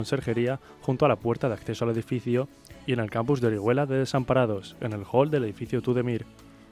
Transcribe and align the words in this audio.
conserjería 0.00 0.58
junto 0.80 1.04
a 1.04 1.08
la 1.08 1.16
puerta 1.16 1.48
de 1.48 1.54
acceso 1.54 1.84
al 1.84 1.90
edificio 1.90 2.48
y 2.86 2.94
en 2.94 3.00
el 3.00 3.10
campus 3.10 3.42
de 3.42 3.48
Orihuela 3.48 3.84
de 3.84 3.98
Desamparados, 3.98 4.74
en 4.80 4.94
el 4.94 5.04
hall 5.04 5.30
del 5.30 5.44
edificio 5.44 5.82
Tudemir. 5.82 6.24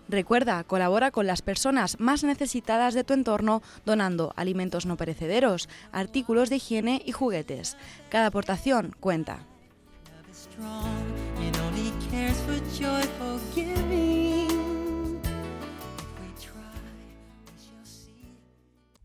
Recuerda, 0.09 0.65
colabora 0.65 1.11
con 1.11 1.27
las 1.27 1.43
personas 1.43 2.01
más 2.01 2.25
necesitadas 2.25 2.95
de 2.95 3.05
tu 3.05 3.13
entorno 3.13 3.61
donando 3.85 4.33
alimentos 4.37 4.87
no 4.87 4.97
perecederos, 4.97 5.69
artículos 5.93 6.49
de 6.49 6.57
higiene 6.57 7.03
y 7.05 7.13
juguetes. 7.13 7.77
Cada 8.09 8.29
aportación 8.29 8.97
cuenta. 8.99 9.41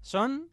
Son 0.02 0.53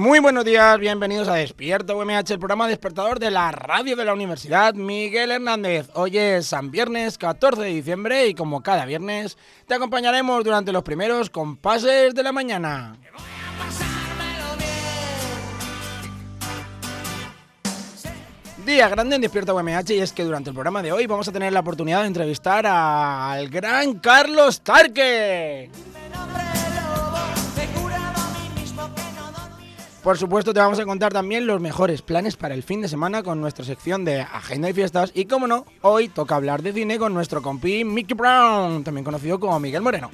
Muy 0.00 0.18
buenos 0.18 0.46
días, 0.46 0.78
bienvenidos 0.78 1.28
a 1.28 1.34
Despierta 1.34 1.94
UMH, 1.94 2.30
el 2.30 2.38
programa 2.38 2.66
despertador 2.66 3.18
de 3.18 3.30
la 3.30 3.52
radio 3.52 3.96
de 3.96 4.06
la 4.06 4.14
Universidad 4.14 4.72
Miguel 4.72 5.30
Hernández. 5.30 5.90
Hoy 5.92 6.16
es 6.16 6.46
San 6.46 6.70
Viernes 6.70 7.18
14 7.18 7.60
de 7.60 7.68
diciembre 7.68 8.26
y 8.26 8.32
como 8.32 8.62
cada 8.62 8.86
viernes 8.86 9.36
te 9.66 9.74
acompañaremos 9.74 10.42
durante 10.42 10.72
los 10.72 10.84
primeros 10.84 11.28
compases 11.28 12.14
de 12.14 12.22
la 12.22 12.32
mañana. 12.32 12.96
Día 18.64 18.88
grande 18.88 19.16
en 19.16 19.20
Despierta 19.20 19.52
UMH 19.52 19.90
y 19.90 19.98
es 19.98 20.14
que 20.14 20.24
durante 20.24 20.48
el 20.48 20.54
programa 20.54 20.80
de 20.80 20.92
hoy 20.92 21.06
vamos 21.06 21.28
a 21.28 21.32
tener 21.32 21.52
la 21.52 21.60
oportunidad 21.60 22.00
de 22.00 22.06
entrevistar 22.06 22.66
al 22.66 23.50
gran 23.50 23.98
Carlos 23.98 24.62
Tarque. 24.62 25.70
Por 30.02 30.16
supuesto, 30.16 30.54
te 30.54 30.60
vamos 30.60 30.80
a 30.80 30.86
contar 30.86 31.12
también 31.12 31.46
los 31.46 31.60
mejores 31.60 32.00
planes 32.00 32.34
para 32.34 32.54
el 32.54 32.62
fin 32.62 32.80
de 32.80 32.88
semana 32.88 33.22
con 33.22 33.38
nuestra 33.38 33.66
sección 33.66 34.02
de 34.02 34.22
Agenda 34.22 34.70
y 34.70 34.72
Fiestas. 34.72 35.12
Y 35.14 35.26
como 35.26 35.46
no, 35.46 35.66
hoy 35.82 36.08
toca 36.08 36.36
hablar 36.36 36.62
de 36.62 36.72
cine 36.72 36.98
con 36.98 37.12
nuestro 37.12 37.42
compi 37.42 37.84
Mickey 37.84 38.16
Brown, 38.16 38.82
también 38.82 39.04
conocido 39.04 39.38
como 39.38 39.60
Miguel 39.60 39.82
Moreno. 39.82 40.10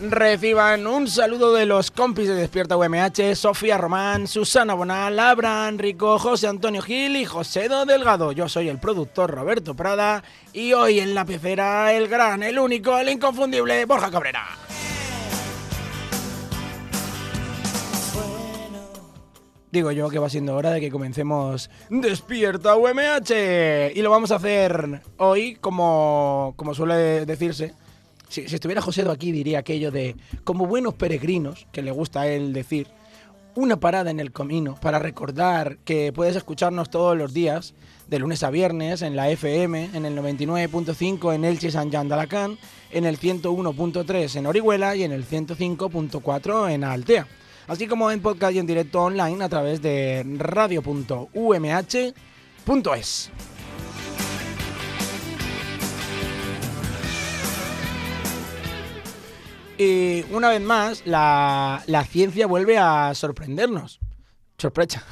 Reciban 0.00 0.86
un 0.88 1.06
saludo 1.06 1.54
de 1.54 1.66
los 1.66 1.92
compis 1.92 2.26
de 2.26 2.34
Despierta 2.34 2.76
UMH, 2.76 3.36
Sofía 3.36 3.78
Román, 3.78 4.26
Susana 4.26 4.74
Bonal, 4.74 5.18
Abraham 5.18 5.78
Rico, 5.78 6.18
José 6.18 6.48
Antonio 6.48 6.82
Gil 6.82 7.16
y 7.16 7.24
José 7.24 7.68
Do 7.68 7.86
Delgado. 7.86 8.32
Yo 8.32 8.48
soy 8.48 8.68
el 8.68 8.80
productor 8.80 9.30
Roberto 9.30 9.74
Prada 9.74 10.24
y 10.52 10.72
hoy 10.72 10.98
en 10.98 11.14
la 11.14 11.24
pecera 11.24 11.92
el 11.92 12.08
gran, 12.08 12.42
el 12.42 12.58
único, 12.58 12.98
el 12.98 13.08
inconfundible 13.08 13.84
Borja 13.84 14.10
Cabrera. 14.10 14.63
Digo 19.74 19.90
yo 19.90 20.08
que 20.08 20.20
va 20.20 20.30
siendo 20.30 20.54
hora 20.54 20.70
de 20.70 20.80
que 20.80 20.88
comencemos 20.88 21.68
Despierta 21.90 22.76
UMH. 22.76 23.92
Y 23.92 24.02
lo 24.02 24.10
vamos 24.10 24.30
a 24.30 24.36
hacer 24.36 25.02
hoy, 25.16 25.56
como, 25.56 26.54
como 26.54 26.74
suele 26.74 27.26
decirse. 27.26 27.74
Si, 28.28 28.42
estuviera 28.42 28.80
José 28.80 29.04
aquí 29.10 29.32
diría 29.32 29.58
aquello 29.58 29.90
de, 29.90 30.14
como 30.44 30.68
buenos 30.68 30.94
peregrinos, 30.94 31.66
que 31.72 31.82
le 31.82 31.90
gusta 31.90 32.20
a 32.20 32.28
él 32.28 32.52
decir, 32.52 32.86
una 33.56 33.80
parada 33.80 34.12
en 34.12 34.20
el 34.20 34.30
camino 34.30 34.76
para 34.80 35.00
recordar 35.00 35.78
que 35.78 36.12
puedes 36.12 36.36
escucharnos 36.36 36.88
todos 36.88 37.18
los 37.18 37.34
días, 37.34 37.74
de 38.06 38.20
lunes 38.20 38.44
a 38.44 38.50
viernes, 38.50 39.02
en 39.02 39.16
la 39.16 39.28
FM, 39.28 39.90
en 39.92 40.06
el 40.06 40.16
99.5 40.16 41.34
en 41.34 41.44
Elche 41.44 41.72
San 41.72 41.92
Alacant, 41.92 42.60
en 42.92 43.06
el 43.06 43.18
101.3 43.18 44.36
en 44.36 44.46
Orihuela 44.46 44.94
y 44.94 45.02
en 45.02 45.10
el 45.10 45.26
105.4 45.26 46.70
en 46.70 46.84
Altea 46.84 47.26
así 47.66 47.86
como 47.86 48.10
en 48.10 48.20
podcast 48.20 48.54
y 48.54 48.58
en 48.58 48.66
directo 48.66 49.02
online 49.02 49.44
a 49.44 49.48
través 49.48 49.80
de 49.82 50.24
radio.umh.es. 50.38 51.30
Y 59.76 60.24
una 60.30 60.50
vez 60.50 60.60
más, 60.60 61.04
la, 61.04 61.82
la 61.86 62.04
ciencia 62.04 62.46
vuelve 62.46 62.78
a 62.78 63.12
sorprendernos. 63.14 63.98
Sorpresa. 64.56 65.04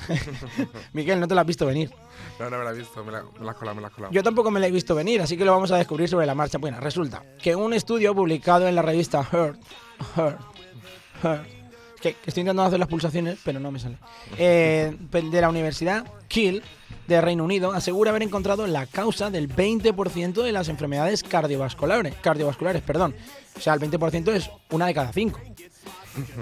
Miguel, 0.93 1.19
no 1.19 1.27
te 1.27 1.35
la 1.35 1.41
has 1.41 1.47
visto 1.47 1.67
venir. 1.67 1.91
No, 2.39 2.49
no 2.49 2.59
me 2.59 2.65
la 2.65 2.71
he 2.71 2.75
visto, 2.75 3.05
me 3.05 3.13
la, 3.13 3.23
me 3.23 3.45
la 3.45 3.51
has 3.51 3.57
colado, 3.57 3.75
me 3.75 3.83
la 3.83 3.89
has 3.89 3.95
colado. 3.95 4.13
Yo 4.13 4.23
tampoco 4.23 4.51
me 4.51 4.61
la 4.61 4.69
he 4.69 4.71
visto 4.71 4.95
venir, 4.95 5.21
así 5.21 5.37
que 5.37 5.45
lo 5.45 5.53
vamos 5.53 5.73
a 5.73 5.77
descubrir 5.77 6.09
sobre 6.09 6.27
la 6.27 6.35
marcha. 6.35 6.59
Bueno, 6.59 6.79
resulta 6.81 7.23
que 7.43 7.57
un 7.57 7.73
estudio 7.73 8.15
publicado 8.15 8.69
en 8.69 8.77
la 8.77 8.83
revista 8.83 9.25
Heart, 9.25 9.61
Heart, 10.17 10.41
Heart, 11.23 11.49
que, 12.03 12.15
que 12.15 12.31
estoy 12.31 12.43
intentando 12.43 12.65
hacer 12.65 12.79
las 12.79 12.89
pulsaciones, 12.89 13.39
pero 13.45 13.61
no 13.61 13.71
me 13.71 13.79
sale, 13.79 13.97
eh, 14.37 14.95
de 15.11 15.41
la 15.41 15.49
Universidad 15.49 16.05
Kiel 16.29 16.63
de 17.07 17.21
Reino 17.21 17.45
Unido 17.45 17.73
asegura 17.73 18.11
haber 18.11 18.23
encontrado 18.23 18.67
la 18.67 18.87
causa 18.87 19.31
del 19.31 19.49
20% 19.49 20.43
de 20.43 20.53
las 20.53 20.69
enfermedades 20.69 21.23
cardiovasculares, 21.23 22.15
cardiovasculares, 22.21 22.83
perdón. 22.83 23.15
O 23.57 23.61
sea, 23.61 23.75
el 23.75 23.81
20% 23.81 24.33
es 24.33 24.51
una 24.71 24.87
de 24.87 24.95
cada 24.95 25.13
cinco. 25.13 25.41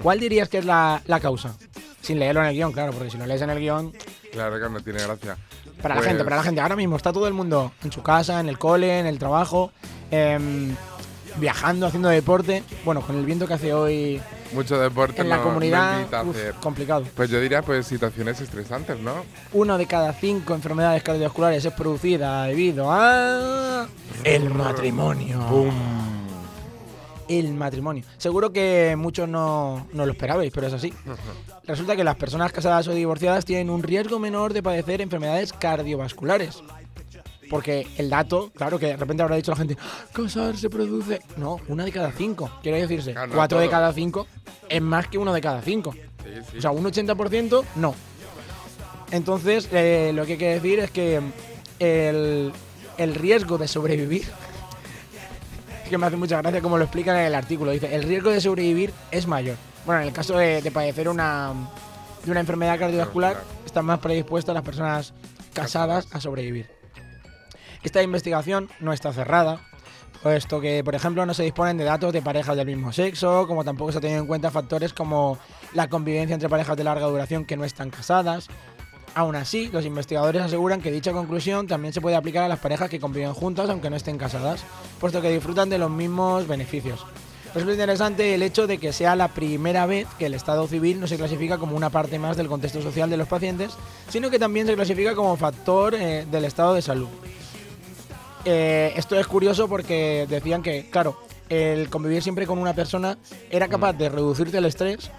¿Cuál 0.03 0.19
dirías 0.19 0.49
que 0.49 0.57
es 0.57 0.65
la, 0.65 1.01
la 1.05 1.19
causa? 1.19 1.55
Sin 2.01 2.19
leerlo 2.19 2.41
en 2.41 2.47
el 2.47 2.55
guion, 2.55 2.71
claro, 2.73 2.91
porque 2.93 3.09
si 3.09 3.17
lo 3.17 3.25
lees 3.25 3.41
en 3.41 3.49
el 3.51 3.59
guion, 3.59 3.93
Claro 4.31 4.59
que 4.59 4.69
no 4.69 4.79
tiene 4.81 5.01
gracia. 5.03 5.37
para 5.81 5.95
la 5.95 5.99
Pues- 6.01 6.07
gente, 6.09 6.23
para 6.23 6.35
la 6.37 6.43
gente. 6.43 6.61
Ahora 6.61 6.75
mismo 6.75 6.95
está 6.95 7.11
todo 7.13 7.27
el 7.27 7.33
mundo 7.33 7.73
en 7.83 7.91
su 7.91 8.01
casa, 8.01 8.39
en 8.39 8.49
el 8.49 8.57
cole, 8.57 8.99
en 8.99 9.05
el 9.05 9.19
trabajo, 9.19 9.71
em, 10.09 10.75
viajando, 11.37 11.85
haciendo 11.87 12.09
deporte. 12.09 12.63
Bueno, 12.85 13.01
con 13.01 13.17
el 13.17 13.25
viento 13.25 13.45
que 13.47 13.53
hace 13.53 13.73
hoy 13.73 14.21
Mucho 14.53 14.77
deporte 14.79 15.21
en 15.21 15.29
la 15.29 15.37
no- 15.37 15.43
comunidad, 15.43 16.01
uf, 16.25 16.35
hacer. 16.35 16.53
complicado. 16.55 17.05
Pues 17.15 17.29
yo 17.29 17.39
diría 17.39 17.61
pues 17.61 17.87
situaciones 17.87 18.41
estresantes, 18.41 18.99
¿no? 18.99 19.13
Uno 19.53 19.77
de 19.77 19.85
cada 19.85 20.11
cinco 20.13 20.53
enfermedades 20.53 21.03
cardiovasculares 21.03 21.63
es 21.63 21.73
producida 21.73 22.43
debido 22.45 22.91
a 22.91 23.87
el 24.23 24.49
matrimonio. 24.49 25.39
El 27.27 27.53
matrimonio. 27.53 28.03
Seguro 28.17 28.51
que 28.51 28.95
muchos 28.97 29.29
no, 29.29 29.87
no 29.93 30.05
lo 30.05 30.11
esperabais, 30.11 30.51
pero 30.53 30.67
es 30.67 30.73
así. 30.73 30.93
Resulta 31.65 31.95
que 31.95 32.03
las 32.03 32.17
personas 32.17 32.51
casadas 32.51 32.89
o 32.89 32.93
divorciadas 32.93 33.45
tienen 33.45 33.69
un 33.69 33.83
riesgo 33.83 34.19
menor 34.19 34.51
de 34.51 34.61
padecer 34.61 34.99
enfermedades 34.99 35.53
cardiovasculares. 35.53 36.61
Porque 37.51 37.85
el 37.97 38.09
dato, 38.09 38.49
claro 38.55 38.79
que 38.79 38.85
de 38.87 38.95
repente 38.95 39.21
habrá 39.23 39.35
dicho 39.35 39.51
la 39.51 39.57
gente, 39.57 39.75
"Ah, 39.77 40.05
casarse 40.13 40.69
produce. 40.69 41.21
No, 41.35 41.59
una 41.67 41.83
de 41.83 41.91
cada 41.91 42.09
cinco. 42.13 42.49
Quiere 42.63 42.79
decirse, 42.81 43.11
Claro, 43.11 43.27
no 43.27 43.35
cuatro 43.35 43.59
de 43.59 43.69
cada 43.69 43.91
cinco 43.91 44.25
es 44.69 44.81
más 44.81 45.07
que 45.07 45.17
uno 45.17 45.33
de 45.33 45.41
cada 45.41 45.61
cinco. 45.61 45.91
Sí, 45.91 46.29
sí. 46.49 46.57
O 46.59 46.61
sea, 46.61 46.71
un 46.71 46.85
80% 46.85 47.65
no. 47.75 47.93
Entonces, 49.11 49.67
eh, 49.73 50.13
lo 50.15 50.25
que 50.25 50.31
hay 50.33 50.37
que 50.37 50.53
decir 50.53 50.79
es 50.79 50.91
que 50.91 51.19
el, 51.79 52.53
el 52.97 53.15
riesgo 53.15 53.57
de 53.57 53.67
sobrevivir. 53.67 54.23
es 55.83 55.89
que 55.89 55.97
me 55.97 56.05
hace 56.05 56.15
mucha 56.15 56.41
gracia 56.41 56.61
como 56.61 56.77
lo 56.77 56.85
explican 56.85 57.17
en 57.17 57.25
el 57.25 57.35
artículo. 57.35 57.71
Dice: 57.71 57.93
el 57.93 58.03
riesgo 58.03 58.29
de 58.29 58.39
sobrevivir 58.39 58.93
es 59.11 59.27
mayor. 59.27 59.57
Bueno, 59.85 60.01
en 60.03 60.07
el 60.07 60.13
caso 60.13 60.37
de, 60.37 60.61
de 60.61 60.71
padecer 60.71 61.09
una, 61.09 61.51
de 62.23 62.31
una 62.31 62.39
enfermedad 62.39 62.79
cardiovascular, 62.79 63.43
están 63.65 63.83
más 63.83 63.99
predispuestas 63.99 64.55
las 64.55 64.63
personas 64.63 65.13
casadas 65.53 66.07
a 66.11 66.21
sobrevivir. 66.21 66.80
Esta 67.83 68.03
investigación 68.03 68.69
no 68.79 68.93
está 68.93 69.11
cerrada, 69.11 69.59
puesto 70.21 70.61
que, 70.61 70.83
por 70.83 70.93
ejemplo, 70.93 71.25
no 71.25 71.33
se 71.33 71.43
disponen 71.43 71.77
de 71.77 71.83
datos 71.83 72.13
de 72.13 72.21
parejas 72.21 72.55
del 72.55 72.67
mismo 72.67 72.93
sexo, 72.93 73.47
como 73.47 73.63
tampoco 73.63 73.91
se 73.91 73.97
ha 73.97 74.01
tenido 74.01 74.19
en 74.19 74.27
cuenta 74.27 74.51
factores 74.51 74.93
como 74.93 75.39
la 75.73 75.89
convivencia 75.89 76.35
entre 76.35 76.49
parejas 76.49 76.77
de 76.77 76.83
larga 76.83 77.07
duración 77.07 77.45
que 77.45 77.57
no 77.57 77.65
están 77.65 77.89
casadas. 77.89 78.47
Aún 79.15 79.35
así, 79.35 79.67
los 79.73 79.85
investigadores 79.85 80.41
aseguran 80.41 80.81
que 80.81 80.91
dicha 80.91 81.11
conclusión 81.11 81.67
también 81.67 81.93
se 81.93 82.01
puede 82.01 82.15
aplicar 82.15 82.43
a 82.43 82.47
las 82.47 82.59
parejas 82.59 82.89
que 82.89 82.99
conviven 82.99 83.33
juntas 83.33 83.69
aunque 83.69 83.89
no 83.89 83.95
estén 83.95 84.17
casadas, 84.17 84.63
puesto 84.99 85.21
que 85.21 85.31
disfrutan 85.31 85.69
de 85.69 85.79
los 85.79 85.89
mismos 85.89 86.47
beneficios. 86.47 87.05
Resulta 87.53 87.73
interesante 87.73 88.33
el 88.33 88.43
hecho 88.43 88.65
de 88.65 88.77
que 88.77 88.93
sea 88.93 89.17
la 89.17 89.27
primera 89.27 89.85
vez 89.85 90.07
que 90.17 90.27
el 90.27 90.33
estado 90.33 90.67
civil 90.67 91.01
no 91.01 91.07
se 91.07 91.17
clasifica 91.17 91.57
como 91.57 91.75
una 91.75 91.89
parte 91.89 92.17
más 92.17 92.37
del 92.37 92.47
contexto 92.47 92.81
social 92.81 93.09
de 93.09 93.17
los 93.17 93.27
pacientes, 93.27 93.73
sino 94.07 94.29
que 94.29 94.39
también 94.39 94.67
se 94.67 94.75
clasifica 94.75 95.15
como 95.15 95.35
factor 95.35 95.93
eh, 95.95 96.25
del 96.31 96.45
estado 96.45 96.75
de 96.75 96.81
salud. 96.81 97.09
Eh, 98.45 98.93
esto 98.95 99.19
es 99.19 99.27
curioso 99.27 99.67
porque 99.67 100.25
decían 100.29 100.61
que, 100.63 100.89
claro, 100.89 101.17
el 101.49 101.89
convivir 101.89 102.23
siempre 102.23 102.47
con 102.47 102.57
una 102.57 102.73
persona 102.73 103.17
era 103.49 103.67
capaz 103.67 103.93
de 103.93 104.09
reducirte 104.09 104.57
el 104.57 104.65
estrés. 104.65 105.11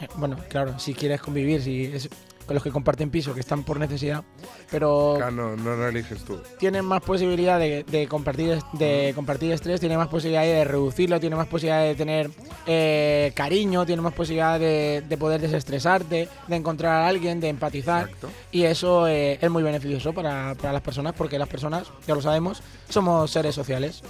Eh, 0.00 0.08
bueno, 0.16 0.36
claro, 0.48 0.78
si 0.78 0.94
quieres 0.94 1.20
convivir, 1.20 1.62
si 1.62 1.84
es 1.84 2.08
con 2.50 2.56
los 2.56 2.64
que 2.64 2.72
comparten 2.72 3.10
piso, 3.10 3.32
que 3.32 3.38
están 3.38 3.62
por 3.62 3.78
necesidad, 3.78 4.24
pero 4.72 5.14
Claro, 5.18 5.30
no, 5.30 5.56
no 5.56 5.76
lo 5.76 5.86
eliges 5.86 6.24
tú. 6.24 6.36
tienen 6.58 6.84
más 6.84 7.00
posibilidad 7.00 7.60
de, 7.60 7.84
de 7.84 8.08
compartir 8.08 8.58
de 8.72 9.12
compartir 9.14 9.52
estrés, 9.52 9.78
tienen 9.78 9.98
más 9.98 10.08
posibilidad 10.08 10.42
de 10.42 10.64
reducirlo, 10.64 11.20
tienen 11.20 11.38
más 11.38 11.46
posibilidad 11.46 11.84
de 11.84 11.94
tener 11.94 12.28
eh, 12.66 13.30
cariño, 13.36 13.86
tienen 13.86 14.02
más 14.02 14.14
posibilidad 14.14 14.58
de, 14.58 15.04
de 15.08 15.16
poder 15.16 15.40
desestresarte, 15.40 16.28
de 16.48 16.56
encontrar 16.56 17.02
a 17.04 17.06
alguien, 17.06 17.38
de 17.38 17.50
empatizar. 17.50 18.06
Exacto. 18.06 18.30
Y 18.50 18.64
eso 18.64 19.06
eh, 19.06 19.38
es 19.40 19.48
muy 19.48 19.62
beneficioso 19.62 20.12
para, 20.12 20.56
para 20.56 20.72
las 20.72 20.82
personas, 20.82 21.12
porque 21.16 21.38
las 21.38 21.48
personas, 21.48 21.86
ya 22.04 22.16
lo 22.16 22.20
sabemos, 22.20 22.64
somos 22.88 23.30
seres 23.30 23.54
sociales. 23.54 24.02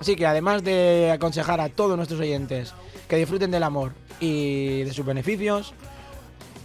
Así 0.00 0.16
que 0.16 0.26
además 0.26 0.64
de 0.64 1.12
aconsejar 1.14 1.60
a 1.60 1.68
todos 1.68 1.96
nuestros 1.96 2.18
oyentes 2.18 2.74
que 3.06 3.14
disfruten 3.14 3.52
del 3.52 3.62
amor 3.62 3.92
y 4.18 4.82
de 4.82 4.92
sus 4.92 5.06
beneficios, 5.06 5.74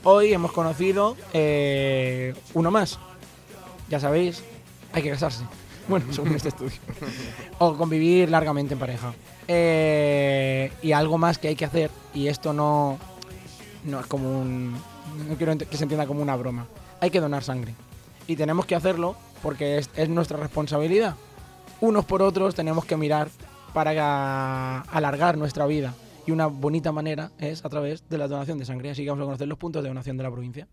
hoy 0.03 0.33
hemos 0.33 0.51
conocido 0.51 1.15
eh, 1.33 2.33
uno 2.53 2.71
más. 2.71 2.99
Ya 3.89 3.99
sabéis, 3.99 4.43
hay 4.93 5.03
que 5.03 5.09
casarse. 5.11 5.43
Bueno, 5.87 6.05
según 6.11 6.35
este 6.35 6.49
estudio. 6.49 6.77
o 7.57 7.75
convivir 7.75 8.29
largamente 8.29 8.73
en 8.73 8.79
pareja. 8.79 9.13
Eh, 9.47 10.71
y 10.81 10.91
algo 10.91 11.17
más 11.17 11.37
que 11.37 11.47
hay 11.47 11.55
que 11.55 11.65
hacer, 11.65 11.89
y 12.13 12.27
esto 12.27 12.53
no, 12.53 12.99
no 13.83 13.99
es 13.99 14.05
como 14.05 14.39
un. 14.39 14.73
No 15.27 15.35
quiero 15.37 15.57
que 15.57 15.77
se 15.77 15.83
entienda 15.83 16.05
como 16.05 16.21
una 16.21 16.35
broma. 16.35 16.67
Hay 17.01 17.09
que 17.09 17.19
donar 17.19 17.43
sangre. 17.43 17.73
Y 18.27 18.35
tenemos 18.35 18.65
que 18.67 18.75
hacerlo 18.75 19.15
porque 19.41 19.79
es, 19.79 19.89
es 19.95 20.07
nuestra 20.07 20.37
responsabilidad. 20.37 21.15
Unos 21.81 22.05
por 22.05 22.21
otros 22.21 22.53
tenemos 22.53 22.85
que 22.85 22.95
mirar 22.95 23.29
para 23.73 24.81
alargar 24.81 25.37
nuestra 25.37 25.65
vida. 25.65 25.93
Y 26.25 26.31
una 26.31 26.47
bonita 26.47 26.91
manera 26.91 27.31
es 27.39 27.65
a 27.65 27.69
través 27.69 28.07
de 28.07 28.17
la 28.17 28.27
donación 28.27 28.57
de 28.57 28.65
sangre. 28.65 28.91
Así 28.91 29.03
que 29.03 29.09
vamos 29.09 29.23
a 29.23 29.25
conocer 29.25 29.47
los 29.47 29.57
puntos 29.57 29.83
de 29.83 29.89
donación 29.89 30.17
de 30.17 30.23
la 30.23 30.31
provincia. 30.31 30.67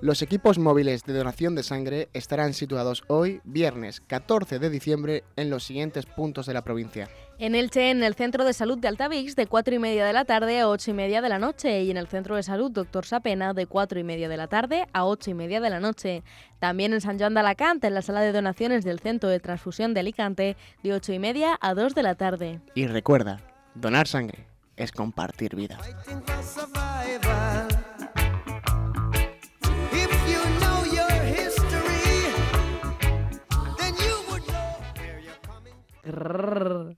Los 0.00 0.22
equipos 0.22 0.58
móviles 0.58 1.02
de 1.02 1.12
donación 1.12 1.56
de 1.56 1.64
sangre 1.64 2.08
estarán 2.12 2.54
situados 2.54 3.02
hoy, 3.08 3.40
viernes 3.42 4.00
14 4.00 4.60
de 4.60 4.70
diciembre, 4.70 5.24
en 5.34 5.50
los 5.50 5.64
siguientes 5.64 6.06
puntos 6.06 6.46
de 6.46 6.54
la 6.54 6.62
provincia. 6.62 7.08
En 7.40 7.54
Elche, 7.54 7.90
en 7.90 8.02
el 8.02 8.16
Centro 8.16 8.44
de 8.44 8.52
Salud 8.52 8.78
de 8.78 8.88
Altavix, 8.88 9.36
de 9.36 9.46
4 9.46 9.72
y 9.72 9.78
media 9.78 10.04
de 10.04 10.12
la 10.12 10.24
tarde 10.24 10.58
a 10.58 10.68
8 10.68 10.90
y 10.90 10.94
media 10.94 11.22
de 11.22 11.28
la 11.28 11.38
noche. 11.38 11.84
Y 11.84 11.90
en 11.92 11.96
el 11.96 12.08
Centro 12.08 12.34
de 12.34 12.42
Salud 12.42 12.72
Doctor 12.72 13.06
Sapena, 13.06 13.54
de 13.54 13.66
4 13.66 14.00
y 14.00 14.02
media 14.02 14.28
de 14.28 14.36
la 14.36 14.48
tarde 14.48 14.86
a 14.92 15.04
8 15.04 15.30
y 15.30 15.34
media 15.34 15.60
de 15.60 15.70
la 15.70 15.78
noche. 15.78 16.24
También 16.58 16.92
en 16.92 17.00
San 17.00 17.16
Joan 17.16 17.34
de 17.34 17.40
Alacant, 17.40 17.84
en 17.84 17.94
la 17.94 18.02
sala 18.02 18.22
de 18.22 18.32
donaciones 18.32 18.84
del 18.84 18.98
Centro 18.98 19.28
de 19.28 19.38
Transfusión 19.38 19.94
de 19.94 20.00
Alicante, 20.00 20.56
de 20.82 20.92
8 20.92 21.12
y 21.12 21.18
media 21.20 21.56
a 21.60 21.74
2 21.74 21.94
de 21.94 22.02
la 22.02 22.16
tarde. 22.16 22.60
Y 22.74 22.88
recuerda, 22.88 23.40
donar 23.76 24.08
sangre 24.08 24.48
es 24.76 24.90
compartir 24.90 25.54
vida. 25.54 25.78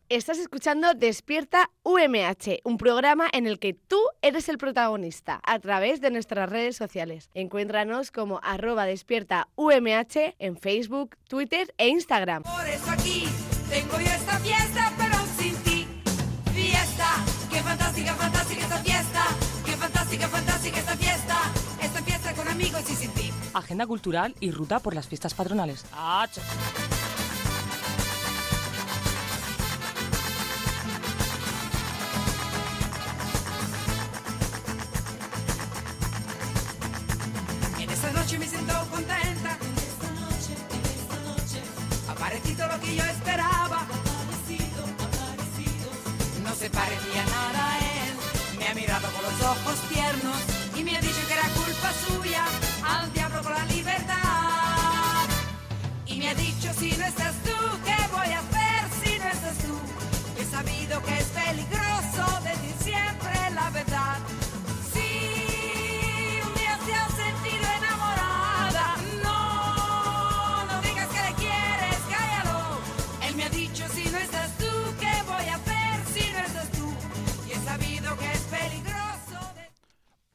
Estás 0.08 0.38
escuchando 0.38 0.94
Despierta 0.94 1.70
UMH, 1.82 2.60
un 2.64 2.76
programa 2.76 3.28
en 3.32 3.46
el 3.46 3.58
que 3.58 3.74
tú 3.74 3.98
eres 4.22 4.48
el 4.48 4.58
protagonista 4.58 5.40
a 5.44 5.58
través 5.58 6.00
de 6.00 6.10
nuestras 6.10 6.48
redes 6.48 6.76
sociales. 6.76 7.30
Encuéntranos 7.34 8.10
como 8.10 8.40
arroba 8.42 8.86
despierta 8.86 9.48
UMH 9.56 10.36
en 10.38 10.56
Facebook, 10.56 11.16
Twitter 11.28 11.74
e 11.78 11.88
Instagram. 11.88 12.42
Por 12.44 12.68
eso 12.68 12.90
aquí 12.90 13.24
tengo 13.68 13.98
yo 13.98 14.06
esta 14.06 14.38
fiesta, 14.38 14.92
pero 14.96 15.14
sin 15.38 15.54
ti. 15.62 15.86
Fiesta, 16.52 17.16
qué 17.50 17.60
fantástica, 17.60 18.14
fantástica 18.14 18.62
esta 18.62 18.78
fiesta. 18.78 19.24
Qué 19.64 19.72
fantástica, 19.72 20.28
fantástica 20.28 20.78
esta 20.78 20.96
fiesta. 20.96 21.36
Esta 21.82 22.02
fiesta 22.02 22.34
con 22.34 22.48
amigos 22.48 22.90
y 22.90 22.94
sin 22.94 23.10
ti. 23.12 23.32
Agenda 23.54 23.86
cultural 23.86 24.34
y 24.40 24.50
ruta 24.50 24.78
por 24.78 24.94
las 24.94 25.08
fiestas 25.08 25.34
patronales. 25.34 25.84
¡Acho! 25.92 26.40
Noche 38.30 38.38
me 38.38 38.46
siento 38.46 38.74
contenta. 38.92 39.58
En 39.60 39.76
esta 39.90 40.08
noche, 40.22 40.52
en 40.70 40.84
esta 40.86 41.16
noche. 41.26 41.58
Ha 42.08 42.14
parecido 42.14 42.68
lo 42.68 42.80
que 42.80 42.94
yo 42.94 43.04
esperaba. 43.04 43.78
Aparecido, 43.82 44.82
aparecido. 45.02 45.90
No 46.44 46.54
se 46.54 46.70
parecía 46.70 47.24
nada 47.26 47.72
a 47.72 47.78
él. 47.78 48.14
Me 48.56 48.68
ha 48.68 48.74
mirado 48.74 49.08
con 49.10 49.22
los 49.24 49.40
ojos 49.42 49.76
tiernos 49.88 50.38
y 50.76 50.84
me 50.84 50.96
ha 50.96 51.00
dicho 51.00 51.26
que 51.26 51.29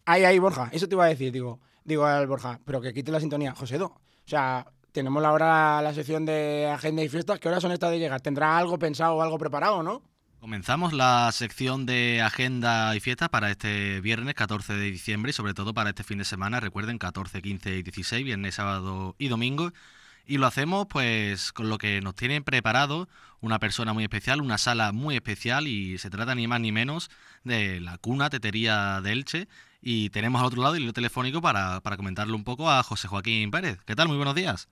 Ahí, 0.06 0.24
ahí, 0.24 0.40
Borja, 0.40 0.70
eso 0.72 0.88
te 0.88 0.96
iba 0.96 1.06
a 1.06 1.10
decir, 1.10 1.32
digo, 1.32 1.60
digo 1.84 2.06
al 2.06 2.28
Borja, 2.28 2.60
pero 2.64 2.80
que 2.82 2.94
quite 2.94 3.12
la 3.12 3.20
sintonía, 3.20 3.56
Josedo. 3.56 3.86
O 3.88 4.28
sea, 4.28 4.68
tenemos 4.92 5.22
la 5.22 5.32
hora, 5.32 5.82
la 5.82 5.94
sección 5.94 6.26
de 6.26 6.70
agenda 6.74 7.04
y 7.04 7.10
fiestas, 7.10 7.40
¿qué 7.40 7.50
horas 7.50 7.62
son 7.62 7.72
estas 7.72 7.92
de 7.92 8.00
llegar? 8.00 8.22
¿Tendrá 8.22 8.58
algo 8.58 8.80
pensado 8.80 9.16
o 9.16 9.22
algo 9.22 9.38
preparado, 9.38 9.84
no? 9.84 10.02
Comenzamos 10.40 10.94
la 10.94 11.32
sección 11.32 11.88
de 11.88 12.22
agenda 12.22 12.96
y 12.96 13.00
fiesta 13.00 13.30
para 13.30 13.50
este 13.50 14.00
viernes 14.00 14.36
14 14.36 14.74
de 14.74 14.92
diciembre 14.92 15.32
y 15.32 15.34
sobre 15.34 15.56
todo 15.56 15.74
para 15.74 15.90
este 15.90 16.04
fin 16.04 16.20
de 16.20 16.24
semana. 16.24 16.60
Recuerden 16.60 17.00
14, 17.00 17.42
15 17.42 17.78
y 17.78 17.82
16, 17.82 18.24
viernes, 18.24 18.54
sábado 18.54 19.16
y 19.18 19.28
domingo. 19.28 19.72
Y 20.28 20.38
lo 20.38 20.46
hacemos 20.46 20.86
pues 20.88 21.52
con 21.52 21.70
lo 21.70 21.80
que 21.80 22.00
nos 22.02 22.16
tienen 22.16 22.44
preparado 22.44 23.10
una 23.42 23.60
persona 23.60 23.94
muy 23.94 24.04
especial, 24.04 24.40
una 24.40 24.60
sala 24.60 24.92
muy 24.92 25.16
especial 25.16 25.68
y 25.68 25.98
se 25.98 26.10
trata 26.12 26.36
ni 26.36 26.48
más 26.48 26.62
ni 26.62 26.72
menos 26.72 27.10
de 27.44 27.80
la 27.82 27.98
cuna 27.98 28.30
tetería 28.30 29.02
de 29.02 29.12
Elche. 29.14 29.48
Y 29.88 30.10
tenemos 30.10 30.42
al 30.42 30.48
otro 30.48 30.64
lado 30.64 30.74
el 30.74 30.82
hilo 30.82 30.94
telefónico 30.94 31.44
para, 31.44 31.80
para 31.82 31.96
comentarle 31.96 32.34
un 32.34 32.44
poco 32.44 32.72
a 32.72 32.82
José 32.82 33.08
Joaquín 33.08 33.52
Pérez. 33.52 33.78
¿Qué 33.86 33.96
tal? 33.96 34.08
Muy 34.08 34.18
buenos 34.18 34.34
días. 34.34 34.68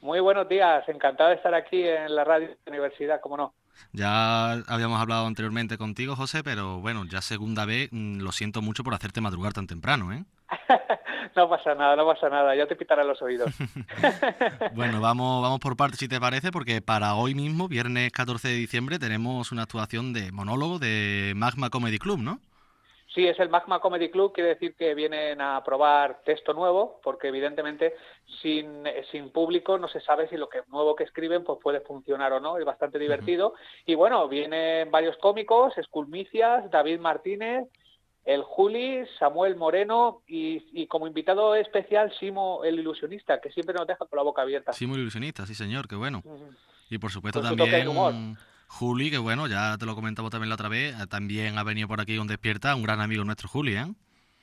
Muy 0.00 0.20
buenos 0.20 0.48
días, 0.48 0.88
encantado 0.88 1.30
de 1.30 1.34
estar 1.34 1.52
aquí 1.56 1.82
en 1.82 2.14
la 2.14 2.22
radio 2.22 2.46
de 2.46 2.56
la 2.66 2.70
universidad, 2.70 3.20
cómo 3.20 3.36
no. 3.36 3.52
Ya 3.90 4.52
habíamos 4.52 5.00
hablado 5.00 5.26
anteriormente 5.26 5.76
contigo, 5.76 6.14
José, 6.14 6.44
pero 6.44 6.78
bueno, 6.78 7.04
ya 7.04 7.20
segunda 7.20 7.64
vez, 7.64 7.88
mm, 7.90 8.20
lo 8.20 8.30
siento 8.30 8.62
mucho 8.62 8.84
por 8.84 8.94
hacerte 8.94 9.20
madrugar 9.20 9.52
tan 9.54 9.66
temprano, 9.66 10.12
¿eh? 10.12 10.24
No 11.34 11.48
pasa 11.48 11.74
nada, 11.74 11.96
no 11.96 12.06
pasa 12.06 12.28
nada, 12.28 12.54
ya 12.54 12.68
te 12.68 12.76
pitarán 12.76 13.08
los 13.08 13.20
oídos. 13.22 13.50
Bueno, 14.74 15.00
vamos, 15.00 15.42
vamos 15.42 15.58
por 15.58 15.76
partes 15.76 15.98
si 15.98 16.06
te 16.06 16.20
parece, 16.20 16.52
porque 16.52 16.80
para 16.80 17.16
hoy 17.16 17.34
mismo, 17.34 17.66
viernes 17.66 18.12
14 18.12 18.46
de 18.46 18.54
diciembre, 18.54 19.00
tenemos 19.00 19.50
una 19.50 19.62
actuación 19.62 20.12
de 20.12 20.30
monólogo 20.30 20.78
de 20.78 21.32
Magma 21.34 21.70
Comedy 21.70 21.98
Club, 21.98 22.20
¿no? 22.20 22.38
Sí, 23.14 23.28
es 23.28 23.38
el 23.38 23.48
Magma 23.48 23.78
Comedy 23.78 24.10
Club, 24.10 24.32
quiere 24.32 24.50
decir 24.50 24.74
que 24.74 24.92
vienen 24.92 25.40
a 25.40 25.62
probar 25.62 26.22
texto 26.24 26.52
nuevo, 26.52 27.00
porque 27.04 27.28
evidentemente 27.28 27.94
sin, 28.42 28.82
sin 29.12 29.30
público 29.30 29.78
no 29.78 29.86
se 29.86 30.00
sabe 30.00 30.28
si 30.28 30.36
lo 30.36 30.48
que 30.48 30.62
nuevo 30.66 30.96
que 30.96 31.04
escriben 31.04 31.44
pues 31.44 31.60
puede 31.62 31.80
funcionar 31.80 32.32
o 32.32 32.40
no, 32.40 32.58
es 32.58 32.64
bastante 32.64 32.98
divertido. 32.98 33.54
Y 33.86 33.94
bueno, 33.94 34.28
vienen 34.28 34.90
varios 34.90 35.16
cómicos, 35.18 35.78
Esculmicias, 35.78 36.68
David 36.72 36.98
Martínez, 36.98 37.68
el 38.24 38.42
Juli, 38.42 39.04
Samuel 39.20 39.54
Moreno 39.54 40.22
y, 40.26 40.66
y 40.72 40.88
como 40.88 41.06
invitado 41.06 41.54
especial 41.54 42.12
Simo 42.18 42.64
el 42.64 42.80
ilusionista, 42.80 43.40
que 43.40 43.52
siempre 43.52 43.76
nos 43.76 43.86
deja 43.86 44.06
con 44.06 44.16
la 44.16 44.24
boca 44.24 44.42
abierta. 44.42 44.72
Sí, 44.72 44.88
muy 44.88 44.98
ilusionista, 44.98 45.46
sí 45.46 45.54
señor, 45.54 45.86
qué 45.86 45.94
bueno. 45.94 46.20
Y 46.90 46.98
por 46.98 47.12
supuesto 47.12 47.40
Con 47.40 47.56
también. 47.56 48.36
Juli, 48.68 49.10
que 49.10 49.18
bueno, 49.18 49.46
ya 49.46 49.76
te 49.78 49.86
lo 49.86 49.94
comentamos 49.94 50.30
también 50.30 50.48
la 50.48 50.54
otra 50.56 50.68
vez, 50.68 50.94
eh, 51.00 51.06
también 51.06 51.58
ha 51.58 51.62
venido 51.62 51.88
por 51.88 52.00
aquí 52.00 52.18
un 52.18 52.26
despierta, 52.26 52.74
un 52.74 52.82
gran 52.82 53.00
amigo 53.00 53.24
nuestro 53.24 53.48
Juli, 53.48 53.76
¿eh? 53.76 53.86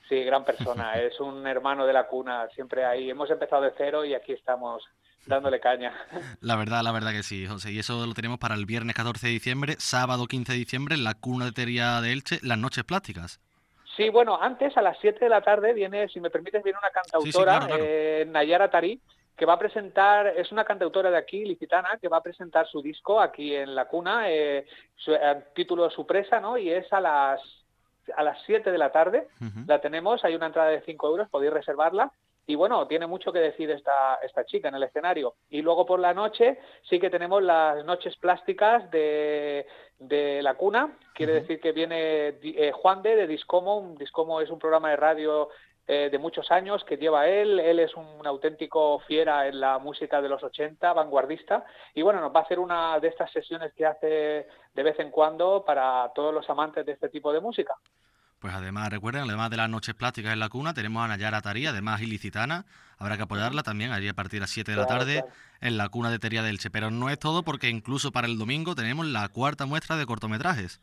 Sí, 0.07 0.23
gran 0.23 0.43
persona, 0.45 0.93
es 1.01 1.19
un 1.19 1.45
hermano 1.47 1.85
de 1.85 1.93
la 1.93 2.07
cuna, 2.07 2.47
siempre 2.55 2.85
ahí. 2.85 3.09
Hemos 3.09 3.29
empezado 3.29 3.61
de 3.63 3.73
cero 3.77 4.03
y 4.05 4.13
aquí 4.13 4.33
estamos 4.33 4.83
dándole 5.25 5.59
caña. 5.59 5.93
La 6.41 6.55
verdad, 6.55 6.81
la 6.83 6.91
verdad 6.91 7.11
que 7.11 7.21
sí, 7.23 7.45
José. 7.45 7.71
Y 7.71 7.79
eso 7.79 8.05
lo 8.07 8.13
tenemos 8.13 8.39
para 8.39 8.55
el 8.55 8.65
viernes 8.65 8.95
14 8.95 9.27
de 9.27 9.33
diciembre, 9.33 9.75
sábado 9.77 10.25
15 10.25 10.51
de 10.53 10.57
diciembre, 10.57 10.95
en 10.95 11.03
la 11.03 11.13
cuna 11.13 11.45
de 11.45 11.51
Tería 11.51 12.01
de 12.01 12.11
Elche, 12.11 12.39
las 12.41 12.57
noches 12.57 12.83
plásticas. 12.83 13.39
Sí, 13.95 14.09
bueno, 14.09 14.41
antes 14.41 14.75
a 14.77 14.81
las 14.81 14.97
7 14.99 15.19
de 15.19 15.29
la 15.29 15.41
tarde 15.41 15.73
viene, 15.73 16.07
si 16.09 16.19
me 16.19 16.29
permites, 16.31 16.63
viene 16.63 16.79
una 16.79 16.89
cantautora, 16.89 17.57
claro, 17.59 17.67
claro. 17.67 17.83
eh, 17.85 18.25
Nayara 18.27 18.71
Tarí, 18.71 18.99
que 19.35 19.45
va 19.45 19.53
a 19.53 19.59
presentar, 19.59 20.27
es 20.27 20.51
una 20.51 20.65
cantautora 20.65 21.09
de 21.09 21.17
aquí, 21.17 21.45
licitana, 21.45 21.97
que 21.99 22.07
va 22.07 22.17
a 22.17 22.23
presentar 22.23 22.67
su 22.67 22.81
disco 22.81 23.19
aquí 23.19 23.55
en 23.55 23.73
la 23.73 23.87
cuna, 23.87 24.29
eh, 24.29 24.65
su, 24.95 25.13
eh, 25.13 25.45
título 25.55 25.89
Su 25.89 26.05
presa, 26.05 26.39
¿no? 26.39 26.57
Y 26.57 26.69
es 26.69 26.91
a 26.93 27.01
las 27.01 27.41
a 28.15 28.23
las 28.23 28.41
7 28.45 28.71
de 28.71 28.77
la 28.77 28.91
tarde, 28.91 29.27
la 29.67 29.79
tenemos, 29.79 30.23
hay 30.25 30.35
una 30.35 30.47
entrada 30.47 30.69
de 30.69 30.81
5 30.81 31.07
euros, 31.07 31.29
podéis 31.29 31.53
reservarla. 31.53 32.11
Y 32.47 32.55
bueno, 32.55 32.87
tiene 32.87 33.05
mucho 33.05 33.31
que 33.31 33.39
decir 33.39 33.69
esta, 33.69 34.15
esta 34.23 34.43
chica 34.45 34.67
en 34.67 34.75
el 34.75 34.83
escenario. 34.83 35.35
Y 35.49 35.61
luego 35.61 35.85
por 35.85 35.99
la 35.99 36.13
noche 36.13 36.57
sí 36.89 36.99
que 36.99 37.09
tenemos 37.09 37.41
las 37.43 37.85
noches 37.85 38.17
plásticas 38.17 38.89
de, 38.89 39.67
de 39.99 40.41
la 40.41 40.55
cuna. 40.55 40.97
Quiere 41.13 41.33
decir 41.33 41.59
que 41.61 41.71
viene 41.71 42.39
eh, 42.41 42.71
Juan 42.73 43.03
de, 43.03 43.15
de 43.15 43.27
Discomo. 43.27 43.95
Discomo 43.97 44.41
es 44.41 44.49
un 44.49 44.59
programa 44.59 44.89
de 44.89 44.95
radio 44.95 45.49
eh, 45.87 46.09
de 46.11 46.17
muchos 46.19 46.49
años 46.51 46.83
que 46.85 46.97
lleva 46.97 47.27
él. 47.27 47.59
Él 47.59 47.79
es 47.79 47.95
un 47.95 48.25
auténtico 48.25 48.99
fiera 49.07 49.47
en 49.47 49.59
la 49.59 49.79
música 49.79 50.21
de 50.21 50.29
los 50.29 50.43
80, 50.43 50.93
vanguardista. 50.93 51.65
Y 51.93 52.01
bueno, 52.01 52.21
nos 52.21 52.33
va 52.33 52.41
a 52.41 52.43
hacer 52.43 52.59
una 52.59 52.99
de 52.99 53.07
estas 53.07 53.31
sesiones 53.31 53.73
que 53.73 53.85
hace 53.85 54.47
de 54.73 54.83
vez 54.83 54.99
en 54.99 55.11
cuando 55.11 55.63
para 55.65 56.11
todos 56.13 56.33
los 56.33 56.49
amantes 56.49 56.85
de 56.85 56.93
este 56.93 57.09
tipo 57.09 57.33
de 57.33 57.41
música. 57.41 57.73
Pues 58.39 58.55
además, 58.55 58.89
recuerden, 58.89 59.21
además 59.23 59.51
de 59.51 59.57
las 59.57 59.69
noches 59.69 59.93
plásticas 59.93 60.33
en 60.33 60.39
la 60.39 60.49
cuna, 60.49 60.73
tenemos 60.73 61.03
a 61.03 61.07
Nayara 61.07 61.41
Tarí, 61.41 61.67
además 61.67 62.01
ilicitana. 62.01 62.65
Habrá 62.97 63.15
que 63.15 63.23
apoyarla 63.23 63.61
también 63.61 63.91
allí 63.91 64.07
a 64.07 64.13
partir 64.13 64.39
de 64.39 64.41
las 64.41 64.49
7 64.49 64.71
de 64.71 64.77
la 64.77 64.87
tarde 64.87 65.21
claro. 65.21 65.27
en 65.61 65.77
la 65.77 65.89
cuna 65.89 66.09
de 66.09 66.17
Tería 66.17 66.41
de 66.41 66.49
Elche. 66.49 66.71
Pero 66.71 66.89
no 66.89 67.09
es 67.09 67.19
todo 67.19 67.43
porque 67.43 67.69
incluso 67.69 68.11
para 68.11 68.27
el 68.27 68.39
domingo 68.39 68.73
tenemos 68.73 69.05
la 69.05 69.27
cuarta 69.29 69.67
muestra 69.67 69.95
de 69.95 70.07
cortometrajes. 70.07 70.81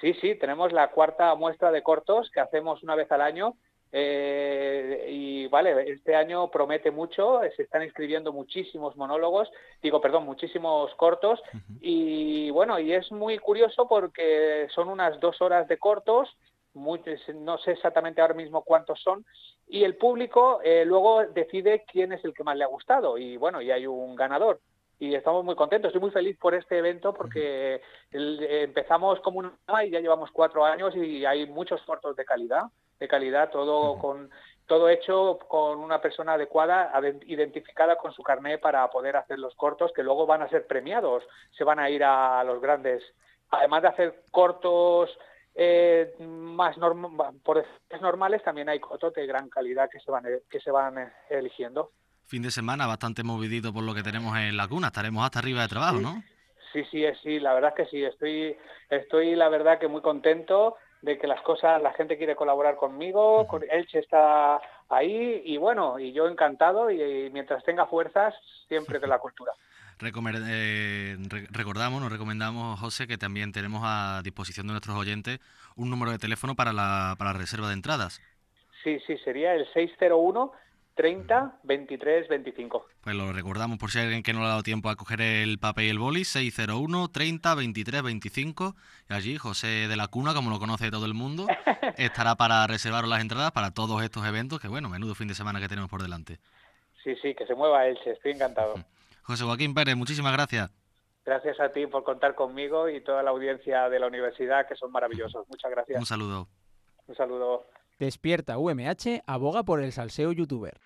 Sí, 0.00 0.14
sí, 0.20 0.34
tenemos 0.34 0.72
la 0.72 0.90
cuarta 0.90 1.34
muestra 1.36 1.70
de 1.70 1.82
cortos 1.82 2.30
que 2.30 2.40
hacemos 2.40 2.82
una 2.82 2.96
vez 2.96 3.10
al 3.12 3.20
año. 3.20 3.54
Eh, 3.92 5.06
y 5.08 5.46
vale, 5.48 5.90
este 5.90 6.14
año 6.14 6.50
promete 6.50 6.90
mucho, 6.90 7.40
se 7.56 7.62
están 7.62 7.82
inscribiendo 7.82 8.32
muchísimos 8.32 8.96
monólogos, 8.96 9.50
digo, 9.82 10.00
perdón, 10.00 10.24
muchísimos 10.24 10.94
cortos. 10.96 11.40
Y 11.80 12.50
bueno, 12.50 12.78
y 12.78 12.92
es 12.92 13.10
muy 13.12 13.38
curioso 13.38 13.88
porque 13.88 14.66
son 14.74 14.88
unas 14.88 15.18
dos 15.20 15.40
horas 15.40 15.66
de 15.68 15.78
cortos, 15.78 16.28
muy- 16.74 17.00
no 17.34 17.56
sé 17.58 17.72
exactamente 17.72 18.20
ahora 18.20 18.34
mismo 18.34 18.62
cuántos 18.62 19.00
son, 19.00 19.24
y 19.68 19.84
el 19.84 19.96
público 19.96 20.60
eh, 20.62 20.84
luego 20.84 21.24
decide 21.26 21.84
quién 21.90 22.12
es 22.12 22.24
el 22.24 22.34
que 22.34 22.44
más 22.44 22.56
le 22.56 22.64
ha 22.64 22.68
gustado. 22.68 23.16
Y 23.18 23.36
bueno, 23.36 23.62
y 23.62 23.70
hay 23.70 23.86
un 23.86 24.14
ganador 24.14 24.60
y 24.98 25.14
estamos 25.14 25.44
muy 25.44 25.54
contentos. 25.56 25.88
Estoy 25.88 26.00
muy 26.00 26.10
feliz 26.10 26.36
por 26.38 26.54
este 26.54 26.78
evento 26.78 27.12
porque 27.14 27.80
el- 28.10 28.42
empezamos 28.42 29.20
como 29.20 29.38
una 29.40 29.84
y 29.84 29.90
ya 29.90 30.00
llevamos 30.00 30.30
cuatro 30.32 30.64
años 30.64 30.94
y 30.96 31.24
hay 31.24 31.46
muchos 31.46 31.82
cortos 31.82 32.14
de 32.16 32.24
calidad, 32.24 32.64
de 32.98 33.08
calidad, 33.08 33.50
todo 33.50 33.98
con 33.98 34.30
todo 34.66 34.88
hecho 34.88 35.38
con 35.48 35.78
una 35.78 36.00
persona 36.00 36.32
adecuada, 36.32 36.90
ade- 36.92 37.20
identificada 37.26 37.96
con 37.96 38.12
su 38.12 38.22
carné 38.24 38.58
para 38.58 38.88
poder 38.90 39.16
hacer 39.16 39.38
los 39.38 39.54
cortos 39.54 39.92
que 39.94 40.02
luego 40.02 40.26
van 40.26 40.42
a 40.42 40.48
ser 40.48 40.66
premiados, 40.66 41.22
se 41.56 41.62
van 41.62 41.78
a 41.78 41.88
ir 41.88 42.02
a 42.02 42.42
los 42.42 42.60
grandes. 42.60 43.02
Además 43.50 43.82
de 43.82 43.88
hacer 43.88 44.22
cortos 44.32 45.16
eh, 45.54 46.14
más 46.18 46.76
norm- 46.78 47.40
por 47.42 47.64
normales, 48.00 48.42
también 48.42 48.68
hay 48.68 48.80
cortos 48.80 49.14
de 49.14 49.24
gran 49.26 49.48
calidad 49.48 49.88
que 49.88 50.00
se 50.00 50.10
van 50.10 50.24
que 50.50 50.60
se 50.60 50.70
van 50.72 50.98
eh, 50.98 51.12
eligiendo. 51.30 51.92
Fin 52.26 52.42
de 52.42 52.50
semana 52.50 52.88
bastante 52.88 53.22
movidito 53.22 53.72
por 53.72 53.84
lo 53.84 53.94
que 53.94 54.02
tenemos 54.02 54.36
en 54.36 54.56
la 54.56 54.66
cuna. 54.66 54.88
Estaremos 54.88 55.24
hasta 55.24 55.38
arriba 55.38 55.62
de 55.62 55.68
trabajo, 55.68 55.98
Sí. 55.98 56.02
¿no? 56.02 56.22
Sí, 56.72 56.84
sí, 56.90 57.04
sí, 57.22 57.38
la 57.38 57.54
verdad 57.54 57.72
es 57.76 57.84
que 57.84 57.90
sí, 57.90 58.04
estoy, 58.04 58.56
estoy 58.90 59.34
la 59.36 59.48
verdad 59.48 59.78
que 59.78 59.86
muy 59.88 60.02
contento 60.02 60.76
de 61.06 61.18
que 61.18 61.26
las 61.26 61.40
cosas, 61.42 61.80
la 61.80 61.92
gente 61.94 62.18
quiere 62.18 62.34
colaborar 62.36 62.76
conmigo, 62.76 63.46
con 63.46 63.62
Elche 63.70 64.00
está 64.00 64.60
ahí 64.88 65.40
y 65.44 65.56
bueno, 65.56 65.98
y 65.98 66.12
yo 66.12 66.26
encantado 66.26 66.90
y, 66.90 67.00
y 67.00 67.30
mientras 67.30 67.64
tenga 67.64 67.86
fuerzas, 67.86 68.34
siempre 68.68 68.98
de 68.98 69.06
la 69.06 69.18
cultura. 69.18 69.52
Recomer- 70.00 70.44
eh, 70.46 71.16
re- 71.30 71.46
recordamos, 71.50 72.02
nos 72.02 72.12
recomendamos, 72.12 72.78
José, 72.80 73.06
que 73.06 73.16
también 73.16 73.52
tenemos 73.52 73.80
a 73.84 74.20
disposición 74.22 74.66
de 74.66 74.72
nuestros 74.72 74.96
oyentes 74.96 75.38
un 75.76 75.88
número 75.88 76.10
de 76.10 76.18
teléfono 76.18 76.54
para 76.54 76.72
la, 76.72 77.14
para 77.16 77.32
la 77.32 77.38
reserva 77.38 77.68
de 77.68 77.74
entradas. 77.74 78.20
Sí, 78.84 78.98
sí, 79.06 79.16
sería 79.24 79.54
el 79.54 79.64
601 79.72 80.52
30 80.96 81.58
23 81.62 82.28
25. 82.28 82.86
Pues 83.02 83.14
lo 83.14 83.32
recordamos 83.32 83.78
por 83.78 83.90
si 83.90 83.98
alguien 83.98 84.22
que 84.22 84.32
no 84.32 84.40
le 84.40 84.46
ha 84.46 84.48
dado 84.48 84.62
tiempo 84.62 84.88
a 84.88 84.96
coger 84.96 85.20
el 85.20 85.58
papel 85.58 85.84
y 85.84 85.88
el 85.90 85.98
boli, 85.98 86.24
601 86.24 87.08
30 87.08 87.54
23 87.54 88.02
25. 88.02 88.74
Y 89.10 89.12
allí 89.12 89.36
José 89.36 89.88
de 89.88 89.96
la 89.96 90.08
Cuna, 90.08 90.34
como 90.34 90.50
lo 90.50 90.58
conoce 90.58 90.90
todo 90.90 91.04
el 91.04 91.14
mundo, 91.14 91.46
estará 91.98 92.34
para 92.34 92.66
reservar 92.66 93.06
las 93.06 93.20
entradas 93.20 93.52
para 93.52 93.72
todos 93.72 94.02
estos 94.02 94.26
eventos, 94.26 94.58
que 94.58 94.68
bueno, 94.68 94.88
menudo 94.88 95.14
fin 95.14 95.28
de 95.28 95.34
semana 95.34 95.60
que 95.60 95.68
tenemos 95.68 95.90
por 95.90 96.02
delante. 96.02 96.38
Sí, 97.04 97.14
sí, 97.22 97.34
que 97.34 97.46
se 97.46 97.54
mueva 97.54 97.86
Elche, 97.86 98.12
estoy 98.12 98.32
encantado. 98.32 98.74
José 99.22 99.44
Joaquín 99.44 99.74
Pérez, 99.74 99.96
muchísimas 99.96 100.32
gracias. 100.32 100.70
Gracias 101.26 101.60
a 101.60 101.70
ti 101.70 101.86
por 101.86 102.04
contar 102.04 102.34
conmigo 102.34 102.88
y 102.88 103.02
toda 103.02 103.22
la 103.22 103.30
audiencia 103.30 103.88
de 103.90 103.98
la 103.98 104.06
universidad, 104.06 104.66
que 104.66 104.76
son 104.76 104.92
maravillosos. 104.92 105.46
Muchas 105.48 105.70
gracias. 105.70 105.98
Un 105.98 106.06
saludo. 106.06 106.48
Un 107.06 107.16
saludo. 107.16 107.66
Despierta 107.98 108.58
UMH 108.58 109.22
aboga 109.26 109.62
por 109.62 109.82
el 109.82 109.92
salseo 109.92 110.32
youtuber. 110.32 110.78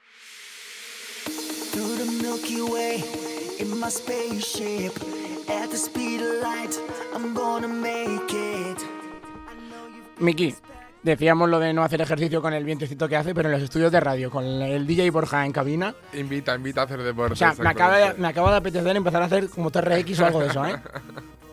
Miki, 10.19 10.55
decíamos 11.03 11.49
lo 11.49 11.59
de 11.59 11.73
no 11.73 11.83
hacer 11.83 12.01
ejercicio 12.01 12.41
con 12.41 12.53
el 12.53 12.65
vientecito 12.65 13.09
que 13.09 13.17
hace, 13.17 13.35
pero 13.35 13.49
en 13.49 13.55
los 13.55 13.63
estudios 13.63 13.91
de 13.91 13.99
radio, 13.99 14.31
con 14.31 14.45
el 14.45 14.87
DJ 14.87 15.11
Borja 15.11 15.45
en 15.45 15.53
cabina. 15.53 15.95
Invita, 16.13 16.55
invita 16.55 16.83
a 16.83 16.85
hacer 16.85 17.03
deporte. 17.03 17.33
O 17.33 17.37
sea, 17.37 17.55
me 17.59 17.71
acaba, 17.71 17.97
de, 17.97 18.15
me 18.15 18.29
acaba 18.29 18.53
de 18.53 18.57
apetecer 18.59 18.97
empezar 18.97 19.23
a 19.23 19.25
hacer 19.25 19.49
como 19.49 19.71
TRX 19.71 20.21
o 20.21 20.27
algo 20.27 20.41
de 20.41 20.47
eso, 20.49 20.65
¿eh? 20.65 20.77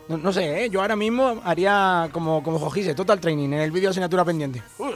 No, 0.08 0.16
no 0.16 0.32
sé, 0.32 0.64
¿eh? 0.64 0.70
Yo 0.70 0.80
ahora 0.80 0.96
mismo 0.96 1.42
haría 1.44 2.08
como, 2.12 2.42
como 2.42 2.58
Jojise, 2.58 2.94
total 2.94 3.20
training, 3.20 3.48
en 3.48 3.60
el 3.60 3.70
vídeo 3.70 3.88
de 3.88 3.90
asignatura 3.90 4.24
pendiente. 4.24 4.62
Uh, 4.78 4.92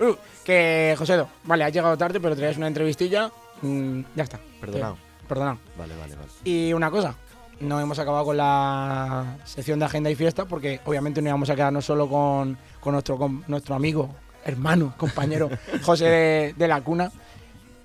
uh, 0.00 0.16
que, 0.44 0.94
Josedo, 0.98 1.28
vale, 1.44 1.64
has 1.64 1.72
llegado 1.72 1.96
tarde, 1.96 2.20
pero 2.20 2.34
traes 2.36 2.56
una 2.56 2.66
entrevistilla. 2.66 3.30
mm, 3.62 4.00
ya 4.16 4.24
está. 4.24 4.38
Perdonado. 4.60 4.96
Perdonado. 5.28 5.58
Vale, 5.78 5.94
vale, 5.96 6.14
vale. 6.16 6.28
Y 6.44 6.72
una 6.72 6.90
cosa, 6.90 7.14
no 7.60 7.78
hemos 7.80 7.98
acabado 7.98 8.24
con 8.24 8.36
la 8.36 9.36
sección 9.44 9.78
de 9.78 9.84
agenda 9.84 10.10
y 10.10 10.14
fiesta 10.16 10.44
porque 10.46 10.80
obviamente 10.84 11.22
no 11.22 11.28
íbamos 11.28 11.50
a 11.50 11.54
quedarnos 11.54 11.84
solo 11.84 12.08
con, 12.08 12.56
con 12.80 12.92
nuestro, 12.92 13.16
con 13.16 13.44
nuestro 13.46 13.74
amigo, 13.74 14.14
hermano, 14.44 14.94
compañero 14.96 15.48
José 15.82 16.04
de, 16.06 16.54
de 16.56 16.68
la 16.68 16.80
Cuna. 16.80 17.10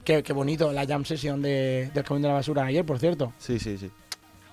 Qué, 0.03 0.22
qué 0.24 0.34
bonito 0.34 0.72
la 0.72 0.86
jam 0.86 1.03
session 1.03 1.41
de, 1.41 1.89
del 1.93 2.03
camión 2.03 2.22
de 2.22 2.27
la 2.29 2.36
basura 2.36 2.63
ayer, 2.65 2.86
por 2.86 3.00
cierto. 3.00 3.34
Sí, 3.39 3.57
sí, 3.60 3.77
sí. 3.77 3.89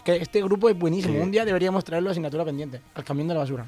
Que 0.02 0.16
este 0.16 0.42
grupo 0.42 0.69
es 0.69 0.78
buenísimo. 0.78 1.14
Sí. 1.14 1.21
Un 1.21 1.31
día 1.31 1.45
deberíamos 1.45 1.85
traerlo 1.85 2.09
a 2.09 2.12
asignatura 2.12 2.45
pendiente, 2.45 2.81
al 2.95 3.04
camión 3.04 3.28
de 3.28 3.35
la 3.35 3.40
basura. 3.40 3.66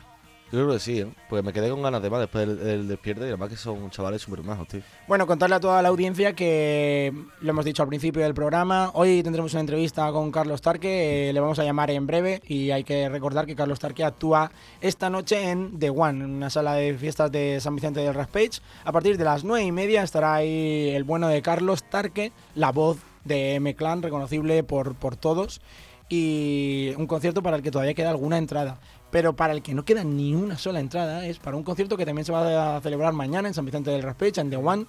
Yo 0.54 0.60
creo 0.60 0.74
que 0.74 0.78
sí, 0.78 1.00
¿eh? 1.00 1.08
Porque 1.28 1.42
me 1.42 1.52
quedé 1.52 1.68
con 1.68 1.82
ganas 1.82 2.00
de 2.00 2.08
más 2.08 2.20
después 2.20 2.46
del, 2.46 2.86
despierte 2.86 3.22
y 3.22 3.28
además 3.28 3.48
que 3.48 3.56
son 3.56 3.90
chavales 3.90 4.22
súper 4.22 4.44
majos, 4.44 4.68
tío. 4.68 4.82
Bueno, 5.08 5.26
contarle 5.26 5.56
a 5.56 5.60
toda 5.60 5.82
la 5.82 5.88
audiencia 5.88 6.34
que 6.34 7.12
lo 7.40 7.50
hemos 7.50 7.64
dicho 7.64 7.82
al 7.82 7.88
principio 7.88 8.22
del 8.22 8.34
programa. 8.34 8.92
Hoy 8.94 9.24
tendremos 9.24 9.52
una 9.52 9.62
entrevista 9.62 10.12
con 10.12 10.30
Carlos 10.30 10.62
Tarque, 10.62 11.28
eh, 11.28 11.32
le 11.32 11.40
vamos 11.40 11.58
a 11.58 11.64
llamar 11.64 11.90
en 11.90 12.06
breve 12.06 12.40
y 12.46 12.70
hay 12.70 12.84
que 12.84 13.08
recordar 13.08 13.46
que 13.46 13.56
Carlos 13.56 13.80
Tarque 13.80 14.04
actúa 14.04 14.52
esta 14.80 15.10
noche 15.10 15.50
en 15.50 15.76
The 15.76 15.90
One, 15.90 16.22
en 16.22 16.30
una 16.30 16.50
sala 16.50 16.74
de 16.74 16.94
fiestas 16.94 17.32
de 17.32 17.58
San 17.60 17.74
Vicente 17.74 17.98
del 17.98 18.14
Raspage. 18.14 18.60
A 18.84 18.92
partir 18.92 19.18
de 19.18 19.24
las 19.24 19.42
nueve 19.42 19.66
y 19.66 19.72
media 19.72 20.04
estará 20.04 20.34
ahí 20.34 20.90
el 20.90 21.02
bueno 21.02 21.26
de 21.26 21.42
Carlos 21.42 21.82
Tarque, 21.82 22.30
la 22.54 22.70
voz 22.70 22.98
de 23.24 23.56
M-Clan, 23.56 24.02
reconocible 24.02 24.62
por, 24.62 24.94
por 24.94 25.16
todos. 25.16 25.60
Y 26.08 26.92
un 26.96 27.06
concierto 27.06 27.42
para 27.42 27.56
el 27.56 27.62
que 27.62 27.70
todavía 27.72 27.94
queda 27.94 28.10
alguna 28.10 28.38
entrada. 28.38 28.78
Pero 29.14 29.36
para 29.36 29.52
el 29.52 29.62
que 29.62 29.74
no 29.74 29.84
queda 29.84 30.02
ni 30.02 30.34
una 30.34 30.58
sola 30.58 30.80
entrada 30.80 31.24
es 31.24 31.38
para 31.38 31.56
un 31.56 31.62
concierto 31.62 31.96
que 31.96 32.04
también 32.04 32.24
se 32.24 32.32
va 32.32 32.76
a 32.76 32.80
celebrar 32.80 33.12
mañana 33.12 33.46
en 33.46 33.54
San 33.54 33.64
Vicente 33.64 33.92
del 33.92 34.02
Raspage, 34.02 34.40
en 34.40 34.50
The 34.50 34.56
One. 34.56 34.86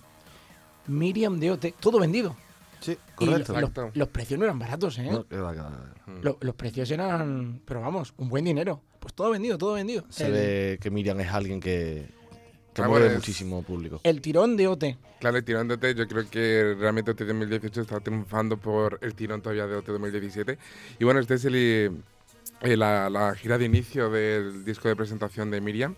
Miriam 0.87 1.39
de 1.39 1.51
OT, 1.51 1.65
todo 1.79 1.99
vendido. 1.99 2.35
Sí, 2.79 2.97
correcto. 3.13 3.53
lo- 3.53 3.61
los, 3.61 3.95
los 3.95 4.07
precios 4.07 4.39
no 4.39 4.45
eran 4.45 4.57
baratos, 4.57 4.97
¿eh? 4.97 5.09
No, 5.11 5.27
que 5.27 5.37
va, 5.37 5.53
que 5.53 5.59
va. 5.59 5.93
Lo- 6.23 6.37
los 6.41 6.55
precios 6.55 6.89
eran, 6.89 7.61
pero 7.65 7.81
vamos, 7.81 8.15
un 8.17 8.27
buen 8.27 8.45
dinero. 8.45 8.81
Pues 8.99 9.13
todo 9.13 9.29
vendido, 9.29 9.59
todo 9.59 9.73
vendido. 9.73 10.05
Se 10.09 10.25
El, 10.25 10.31
ve 10.31 10.79
que 10.81 10.89
Miriam 10.89 11.19
es 11.19 11.31
alguien 11.31 11.59
que, 11.59 12.07
que 12.73 12.81
Ah, 12.81 12.87
mueve 12.87 13.05
bueno, 13.05 13.19
muchísimo 13.19 13.61
público. 13.61 13.99
el 14.01 14.21
tirón 14.21 14.57
de 14.57 14.67
OT. 14.67 14.83
Claro, 15.19 15.37
el 15.37 15.43
tirón 15.43 15.67
de 15.67 15.75
OT, 15.75 15.85
yo 15.95 16.07
creo 16.07 16.27
que 16.31 16.75
realmente 16.79 17.11
OT 17.11 17.21
2018 17.25 17.81
está 17.81 17.99
triunfando 17.99 18.57
por 18.57 18.97
el 19.03 19.13
tirón 19.13 19.43
todavía 19.43 19.67
de 19.67 19.75
OT 19.75 19.85
2017. 19.85 20.57
Y 20.97 21.03
bueno, 21.03 21.19
este 21.19 21.35
es 21.35 21.45
el, 21.45 22.01
eh, 22.61 22.77
la, 22.77 23.09
la 23.09 23.35
gira 23.35 23.57
de 23.57 23.65
inicio 23.65 24.09
del 24.09 24.63
disco 24.65 24.87
de 24.87 24.95
presentación 24.95 25.51
de 25.51 25.61
Miriam. 25.61 25.95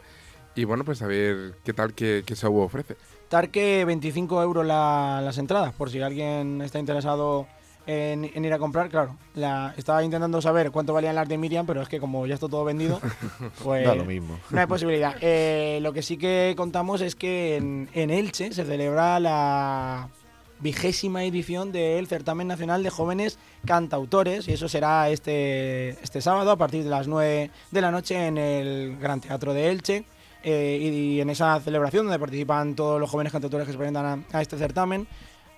Y 0.56 0.64
bueno, 0.66 0.84
pues 0.84 1.02
a 1.02 1.08
ver 1.08 1.54
qué 1.64 1.74
tal, 1.74 1.94
qué, 1.94 2.24
qué 2.26 2.36
show 2.36 2.58
ofrece. 2.58 2.96
Tarque, 3.30 3.84
25 3.86 4.42
euros 4.42 4.66
la- 4.66 5.22
las 5.24 5.38
entradas, 5.38 5.74
por 5.74 5.90
si 5.92 6.02
alguien 6.02 6.62
está 6.62 6.80
interesado 6.80 7.46
en, 7.86 8.30
en 8.34 8.44
ir 8.44 8.52
a 8.54 8.58
comprar, 8.58 8.90
claro. 8.90 9.16
La, 9.36 9.74
estaba 9.78 10.04
intentando 10.04 10.42
saber 10.42 10.72
cuánto 10.72 10.94
valían 10.94 11.14
las 11.16 11.28
de 11.30 11.38
Miriam, 11.38 11.66
pero 11.68 11.82
es 11.82 11.88
que 11.90 12.00
como 12.00 12.26
ya 12.26 12.34
está 12.34 12.48
todo 12.48 12.66
vendido, 12.66 13.00
pues 13.64 13.86
Da 13.86 13.96
lo 13.96 14.06
mismo. 14.06 14.40
no 14.50 14.60
hay 14.60 14.66
posibilidad. 14.66 15.16
Eh, 15.22 15.80
lo 15.82 15.94
que 15.94 16.02
sí 16.02 16.18
que 16.18 16.54
contamos 16.58 17.02
es 17.02 17.16
que 17.16 17.58
en, 17.58 17.88
en 17.94 18.10
Elche 18.10 18.52
se 18.52 18.66
celebra 18.66 19.20
la 19.20 20.10
vigésima 20.60 21.24
edición 21.24 21.72
del 21.72 22.08
Certamen 22.08 22.48
Nacional 22.48 22.84
de 22.84 22.90
Jóvenes 22.90 23.38
Cantautores 23.66 24.48
y 24.48 24.54
eso 24.54 24.68
será 24.68 25.10
este, 25.10 25.90
este 26.02 26.22
sábado 26.22 26.52
a 26.52 26.58
partir 26.58 26.84
de 26.84 26.90
las 26.90 27.08
9 27.08 27.52
de 27.72 27.82
la 27.82 27.92
noche 27.92 28.28
en 28.28 28.38
el 28.38 28.98
Gran 28.98 29.22
Teatro 29.22 29.54
de 29.54 29.70
Elche. 29.70 30.06
Eh, 30.44 30.78
y, 30.80 31.20
en 31.20 31.30
esa 31.30 31.60
celebración 31.60 32.06
donde 32.06 32.20
participan 32.20 32.76
todos 32.76 33.02
los 33.02 33.10
jóvenes 33.10 33.34
cantautores 33.34 33.66
que 33.66 33.74
se 33.74 33.78
presentan 33.78 34.26
a, 34.32 34.38
a 34.38 34.42
este 34.42 34.58
certamen, 34.58 35.08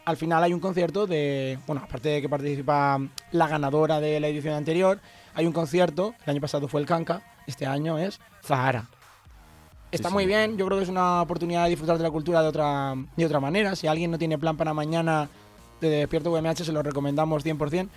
al 0.06 0.18
final 0.18 0.44
hay 0.44 0.54
un 0.54 0.60
concierto 0.60 1.06
de, 1.06 1.60
bueno, 1.68 1.84
aparte 1.84 2.10
de 2.10 2.22
que 2.22 2.30
participa 2.30 3.00
la 3.32 3.48
ganadora 3.48 4.00
de 4.00 4.20
la 4.20 4.28
edición 4.28 4.56
anterior, 4.56 5.00
hay 5.36 5.46
un 5.46 5.54
concierto, 5.54 6.16
el 6.24 6.32
año 6.32 6.42
pasado 6.42 6.68
fue 6.68 6.82
el 6.82 6.88
Canca, 6.88 7.22
este 7.46 7.66
año 7.68 8.00
es 8.00 8.20
Zahara. 8.44 8.90
Está 9.92 10.10
Sí, 10.10 10.14
muy 10.14 10.24
sí. 10.24 10.28
bien, 10.28 10.58
yo 10.58 10.66
creo 10.66 10.78
que 10.78 10.84
es 10.84 10.90
una 10.90 11.22
oportunidad 11.22 11.64
de 11.64 11.70
disfrutar 11.72 11.98
de 11.98 12.04
la 12.04 12.12
cultura 12.12 12.42
de 12.42 12.48
otra, 12.48 12.96
de 13.16 13.26
otra 13.26 13.40
manera. 13.40 13.76
Si 13.76 13.88
alguien 13.88 14.12
no 14.12 14.18
tiene 14.20 14.38
plan 14.38 14.56
para 14.56 14.74
mañana 14.74 15.30
de 15.82 15.90
Despierto 15.90 16.32
UMH, 16.32 16.64
se 16.64 16.72
lo 16.72 16.84
recomendamos 16.84 17.44
100%. 17.44 17.88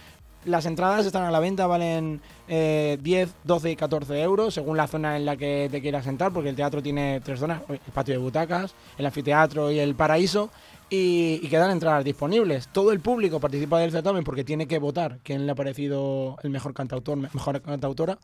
Las 0.44 0.66
entradas 0.66 1.06
están 1.06 1.22
a 1.22 1.30
la 1.30 1.38
venta, 1.38 1.68
valen 1.68 2.20
eh, 2.48 2.98
10, 3.00 3.32
12 3.44 3.70
y 3.70 3.76
14 3.76 4.20
euros, 4.22 4.54
según 4.54 4.76
la 4.76 4.88
zona 4.88 5.16
en 5.16 5.24
la 5.24 5.36
que 5.36 5.68
te 5.70 5.80
quieras 5.80 6.04
sentar, 6.04 6.32
porque 6.32 6.48
el 6.48 6.56
teatro 6.56 6.82
tiene 6.82 7.20
tres 7.20 7.38
zonas, 7.38 7.62
el 7.68 7.78
patio 7.94 8.14
de 8.14 8.18
butacas, 8.18 8.74
el 8.98 9.06
anfiteatro 9.06 9.70
y 9.70 9.78
el 9.78 9.94
paraíso, 9.94 10.50
y, 10.92 11.40
y 11.42 11.48
quedan 11.48 11.70
entradas 11.70 12.04
disponibles. 12.04 12.68
Todo 12.68 12.92
el 12.92 13.00
público 13.00 13.40
participa 13.40 13.80
del 13.80 13.90
certamen 13.92 14.24
porque 14.24 14.44
tiene 14.44 14.66
que 14.68 14.78
votar 14.78 15.20
quién 15.22 15.46
le 15.46 15.52
ha 15.52 15.54
parecido 15.54 16.36
el 16.42 16.50
mejor 16.50 16.74
cantautor, 16.74 17.16
mejor 17.16 17.62
cantautora, 17.62 18.18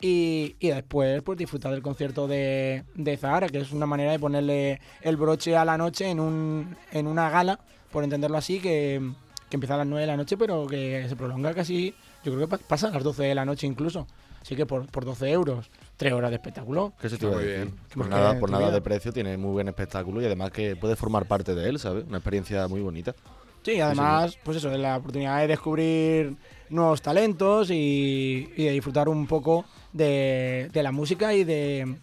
y, 0.00 0.54
y 0.60 0.68
después 0.68 1.22
pues 1.22 1.38
disfrutar 1.38 1.72
del 1.72 1.80
concierto 1.80 2.28
de, 2.28 2.84
de 2.94 3.16
Zahara, 3.16 3.48
que 3.48 3.58
es 3.60 3.72
una 3.72 3.86
manera 3.86 4.12
de 4.12 4.18
ponerle 4.18 4.80
el 5.00 5.16
broche 5.16 5.56
a 5.56 5.64
la 5.64 5.78
noche 5.78 6.10
en, 6.10 6.20
un, 6.20 6.76
en 6.92 7.06
una 7.06 7.30
gala, 7.30 7.58
por 7.90 8.04
entenderlo 8.04 8.36
así, 8.36 8.60
que, 8.60 9.00
que 9.48 9.56
empieza 9.56 9.74
a 9.74 9.78
las 9.78 9.86
9 9.86 10.02
de 10.02 10.06
la 10.06 10.16
noche, 10.18 10.36
pero 10.36 10.66
que 10.66 11.06
se 11.08 11.16
prolonga 11.16 11.54
casi, 11.54 11.94
yo 12.22 12.34
creo 12.34 12.40
que 12.46 12.58
pa- 12.58 12.62
pasa 12.68 12.88
a 12.88 12.90
las 12.90 13.02
12 13.02 13.22
de 13.22 13.34
la 13.34 13.46
noche 13.46 13.66
incluso. 13.66 14.06
Así 14.42 14.56
que 14.56 14.64
por, 14.66 14.86
por 14.90 15.04
12 15.06 15.30
euros, 15.30 15.70
3 16.00 16.14
horas 16.14 16.30
de 16.30 16.36
espectáculo. 16.36 16.94
¿Qué 16.98 17.10
se 17.10 17.18
te 17.18 17.26
Muy 17.26 17.44
bien. 17.44 17.74
Por 17.94 18.08
nada, 18.08 18.40
por 18.40 18.48
nada 18.50 18.64
vida- 18.64 18.72
de 18.74 18.80
precio, 18.80 19.12
tiene 19.12 19.36
muy 19.36 19.52
buen 19.52 19.68
espectáculo 19.68 20.22
y 20.22 20.24
además 20.24 20.50
que 20.50 20.74
puedes 20.74 20.98
formar 20.98 21.26
parte 21.26 21.54
de 21.54 21.68
él, 21.68 21.78
¿sabes? 21.78 22.04
Una 22.08 22.16
experiencia 22.16 22.66
muy 22.68 22.80
bonita. 22.80 23.14
Sí, 23.62 23.78
además, 23.82 24.38
pues 24.42 24.56
eso, 24.56 24.70
la 24.70 24.96
oportunidad 24.96 25.40
de 25.40 25.48
descubrir 25.48 26.34
nuevos 26.70 27.02
talentos 27.02 27.70
y, 27.70 28.50
y 28.56 28.64
de 28.64 28.70
disfrutar 28.70 29.10
un 29.10 29.26
poco 29.26 29.66
de, 29.92 30.70
de 30.72 30.82
la 30.82 30.90
música 30.90 31.34
y 31.34 31.44
de, 31.44 31.96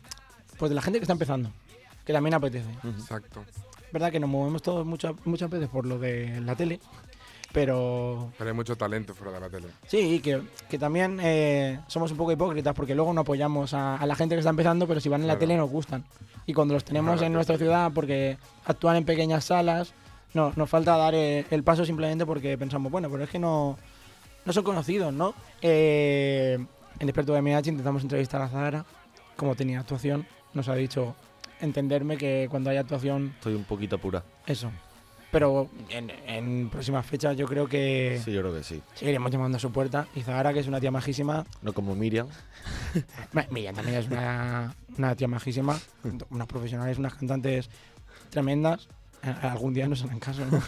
pues 0.59 0.69
de 0.69 0.75
la 0.75 0.83
gente 0.83 0.99
que 0.99 1.03
está 1.05 1.13
empezando, 1.13 1.49
que 2.05 2.13
también 2.13 2.35
apetece. 2.35 2.69
Exacto. 2.83 3.43
verdad 3.91 4.11
que 4.11 4.19
nos 4.19 4.29
movemos 4.29 4.61
todos 4.61 4.85
muchas, 4.85 5.13
muchas 5.25 5.49
veces 5.49 5.69
por 5.69 5.87
lo 5.87 5.97
de 5.97 6.39
la 6.41 6.53
tele, 6.55 6.79
pero 7.53 8.31
Pero 8.37 8.49
hay 8.49 8.55
mucho 8.55 8.75
talento 8.75 9.13
fuera 9.13 9.33
de 9.33 9.39
la 9.39 9.49
tele. 9.49 9.67
sí, 9.87 10.19
que, 10.19 10.41
que 10.69 10.77
también 10.77 11.19
eh, 11.21 11.79
somos 11.87 12.11
un 12.11 12.17
poco 12.17 12.31
hipócritas 12.31 12.73
porque 12.75 12.93
luego 12.95 13.13
no 13.13 13.21
apoyamos 13.21 13.73
a, 13.73 13.95
a 13.97 14.05
la 14.05 14.15
gente 14.15 14.35
que 14.35 14.39
está 14.39 14.49
empezando, 14.49 14.87
pero 14.87 14.99
si 14.99 15.09
van 15.09 15.21
en 15.21 15.27
la 15.27 15.39
tele 15.39 15.57
nos 15.57 15.69
gustan. 15.69 16.03
Y 16.45 16.53
cuando 16.53 16.73
los 16.73 16.83
tenemos 16.83 17.13
Claro, 17.15 17.27
en 17.27 17.33
nuestra 17.33 17.55
sí. 17.57 17.63
ciudad 17.63 17.91
porque 17.93 18.37
actúan 18.65 18.95
en 18.97 19.05
pequeñas 19.05 19.45
salas, 19.45 19.93
no, 20.33 20.53
nos 20.55 20.69
falta 20.69 20.95
dar 20.97 21.13
eh, 21.15 21.45
el 21.51 21.63
paso 21.63 21.85
simplemente 21.85 22.25
porque 22.25 22.57
pensamos, 22.57 22.91
bueno, 22.91 23.09
pero 23.09 23.23
es 23.23 23.29
que 23.29 23.39
no, 23.39 23.77
no 24.45 24.53
son 24.53 24.63
conocidos, 24.63 25.13
¿no? 25.13 25.33
Eh, 25.61 26.57
en 26.99 27.05
Desperto 27.07 27.33
de 27.33 27.41
MH 27.41 27.69
intentamos 27.69 28.01
entrevistar 28.03 28.41
a 28.41 28.49
Zahara, 28.49 28.85
como 29.35 29.55
tenía 29.55 29.79
actuación, 29.79 30.25
nos 30.53 30.67
ha 30.69 30.75
dicho 30.75 31.15
entenderme 31.59 32.17
que 32.17 32.47
cuando 32.49 32.69
hay 32.69 32.77
actuación 32.77 33.33
Estoy 33.35 33.55
un 33.55 33.63
poquito 33.63 33.95
apurado. 33.97 34.25
eso. 34.45 34.71
Pero 35.37 35.69
en, 35.89 36.09
en 36.25 36.67
próximas 36.67 37.05
fechas 37.05 37.37
yo 37.37 37.45
creo 37.45 37.67
que 37.67 38.19
Sí, 38.25 38.31
yo 38.31 38.41
creo 38.41 38.55
que 38.55 38.63
sí. 38.63 38.81
seguiremos 38.95 39.29
llamando 39.29 39.57
a 39.57 39.59
su 39.59 39.71
puerta. 39.71 40.07
Y 40.15 40.21
Zahara, 40.21 40.51
que 40.51 40.61
es 40.61 40.67
una 40.67 40.79
tía 40.79 40.89
majísima. 40.89 41.45
No 41.61 41.73
como 41.73 41.93
Miriam. 41.93 42.25
Miriam 43.51 43.75
también 43.75 43.99
es 43.99 44.07
una, 44.07 44.73
una 44.97 45.15
tía 45.15 45.27
majísima. 45.27 45.77
unas 46.31 46.47
profesionales, 46.47 46.97
unas 46.97 47.13
cantantes 47.13 47.69
tremendas. 48.31 48.89
Eh, 49.21 49.31
Algún 49.43 49.75
día 49.75 49.87
nos 49.87 50.03
harán 50.03 50.19
caso, 50.19 50.43
¿no? 50.49 50.59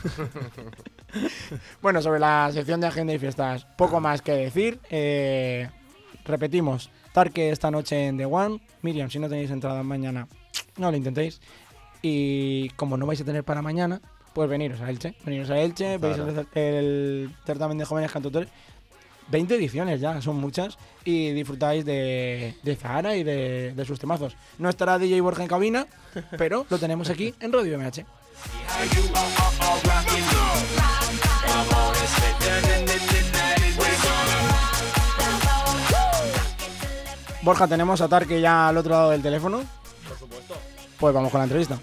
bueno, 1.81 1.99
sobre 2.03 2.19
la 2.19 2.51
sección 2.53 2.79
de 2.79 2.85
agenda 2.85 3.11
y 3.11 3.17
fiestas, 3.17 3.65
poco 3.75 3.99
más 3.99 4.21
que 4.21 4.33
decir. 4.33 4.79
Eh, 4.91 5.67
repetimos, 6.25 6.91
Tarque 7.11 7.49
esta 7.49 7.71
noche 7.71 8.05
en 8.05 8.17
The 8.17 8.25
One. 8.27 8.61
Miriam, 8.83 9.09
si 9.09 9.17
no 9.17 9.27
tenéis 9.29 9.49
entrada 9.49 9.81
mañana, 9.81 10.27
no 10.77 10.91
lo 10.91 10.95
intentéis. 10.97 11.41
Y 12.03 12.69
como 12.75 12.97
no 12.97 13.07
vais 13.07 13.19
a 13.19 13.25
tener 13.25 13.43
para 13.43 13.63
mañana, 13.63 13.99
pues 14.33 14.49
veniros 14.49 14.79
a 14.81 14.89
Elche. 14.89 15.13
Veniros 15.25 15.49
a 15.49 15.59
Elche, 15.59 15.97
veis 15.97 16.15
Claro. 16.15 16.45
el, 16.53 16.63
el 16.63 17.29
certamen 17.45 17.77
de 17.77 17.85
jóvenes 17.85 18.11
cantautores. 18.11 18.49
20 19.29 19.55
ediciones 19.55 20.01
ya, 20.01 20.21
son 20.21 20.37
muchas. 20.37 20.77
Y 21.05 21.31
disfrutáis 21.33 21.85
de, 21.85 22.55
de 22.63 22.75
Zahara 22.75 23.15
y 23.15 23.23
de, 23.23 23.73
de 23.75 23.85
sus 23.85 23.99
temazos. 23.99 24.35
No 24.57 24.69
estará 24.69 24.97
DJ 24.97 25.21
Borja 25.21 25.43
en 25.43 25.47
cabina, 25.49 25.85
pero 26.37 26.65
lo 26.69 26.79
tenemos 26.79 27.09
aquí 27.09 27.33
en 27.39 27.51
Radio 27.53 27.77
MH. 27.77 28.05
Borja, 37.41 37.67
tenemos 37.67 38.01
a 38.01 38.07
Tarque 38.07 38.41
ya 38.41 38.67
al 38.67 38.77
otro 38.77 38.91
lado 38.91 39.09
del 39.11 39.21
teléfono. 39.21 39.61
Por 40.07 40.17
supuesto. 40.17 40.55
Pues 40.99 41.13
vamos 41.13 41.31
con 41.31 41.39
la 41.39 41.45
entrevista. 41.45 41.79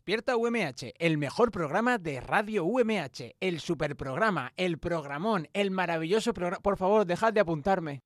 Despierta 0.00 0.34
UMH, 0.34 0.94
el 0.98 1.18
mejor 1.18 1.50
programa 1.50 1.98
de 1.98 2.22
Radio 2.22 2.64
UMH, 2.64 3.36
el 3.38 3.60
superprograma, 3.60 4.50
el 4.56 4.78
programón, 4.78 5.46
el 5.52 5.70
maravilloso 5.70 6.32
programa. 6.32 6.62
Por 6.62 6.78
favor, 6.78 7.04
dejad 7.04 7.34
de 7.34 7.40
apuntarme. 7.40 8.02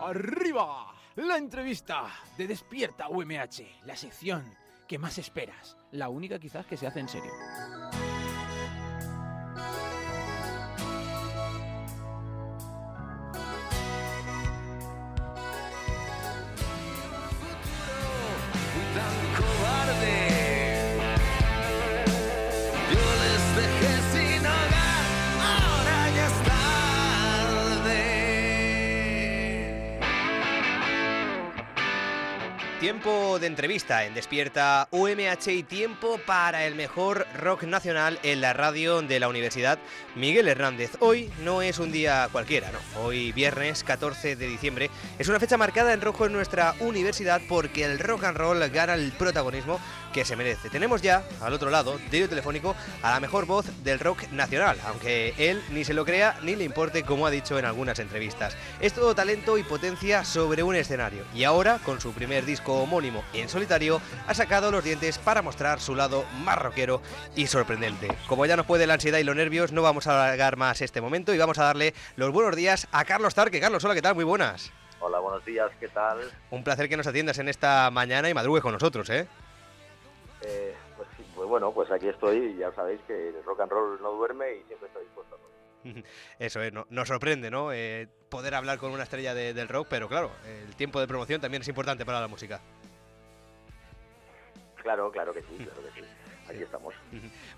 Arriba, 0.00 0.92
la 1.14 1.36
entrevista 1.36 2.06
de 2.36 2.48
Despierta 2.48 3.08
UMH, 3.08 3.84
la 3.84 3.94
sección 3.94 4.44
que 4.88 4.98
más 4.98 5.16
esperas, 5.18 5.76
la 5.92 6.08
única 6.08 6.40
quizás 6.40 6.66
que 6.66 6.76
se 6.76 6.88
hace 6.88 6.98
en 6.98 7.08
serio. 7.08 7.30
Tiempo 32.88 33.38
de 33.38 33.48
entrevista 33.48 34.06
en 34.06 34.14
Despierta 34.14 34.88
UMH 34.92 35.48
y 35.48 35.62
tiempo 35.62 36.18
para 36.24 36.64
el 36.64 36.74
mejor 36.74 37.26
rock 37.36 37.64
nacional 37.64 38.18
en 38.22 38.40
la 38.40 38.54
radio 38.54 39.02
de 39.02 39.20
la 39.20 39.28
Universidad 39.28 39.78
Miguel 40.14 40.48
Hernández. 40.48 40.92
Hoy 41.00 41.30
no 41.44 41.60
es 41.60 41.78
un 41.80 41.92
día 41.92 42.30
cualquiera, 42.32 42.70
¿no? 42.72 42.78
Hoy 43.02 43.30
viernes 43.32 43.84
14 43.84 44.36
de 44.36 44.48
diciembre 44.48 44.88
es 45.18 45.28
una 45.28 45.38
fecha 45.38 45.58
marcada 45.58 45.92
en 45.92 46.00
rojo 46.00 46.24
en 46.24 46.32
nuestra 46.32 46.74
universidad 46.80 47.42
porque 47.46 47.84
el 47.84 47.98
rock 47.98 48.24
and 48.24 48.38
roll 48.38 48.66
gana 48.70 48.94
el 48.94 49.12
protagonismo 49.12 49.78
que 50.14 50.24
se 50.24 50.36
merece. 50.36 50.70
Tenemos 50.70 51.02
ya 51.02 51.22
al 51.42 51.52
otro 51.52 51.68
lado, 51.68 51.98
de 52.10 52.26
telefónico, 52.26 52.74
a 53.02 53.10
la 53.10 53.20
mejor 53.20 53.44
voz 53.44 53.66
del 53.84 54.00
rock 54.00 54.30
nacional, 54.32 54.78
aunque 54.86 55.34
él 55.36 55.62
ni 55.72 55.84
se 55.84 55.92
lo 55.92 56.06
crea 56.06 56.38
ni 56.42 56.56
le 56.56 56.64
importe 56.64 57.02
como 57.02 57.26
ha 57.26 57.30
dicho 57.30 57.58
en 57.58 57.66
algunas 57.66 57.98
entrevistas. 57.98 58.56
Es 58.80 58.94
todo 58.94 59.14
talento 59.14 59.58
y 59.58 59.62
potencia 59.62 60.24
sobre 60.24 60.62
un 60.62 60.74
escenario 60.74 61.24
y 61.34 61.44
ahora, 61.44 61.78
con 61.84 62.00
su 62.00 62.12
primer 62.12 62.46
disco 62.46 62.77
homónimo 62.78 63.22
en 63.32 63.48
solitario, 63.48 64.00
ha 64.26 64.34
sacado 64.34 64.70
los 64.70 64.84
dientes 64.84 65.18
para 65.18 65.42
mostrar 65.42 65.80
su 65.80 65.94
lado 65.94 66.24
más 66.44 66.58
rockero 66.58 67.00
y 67.36 67.46
sorprendente. 67.46 68.08
Como 68.28 68.46
ya 68.46 68.56
nos 68.56 68.66
puede 68.66 68.86
la 68.86 68.94
ansiedad 68.94 69.18
y 69.18 69.24
los 69.24 69.36
nervios, 69.36 69.72
no 69.72 69.82
vamos 69.82 70.06
a 70.06 70.24
alargar 70.24 70.56
más 70.56 70.80
este 70.82 71.00
momento 71.00 71.34
y 71.34 71.38
vamos 71.38 71.58
a 71.58 71.64
darle 71.64 71.94
los 72.16 72.32
buenos 72.32 72.56
días 72.56 72.88
a 72.92 73.04
Carlos 73.04 73.34
Tarque. 73.34 73.60
Carlos, 73.60 73.84
hola, 73.84 73.94
¿qué 73.94 74.02
tal? 74.02 74.14
Muy 74.14 74.24
buenas. 74.24 74.72
Hola, 75.00 75.20
buenos 75.20 75.44
días, 75.44 75.70
¿qué 75.78 75.88
tal? 75.88 76.18
Un 76.50 76.64
placer 76.64 76.88
que 76.88 76.96
nos 76.96 77.06
atiendas 77.06 77.38
en 77.38 77.48
esta 77.48 77.90
mañana 77.90 78.28
y 78.28 78.34
madrugues 78.34 78.62
con 78.62 78.72
nosotros, 78.72 79.08
¿eh? 79.10 79.28
Eh, 80.42 80.74
pues, 80.96 81.08
pues 81.34 81.48
bueno, 81.48 81.72
pues 81.72 81.90
aquí 81.90 82.08
estoy 82.08 82.36
y 82.38 82.56
ya 82.58 82.72
sabéis 82.72 83.00
que 83.06 83.28
el 83.28 83.44
rock 83.44 83.60
and 83.60 83.70
roll 83.70 84.02
no 84.02 84.12
duerme 84.12 84.54
y 84.54 84.62
siempre 84.64 84.88
estoy 84.88 85.04
dispuesto. 85.04 85.38
Eso 86.38 86.62
es, 86.62 86.72
no- 86.72 86.86
nos 86.90 87.08
sorprende, 87.08 87.50
¿no? 87.50 87.72
Eh, 87.72 88.08
poder 88.28 88.54
hablar 88.54 88.78
con 88.78 88.92
una 88.92 89.02
estrella 89.04 89.34
de- 89.34 89.54
del 89.54 89.68
rock, 89.68 89.86
pero 89.90 90.08
claro, 90.08 90.30
el 90.46 90.74
tiempo 90.76 91.00
de 91.00 91.06
promoción 91.08 91.40
también 91.40 91.62
es 91.62 91.68
importante 91.68 92.04
para 92.04 92.20
la 92.20 92.28
música. 92.28 92.60
Claro, 94.82 95.10
claro 95.10 95.32
que 95.32 95.42
sí, 95.42 95.56
claro 95.56 95.82
que 95.82 96.00
sí. 96.00 96.06
Aquí 96.48 96.62
estamos. 96.62 96.94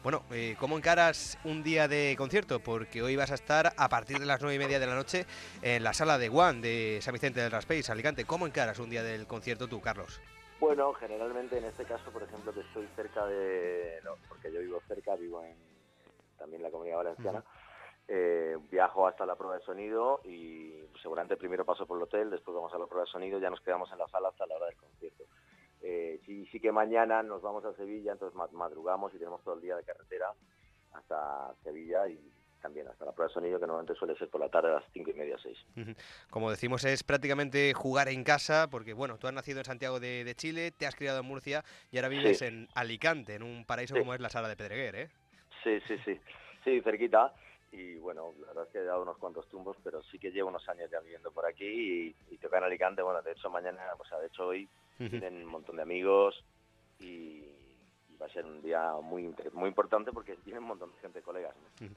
Bueno, 0.02 0.24
eh, 0.32 0.56
¿cómo 0.58 0.76
encaras 0.76 1.38
un 1.44 1.62
día 1.62 1.86
de 1.86 2.16
concierto? 2.18 2.58
Porque 2.58 3.02
hoy 3.02 3.14
vas 3.14 3.30
a 3.30 3.34
estar 3.34 3.72
a 3.76 3.88
partir 3.88 4.18
de 4.18 4.26
las 4.26 4.40
nueve 4.40 4.56
y 4.56 4.58
media 4.58 4.80
de 4.80 4.86
la 4.86 4.96
noche 4.96 5.26
en 5.62 5.84
la 5.84 5.92
sala 5.94 6.18
de 6.18 6.28
One 6.28 6.60
de 6.60 6.98
San 7.00 7.12
Vicente 7.12 7.40
del 7.40 7.52
Raspeis, 7.52 7.88
Alicante. 7.88 8.24
¿Cómo 8.24 8.48
encaras 8.48 8.80
un 8.80 8.90
día 8.90 9.04
del 9.04 9.28
concierto 9.28 9.68
tú, 9.68 9.80
Carlos? 9.80 10.20
Bueno, 10.58 10.92
generalmente 10.94 11.58
en 11.58 11.64
este 11.66 11.84
caso, 11.84 12.10
por 12.10 12.22
ejemplo, 12.24 12.52
que 12.52 12.60
estoy 12.60 12.88
cerca 12.96 13.24
de... 13.26 14.00
no, 14.02 14.14
porque 14.28 14.52
yo 14.52 14.58
vivo 14.60 14.82
cerca, 14.88 15.14
vivo 15.14 15.42
en 15.44 15.54
también 16.36 16.60
en 16.60 16.64
la 16.64 16.70
Comunidad 16.70 16.96
Valenciana. 16.96 17.44
Eh, 18.12 18.56
viajo 18.70 19.06
hasta 19.06 19.24
la 19.24 19.36
prueba 19.36 19.56
de 19.56 19.62
sonido 19.64 20.20
y 20.24 20.84
seguramente 21.00 21.36
primero 21.36 21.64
paso 21.64 21.86
por 21.86 21.96
el 21.96 22.02
hotel, 22.02 22.28
después 22.28 22.52
vamos 22.54 22.74
a 22.74 22.78
la 22.78 22.86
prueba 22.86 23.04
de 23.04 23.10
sonido, 23.12 23.38
ya 23.38 23.50
nos 23.50 23.60
quedamos 23.60 23.90
en 23.92 23.98
la 23.98 24.08
sala 24.08 24.28
hasta 24.30 24.46
la 24.46 24.56
hora 24.56 24.66
del 24.66 24.76
concierto. 24.76 25.24
Eh, 25.80 26.20
sí, 26.26 26.44
sí 26.46 26.58
que 26.60 26.72
mañana 26.72 27.22
nos 27.22 27.40
vamos 27.40 27.64
a 27.64 27.72
Sevilla, 27.74 28.12
entonces 28.12 28.34
ma- 28.36 28.48
madrugamos 28.52 29.14
y 29.14 29.18
tenemos 29.18 29.42
todo 29.44 29.54
el 29.54 29.60
día 29.60 29.76
de 29.76 29.84
carretera 29.84 30.32
hasta 30.92 31.54
Sevilla 31.62 32.08
y 32.08 32.18
también 32.60 32.88
hasta 32.88 33.04
la 33.06 33.12
prueba 33.12 33.28
de 33.28 33.34
sonido, 33.34 33.58
que 33.58 33.66
normalmente 33.66 33.94
suele 33.98 34.14
ser 34.18 34.28
por 34.28 34.40
la 34.40 34.50
tarde 34.50 34.68
a 34.68 34.74
las 34.74 34.84
cinco 34.92 35.10
y 35.10 35.14
media, 35.14 35.38
seis. 35.42 35.56
Como 36.28 36.50
decimos, 36.50 36.84
es 36.84 37.02
prácticamente 37.04 37.72
jugar 37.72 38.08
en 38.08 38.22
casa, 38.24 38.68
porque 38.70 38.92
bueno, 38.92 39.16
tú 39.18 39.28
has 39.28 39.32
nacido 39.32 39.60
en 39.60 39.64
Santiago 39.64 39.98
de, 40.00 40.24
de 40.24 40.34
Chile, 40.34 40.70
te 40.72 40.86
has 40.86 40.94
criado 40.94 41.20
en 41.20 41.26
Murcia 41.26 41.64
y 41.90 41.96
ahora 41.96 42.08
vives 42.08 42.38
Sí. 42.40 42.44
en 42.44 42.68
Alicante, 42.74 43.36
en 43.36 43.44
un 43.44 43.64
paraíso 43.64 43.94
Sí. 43.94 44.00
como 44.00 44.12
es 44.14 44.20
la 44.20 44.28
sala 44.28 44.48
de 44.48 44.56
Pedreguer, 44.56 44.96
¿eh? 44.96 45.08
Sí, 45.62 45.80
sí, 45.86 45.96
sí. 46.04 46.20
Sí, 46.64 46.82
cerquita. 46.82 47.32
Y 47.72 47.96
bueno, 47.98 48.34
la 48.40 48.48
verdad 48.48 48.64
es 48.64 48.70
que 48.72 48.78
he 48.78 48.84
dado 48.84 49.02
unos 49.02 49.18
cuantos 49.18 49.48
tumbos, 49.48 49.76
pero 49.84 50.02
sí 50.04 50.18
que 50.18 50.30
llevo 50.32 50.48
unos 50.48 50.68
años 50.68 50.90
ya 50.90 51.00
viviendo 51.00 51.30
por 51.30 51.46
aquí 51.46 51.64
y, 52.28 52.34
y 52.34 52.38
tocar 52.38 52.58
en 52.58 52.64
Alicante. 52.64 53.02
Bueno, 53.02 53.22
de 53.22 53.32
hecho 53.32 53.48
mañana, 53.48 53.82
o 53.98 54.04
sea, 54.04 54.18
de 54.18 54.26
hecho 54.26 54.46
hoy 54.48 54.68
Ujú. 54.98 55.08
vienen 55.10 55.36
un 55.44 55.46
montón 55.50 55.76
de 55.76 55.82
amigos 55.82 56.44
y, 56.98 57.44
y 58.08 58.16
va 58.20 58.26
a 58.26 58.30
ser 58.30 58.44
un 58.44 58.60
día 58.60 58.92
muy 59.02 59.32
muy 59.52 59.68
importante 59.68 60.12
porque 60.12 60.36
vienen 60.44 60.62
un 60.62 60.68
montón 60.70 60.90
de 60.92 60.98
gente, 60.98 61.22
colegas. 61.22 61.54
¿no? 61.80 61.88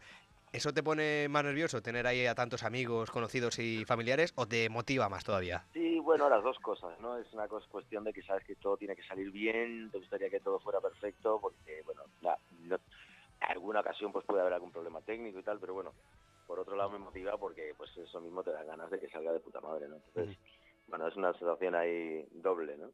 ¿Eso 0.51 0.71
te 0.71 0.83
pone 0.83 1.27
más 1.29 1.43
nervioso, 1.43 1.81
tener 1.81 2.05
ahí 2.05 2.27
a 2.27 2.35
tantos 2.35 2.61
amigos, 2.61 3.09
conocidos 3.09 3.57
y 3.57 3.85
familiares, 3.85 4.33
o 4.35 4.47
te 4.47 4.69
motiva 4.69 5.09
más 5.09 5.23
todavía? 5.23 5.65
Sí, 5.73 5.97
bueno, 5.97 6.29
las 6.29 6.43
dos 6.43 6.59
cosas, 6.59 6.99
¿no? 6.99 7.17
Es 7.17 7.33
una 7.33 7.47
cuestión 7.47 8.03
de 8.03 8.13
que 8.13 8.21
sabes 8.21 8.43
que 8.45 8.55
todo 8.57 8.77
tiene 8.77 8.95
que 8.95 9.01
salir 9.01 9.31
bien, 9.31 9.89
te 9.89 9.97
gustaría 9.97 10.29
que 10.29 10.39
todo 10.39 10.59
fuera 10.59 10.79
perfecto, 10.79 11.39
porque, 11.41 11.81
bueno, 11.83 12.03
la- 12.21 12.37
no- 12.51 12.77
alguna 13.47 13.81
ocasión 13.81 14.11
pues 14.11 14.25
puede 14.25 14.41
haber 14.41 14.53
algún 14.53 14.71
problema 14.71 15.01
técnico 15.01 15.39
y 15.39 15.43
tal, 15.43 15.59
pero 15.59 15.73
bueno, 15.73 15.93
por 16.47 16.59
otro 16.59 16.75
lado 16.75 16.89
me 16.89 16.99
motiva 16.99 17.37
porque 17.37 17.73
pues 17.77 17.95
eso 17.97 18.19
mismo 18.21 18.43
te 18.43 18.51
da 18.51 18.63
ganas 18.63 18.89
de 18.89 18.99
que 18.99 19.09
salga 19.09 19.31
de 19.31 19.39
puta 19.39 19.61
madre, 19.61 19.87
¿no? 19.87 19.95
Entonces, 19.95 20.37
bueno, 20.87 21.07
es 21.07 21.15
una 21.15 21.33
sensación 21.33 21.75
ahí 21.75 22.27
doble, 22.31 22.77
¿no? 22.77 22.91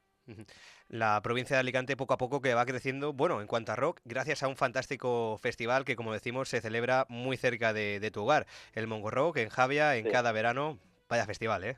La 0.90 1.20
provincia 1.24 1.56
de 1.56 1.62
Alicante 1.62 1.98
poco 1.98 2.14
a 2.14 2.18
poco 2.18 2.40
que 2.40 2.54
va 2.54 2.66
creciendo, 2.66 3.14
bueno, 3.14 3.42
en 3.42 3.48
cuanto 3.48 3.72
a 3.72 3.76
rock, 3.76 4.00
gracias 4.06 4.44
a 4.44 4.48
un 4.48 4.56
fantástico 4.56 5.38
festival 5.40 5.86
que, 5.86 5.96
como 5.96 6.14
decimos, 6.14 6.50
se 6.50 6.62
celebra 6.62 7.06
muy 7.10 7.36
cerca 7.36 7.74
de, 7.74 8.00
de 8.00 8.12
tu 8.12 8.24
hogar, 8.24 8.46
el 8.74 8.86
Mongo 8.86 9.10
Rock 9.10 9.38
en 9.38 9.50
Javia, 9.50 9.96
en 9.96 10.06
Sí. 10.06 10.12
cada 10.12 10.32
verano. 10.32 10.78
Vaya 11.10 11.26
festival, 11.26 11.64
¿eh? 11.64 11.78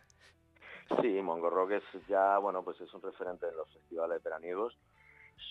Sí, 1.02 1.08
Mongo 1.22 1.50
Rock 1.50 1.72
es 1.72 1.84
ya, 2.10 2.38
bueno, 2.40 2.62
pues 2.64 2.82
es 2.82 2.94
un 2.94 3.02
referente 3.02 3.46
de 3.46 3.54
los 3.54 3.72
festivales 3.72 4.22
veraniegos. 4.22 4.78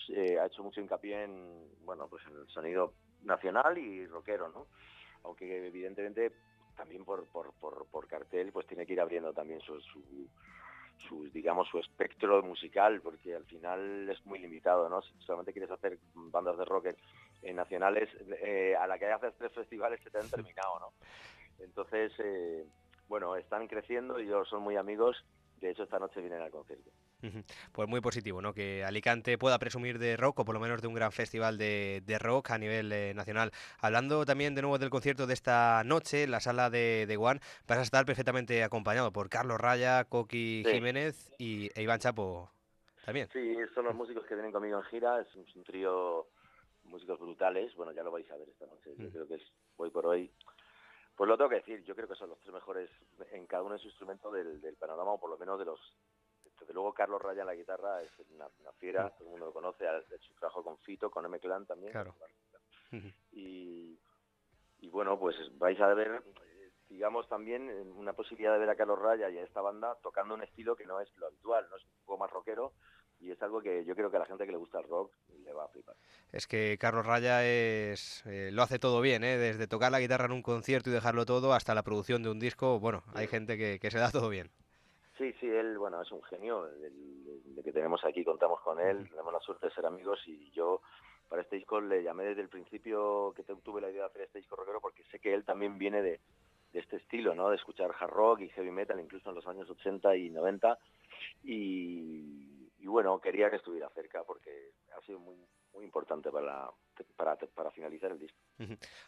Eh, 0.09 0.39
ha 0.39 0.45
hecho 0.45 0.63
mucho 0.63 0.81
hincapié 0.81 1.23
en, 1.23 1.69
bueno, 1.85 2.07
pues 2.07 2.25
en 2.27 2.37
el 2.37 2.47
sonido 2.47 2.93
nacional 3.23 3.77
y 3.77 4.05
rockero, 4.07 4.49
¿no? 4.49 4.67
Aunque 5.23 5.67
evidentemente 5.67 6.31
también 6.75 7.05
por, 7.05 7.27
por, 7.27 7.53
por, 7.53 7.85
por 7.87 8.07
cartel 8.07 8.51
pues 8.51 8.65
tiene 8.67 8.85
que 8.85 8.93
ir 8.93 9.01
abriendo 9.01 9.33
también 9.33 9.61
su, 9.61 9.79
su, 9.81 10.01
su, 11.07 11.29
digamos, 11.31 11.67
su 11.69 11.79
espectro 11.79 12.41
musical, 12.43 13.01
porque 13.01 13.35
al 13.35 13.45
final 13.45 14.09
es 14.09 14.25
muy 14.25 14.39
limitado, 14.39 14.89
¿no? 14.89 15.01
Si 15.01 15.13
solamente 15.19 15.53
quieres 15.53 15.71
hacer 15.71 15.99
bandas 16.13 16.57
de 16.57 16.65
rock 16.65 16.87
en, 16.87 16.97
en 17.43 17.55
nacionales, 17.55 18.09
eh, 18.41 18.75
a 18.75 18.87
la 18.87 18.97
que 18.97 19.11
haces 19.11 19.33
tres 19.37 19.51
festivales 19.53 20.01
se 20.03 20.09
te 20.09 20.19
han 20.19 20.29
terminado, 20.29 20.79
¿no? 20.79 20.93
Entonces, 21.59 22.11
eh, 22.19 22.65
bueno, 23.07 23.35
están 23.35 23.67
creciendo 23.67 24.19
y 24.19 24.23
ellos 24.23 24.47
son 24.49 24.63
muy 24.63 24.77
amigos. 24.77 25.23
De 25.59 25.69
hecho, 25.69 25.83
esta 25.83 25.99
noche 25.99 26.21
vienen 26.21 26.41
al 26.41 26.49
concierto. 26.49 26.89
Pues 27.71 27.87
muy 27.87 28.01
positivo, 28.01 28.41
¿no? 28.41 28.53
Que 28.53 28.83
Alicante 28.83 29.37
pueda 29.37 29.59
presumir 29.59 29.99
de 29.99 30.17
rock 30.17 30.39
o 30.39 30.45
por 30.45 30.53
lo 30.55 30.59
menos 30.61 30.81
de 30.81 30.87
un 30.87 30.93
gran 30.93 31.11
festival 31.11 31.57
de, 31.57 32.01
de 32.05 32.19
rock 32.19 32.51
a 32.51 32.57
nivel 32.57 32.91
eh, 32.91 33.13
nacional. 33.13 33.51
Hablando 33.79 34.25
también 34.25 34.55
de 34.55 34.61
nuevo 34.61 34.77
del 34.77 34.89
concierto 34.89 35.27
de 35.27 35.33
esta 35.33 35.83
noche, 35.85 36.23
en 36.23 36.31
la 36.31 36.39
sala 36.39 36.69
de, 36.69 37.05
de 37.07 37.17
One, 37.17 37.39
vas 37.67 37.77
a 37.79 37.81
estar 37.83 38.05
perfectamente 38.05 38.63
acompañado 38.63 39.11
por 39.11 39.29
Carlos 39.29 39.59
Raya, 39.59 40.05
Coqui 40.05 40.63
Sí. 40.65 40.71
Jiménez 40.71 41.31
y 41.37 41.69
e 41.75 41.83
Iván 41.83 41.99
Chapo 41.99 42.51
también. 43.05 43.27
Sí, 43.33 43.55
son 43.73 43.85
los 43.85 43.95
músicos 43.95 44.25
que 44.25 44.35
vienen 44.35 44.51
conmigo 44.51 44.77
en 44.77 44.83
gira. 44.85 45.19
Es 45.21 45.27
un, 45.35 45.63
trío 45.63 46.27
músicos 46.83 47.19
brutales. 47.19 47.73
Bueno, 47.75 47.91
ya 47.93 48.03
lo 48.03 48.11
vais 48.11 48.29
a 48.31 48.37
ver 48.37 48.49
esta 48.49 48.65
noche. 48.65 48.91
Yo 48.97 49.07
Mm. 49.07 49.11
creo 49.11 49.27
que 49.27 49.35
es 49.35 49.43
hoy 49.77 49.89
por 49.89 50.05
hoy. 50.05 50.31
Pues 51.15 51.27
lo 51.27 51.37
tengo 51.37 51.49
que 51.49 51.57
decir. 51.57 51.83
Yo 51.83 51.95
creo 51.95 52.07
que 52.07 52.15
son 52.15 52.29
los 52.29 52.39
tres 52.39 52.53
mejores 52.53 52.89
en 53.31 53.45
cada 53.47 53.63
uno 53.63 53.73
de 53.73 53.79
su 53.81 53.87
instrumento 53.87 54.31
del, 54.31 54.61
del 54.61 54.75
panorama, 54.75 55.11
o 55.13 55.19
por 55.19 55.29
lo 55.29 55.37
menos 55.37 55.57
de 55.59 55.65
los. 55.65 55.79
Desde 56.61 56.73
luego, 56.73 56.93
Carlos 56.93 57.21
Raya 57.21 57.41
en 57.41 57.47
la 57.47 57.55
guitarra 57.55 58.01
es 58.01 58.11
una, 58.29 58.47
una 58.59 58.71
fiera. 58.73 59.09
Todo 59.09 59.25
el 59.25 59.31
mundo 59.31 59.47
lo 59.47 59.53
conoce. 59.53 59.85
Hecho 60.11 60.33
trabajo 60.39 60.63
con 60.63 60.77
Fito, 60.77 61.09
con 61.09 61.25
M-Clan 61.25 61.65
también. 61.65 61.91
Claro. 61.91 62.15
y, 63.31 63.99
y 64.79 64.89
bueno, 64.89 65.19
pues 65.19 65.35
vais 65.57 65.79
a 65.81 65.93
ver, 65.93 66.23
digamos 66.87 67.27
también, 67.27 67.69
una 67.95 68.13
posibilidad 68.13 68.53
de 68.53 68.59
ver 68.59 68.69
a 68.69 68.75
Carlos 68.75 68.99
Raya 68.99 69.29
y 69.29 69.39
a 69.39 69.43
esta 69.43 69.61
banda 69.61 69.97
tocando 70.01 70.35
un 70.35 70.43
estilo 70.43 70.75
que 70.75 70.85
no 70.85 71.01
es 71.01 71.09
lo 71.17 71.27
habitual, 71.27 71.67
no 71.69 71.77
es 71.77 71.83
un 71.83 71.91
poco 72.05 72.17
más 72.19 72.31
rockero 72.31 72.73
y 73.19 73.31
es 73.31 73.41
algo 73.43 73.61
que 73.61 73.85
yo 73.85 73.95
creo 73.95 74.09
que 74.09 74.17
a 74.17 74.21
la 74.21 74.25
gente 74.25 74.45
que 74.45 74.51
le 74.51 74.57
gusta 74.57 74.79
el 74.79 74.87
rock 74.87 75.13
le 75.43 75.53
va 75.53 75.65
a 75.65 75.67
flipar. 75.67 75.95
Es 76.31 76.47
que 76.47 76.77
Carlos 76.79 77.05
Raya 77.05 77.45
es 77.45 78.23
eh, 78.25 78.49
lo 78.51 78.63
hace 78.63 78.79
todo 78.79 78.99
bien, 79.01 79.23
¿eh? 79.23 79.37
Desde 79.37 79.67
tocar 79.67 79.91
la 79.91 79.99
guitarra 79.99 80.25
en 80.25 80.31
un 80.31 80.41
concierto 80.41 80.89
y 80.89 80.93
dejarlo 80.93 81.25
todo 81.25 81.53
hasta 81.53 81.75
la 81.75 81.83
producción 81.83 82.23
de 82.23 82.29
un 82.29 82.39
disco. 82.39 82.79
Bueno, 82.79 83.03
hay 83.13 83.27
gente 83.27 83.57
que, 83.57 83.79
que 83.79 83.91
se 83.91 83.99
da 83.99 84.11
todo 84.11 84.29
bien. 84.29 84.49
Sí, 85.17 85.33
sí, 85.39 85.47
él, 85.47 85.77
bueno, 85.77 86.01
es 86.01 86.11
un 86.11 86.23
genio, 86.23 86.67
el, 86.67 87.63
que 87.63 87.71
tenemos 87.71 88.03
aquí, 88.03 88.23
contamos 88.23 88.59
con 88.61 88.79
él, 88.79 89.07
tenemos 89.09 89.31
la 89.31 89.39
suerte 89.39 89.67
de 89.67 89.73
ser 89.73 89.85
amigos 89.85 90.19
y 90.25 90.49
yo 90.51 90.81
para 91.29 91.43
este 91.43 91.57
disco 91.57 91.79
le 91.79 92.01
llamé 92.03 92.23
desde 92.25 92.41
el 92.41 92.49
principio 92.49 93.33
que 93.35 93.43
tuve 93.43 93.81
la 93.81 93.89
idea 93.89 94.01
de 94.01 94.07
hacer 94.07 94.21
este 94.23 94.39
disco 94.39 94.55
rockero 94.55 94.81
porque 94.81 95.03
sé 95.11 95.19
que 95.19 95.33
él 95.33 95.45
también 95.45 95.77
viene 95.77 96.01
de, 96.01 96.19
de 96.73 96.79
este 96.79 96.97
estilo, 96.97 97.35
¿no? 97.35 97.49
De 97.49 97.55
escuchar 97.57 97.91
hard 97.97 98.09
rock 98.09 98.41
y 98.41 98.49
heavy 98.49 98.71
metal, 98.71 98.99
incluso 98.99 99.29
en 99.29 99.35
los 99.35 99.47
años 99.47 99.69
80 99.69 100.15
y 100.15 100.29
90 100.29 100.77
y, 101.43 102.69
y 102.79 102.87
bueno, 102.87 103.19
quería 103.19 103.49
que 103.49 103.57
estuviera 103.57 103.89
cerca 103.89 104.23
porque 104.23 104.71
ha 104.97 105.01
sido 105.05 105.19
muy 105.19 105.35
muy 105.73 105.85
importante 105.85 106.31
para, 106.31 106.69
para, 107.15 107.35
para 107.37 107.71
finalizar 107.71 108.11
el 108.11 108.19
disco. 108.19 108.37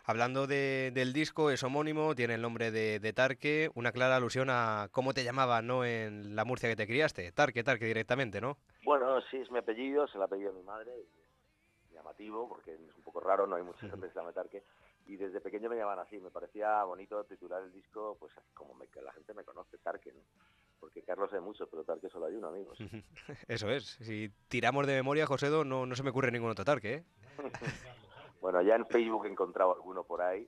Hablando 0.05 0.47
de- 0.47 0.91
del 0.93 1.13
disco, 1.13 1.51
es 1.51 1.61
homónimo, 1.63 2.15
tiene 2.15 2.33
el 2.35 2.41
nombre 2.41 2.71
de, 2.71 2.99
de 2.99 3.13
Tarque, 3.13 3.69
una 3.75 3.91
clara 3.91 4.15
alusión 4.15 4.49
a 4.49 4.87
cómo 4.91 5.13
te 5.13 5.23
llamaban, 5.23 5.67
¿no? 5.67 5.85
En 5.85 6.35
la 6.35 6.43
Murcia 6.45 6.69
que 6.69 6.75
te 6.75 6.87
criaste. 6.87 7.31
Tarque, 7.31 7.63
Tarque 7.63 7.85
directamente, 7.85 8.41
¿no? 8.41 8.57
Bueno, 8.83 9.21
sí, 9.29 9.37
es 9.37 9.51
mi 9.51 9.59
apellido, 9.59 10.05
es 10.05 10.15
el 10.15 10.21
apellido 10.23 10.51
de 10.51 10.57
mi 10.59 10.63
madre, 10.65 10.91
llamativo, 11.93 12.49
porque 12.49 12.73
es 12.73 12.95
un 12.97 13.03
poco 13.03 13.19
raro, 13.19 13.45
no 13.45 13.55
hay 13.55 13.63
mucha 13.63 13.87
gente 13.87 14.07
que 14.07 14.13
se 14.13 14.19
llame 14.19 14.33
Tarque, 14.33 14.63
y 15.05 15.15
desde 15.17 15.39
pequeño 15.39 15.69
me 15.69 15.75
llaman 15.75 15.99
así, 15.99 16.19
me 16.19 16.31
parecía 16.31 16.83
bonito 16.83 17.23
titular 17.25 17.61
el 17.61 17.71
disco, 17.71 18.17
pues 18.19 18.33
como 18.55 18.73
me- 18.73 18.87
que 18.87 19.01
la 19.01 19.11
gente 19.13 19.33
me 19.35 19.43
conoce, 19.43 19.77
Tarque, 19.77 20.11
¿no? 20.11 20.21
Porque 20.83 21.01
Carlos 21.01 21.31
hay 21.31 21.39
muchos, 21.39 21.69
pero 21.71 21.85
Tarque 21.85 22.09
solo 22.09 22.25
hay 22.25 22.35
uno, 22.35 22.49
amigos. 22.49 22.77
Eso 23.47 23.69
es. 23.69 23.85
Si 24.01 24.29
tiramos 24.49 24.85
de 24.85 24.95
memoria, 24.95 25.25
Josedo, 25.25 25.63
no, 25.63 25.85
no 25.85 25.95
se 25.95 26.03
me 26.03 26.09
ocurre 26.09 26.29
ningún 26.29 26.49
otro 26.49 26.65
Tarque, 26.65 26.93
¿eh? 26.95 27.03
bueno, 28.41 28.61
ya 28.61 28.75
en 28.75 28.85
Facebook 28.87 29.25
he 29.25 29.29
encontrado 29.29 29.73
alguno 29.73 30.03
por 30.03 30.21
ahí, 30.21 30.45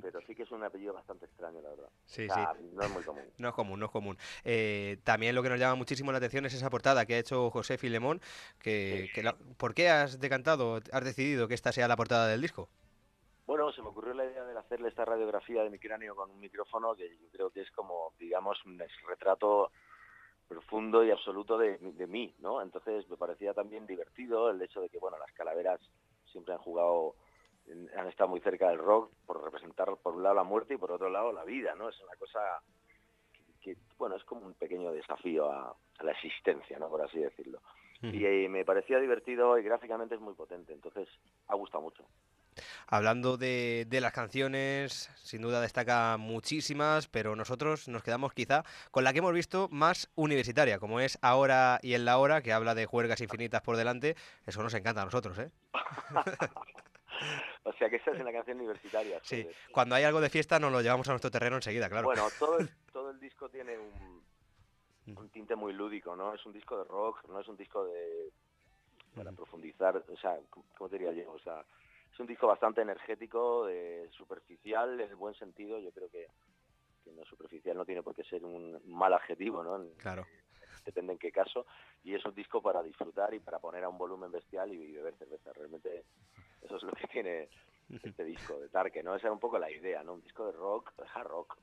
pero 0.00 0.22
sí 0.26 0.34
que 0.34 0.44
es 0.44 0.50
un 0.52 0.64
apellido 0.64 0.94
bastante 0.94 1.26
extraño, 1.26 1.60
la 1.60 1.68
verdad. 1.68 1.88
Sí, 2.06 2.26
O 2.30 2.32
sea, 2.32 2.54
sí. 2.58 2.64
No 2.72 2.82
es 2.82 2.90
muy 2.92 3.02
común. 3.02 3.22
No 3.36 3.48
es 3.50 3.54
común, 3.54 3.78
no 3.80 3.86
es 3.86 3.92
común. 3.92 4.16
Eh, 4.42 4.96
también 5.04 5.34
lo 5.34 5.42
que 5.42 5.50
nos 5.50 5.58
llama 5.60 5.74
muchísimo 5.74 6.12
la 6.12 6.18
atención 6.18 6.46
es 6.46 6.54
esa 6.54 6.70
portada 6.70 7.04
que 7.04 7.14
ha 7.16 7.18
hecho 7.18 7.50
José 7.50 7.76
Filemón. 7.76 8.22
Que, 8.58 9.10
que 9.14 9.22
la- 9.22 9.36
¿Por 9.58 9.74
qué 9.74 9.90
has 9.90 10.18
decantado, 10.18 10.80
has 10.92 11.04
decidido 11.04 11.46
que 11.46 11.52
esta 11.54 11.72
sea 11.72 11.88
la 11.88 11.96
portada 11.96 12.26
del 12.28 12.40
disco? 12.40 12.70
Bueno, 13.44 13.70
se 13.72 13.82
me 13.82 13.88
ocurrió 13.88 14.14
la 14.14 14.21
hacerle 14.72 14.88
esta 14.88 15.04
radiografía 15.04 15.62
de 15.62 15.68
mi 15.68 15.78
cráneo 15.78 16.16
con 16.16 16.30
un 16.30 16.40
micrófono 16.40 16.94
que 16.94 17.06
yo 17.18 17.28
creo 17.30 17.50
que 17.50 17.60
es 17.60 17.70
como, 17.72 18.14
digamos, 18.18 18.64
un 18.64 18.82
retrato 19.06 19.70
profundo 20.48 21.04
y 21.04 21.10
absoluto 21.10 21.58
de, 21.58 21.76
de 21.76 22.06
mí, 22.06 22.34
¿no? 22.38 22.62
Entonces 22.62 23.06
me 23.10 23.18
parecía 23.18 23.52
también 23.52 23.86
divertido 23.86 24.48
el 24.48 24.62
hecho 24.62 24.80
de 24.80 24.88
que, 24.88 24.98
bueno, 24.98 25.18
las 25.18 25.30
calaveras 25.32 25.78
siempre 26.24 26.54
han 26.54 26.60
jugado, 26.60 27.16
han 27.98 28.08
estado 28.08 28.30
muy 28.30 28.40
cerca 28.40 28.70
del 28.70 28.78
rock 28.78 29.12
por 29.26 29.44
representar 29.44 29.94
por 30.02 30.14
un 30.16 30.22
lado 30.22 30.36
la 30.36 30.44
muerte 30.44 30.72
y 30.72 30.78
por 30.78 30.90
otro 30.90 31.10
lado 31.10 31.32
la 31.32 31.44
vida, 31.44 31.74
¿no? 31.74 31.90
Es 31.90 32.00
una 32.00 32.16
cosa 32.16 32.40
que, 33.60 33.74
que, 33.74 33.80
bueno, 33.98 34.16
es 34.16 34.24
como 34.24 34.46
un 34.46 34.54
pequeño 34.54 34.90
desafío 34.90 35.52
a, 35.52 35.76
a 35.98 36.02
la 36.02 36.12
existencia, 36.12 36.78
¿no? 36.78 36.88
Por 36.88 37.02
así 37.02 37.18
decirlo. 37.18 37.60
Y 38.00 38.24
eh, 38.24 38.48
me 38.48 38.64
parecía 38.64 38.98
divertido 38.98 39.58
y 39.58 39.62
gráficamente 39.62 40.14
es 40.14 40.20
muy 40.20 40.34
potente, 40.34 40.72
entonces 40.72 41.08
ha 41.46 41.54
gustado 41.54 41.82
mucho. 41.82 42.04
Hablando 42.92 43.38
de, 43.38 43.86
de 43.88 44.02
las 44.02 44.12
canciones, 44.12 45.10
sin 45.16 45.40
duda 45.40 45.62
destaca 45.62 46.18
muchísimas, 46.18 47.08
pero 47.08 47.34
nosotros 47.34 47.88
nos 47.88 48.02
quedamos 48.02 48.34
quizá 48.34 48.64
con 48.90 49.02
la 49.02 49.14
que 49.14 49.20
hemos 49.20 49.32
visto 49.32 49.66
más 49.70 50.10
universitaria, 50.14 50.78
como 50.78 51.00
es 51.00 51.18
Ahora 51.22 51.78
y 51.80 51.94
en 51.94 52.04
la 52.04 52.18
Hora, 52.18 52.42
que 52.42 52.52
habla 52.52 52.74
de 52.74 52.84
juergas 52.84 53.22
infinitas 53.22 53.62
por 53.62 53.78
delante. 53.78 54.14
Eso 54.44 54.62
nos 54.62 54.74
encanta 54.74 55.00
a 55.00 55.06
nosotros, 55.06 55.38
¿eh? 55.38 55.50
O 57.64 57.72
sea 57.74 57.88
que 57.88 57.96
esa 57.96 58.10
es 58.10 58.20
una 58.20 58.32
canción 58.32 58.58
universitaria. 58.58 59.20
Sí, 59.22 59.42
joder. 59.42 59.56
cuando 59.72 59.94
hay 59.94 60.04
algo 60.04 60.20
de 60.20 60.28
fiesta 60.28 60.58
nos 60.58 60.72
lo 60.72 60.82
llevamos 60.82 61.08
a 61.08 61.12
nuestro 61.12 61.30
terreno 61.30 61.56
enseguida, 61.56 61.88
claro. 61.88 62.04
Bueno, 62.04 62.26
todo 62.38 62.58
el, 62.58 62.68
todo 62.92 63.10
el 63.10 63.20
disco 63.20 63.48
tiene 63.48 63.78
un, 63.78 65.16
un 65.16 65.28
tinte 65.30 65.56
muy 65.56 65.72
lúdico, 65.72 66.14
¿no? 66.14 66.34
Es 66.34 66.44
un 66.44 66.52
disco 66.52 66.76
de 66.76 66.84
rock, 66.84 67.26
no 67.28 67.40
es 67.40 67.48
un 67.48 67.56
disco 67.56 67.86
de 67.86 68.32
para 69.14 69.32
profundizar, 69.32 69.96
o 69.96 70.16
sea, 70.18 70.36
¿cómo 70.50 70.66
cómo 70.76 70.90
te 70.90 70.98
diría 70.98 71.12
yo? 71.12 71.32
O 71.32 71.38
sea, 71.38 71.64
es 72.12 72.20
un 72.20 72.26
disco 72.26 72.46
bastante 72.46 72.82
energético, 72.82 73.66
de 73.66 74.08
superficial, 74.10 75.00
en 75.00 75.08
el 75.08 75.16
buen 75.16 75.34
sentido. 75.34 75.78
Yo 75.78 75.92
creo 75.92 76.10
que, 76.10 76.26
que 77.04 77.12
no 77.12 77.24
superficial 77.24 77.76
no 77.76 77.84
tiene 77.84 78.02
por 78.02 78.14
qué 78.14 78.24
ser 78.24 78.44
un 78.44 78.80
mal 78.86 79.12
adjetivo, 79.14 79.62
¿no? 79.62 79.82
Claro. 79.96 80.26
Depende 80.84 81.12
en 81.12 81.18
qué 81.18 81.32
caso. 81.32 81.66
Y 82.02 82.14
es 82.14 82.24
un 82.24 82.34
disco 82.34 82.60
para 82.60 82.82
disfrutar 82.82 83.32
y 83.34 83.40
para 83.40 83.58
poner 83.58 83.84
a 83.84 83.88
un 83.88 83.98
volumen 83.98 84.30
bestial 84.30 84.72
y 84.72 84.92
beber 84.92 85.14
cerveza. 85.16 85.52
Realmente 85.52 86.04
eso 86.60 86.76
es 86.76 86.82
lo 86.82 86.92
que 86.92 87.06
tiene 87.06 87.48
este 87.90 88.24
disco 88.24 88.58
de 88.58 88.68
Tarque, 88.68 89.02
¿no? 89.02 89.14
Esa 89.14 89.28
era 89.28 89.32
un 89.32 89.40
poco 89.40 89.58
la 89.58 89.70
idea, 89.70 90.02
¿no? 90.02 90.14
Un 90.14 90.22
disco 90.22 90.46
de 90.46 90.52
rock, 90.52 90.94
de 90.96 91.04
hard 91.14 91.26
rock. 91.28 91.58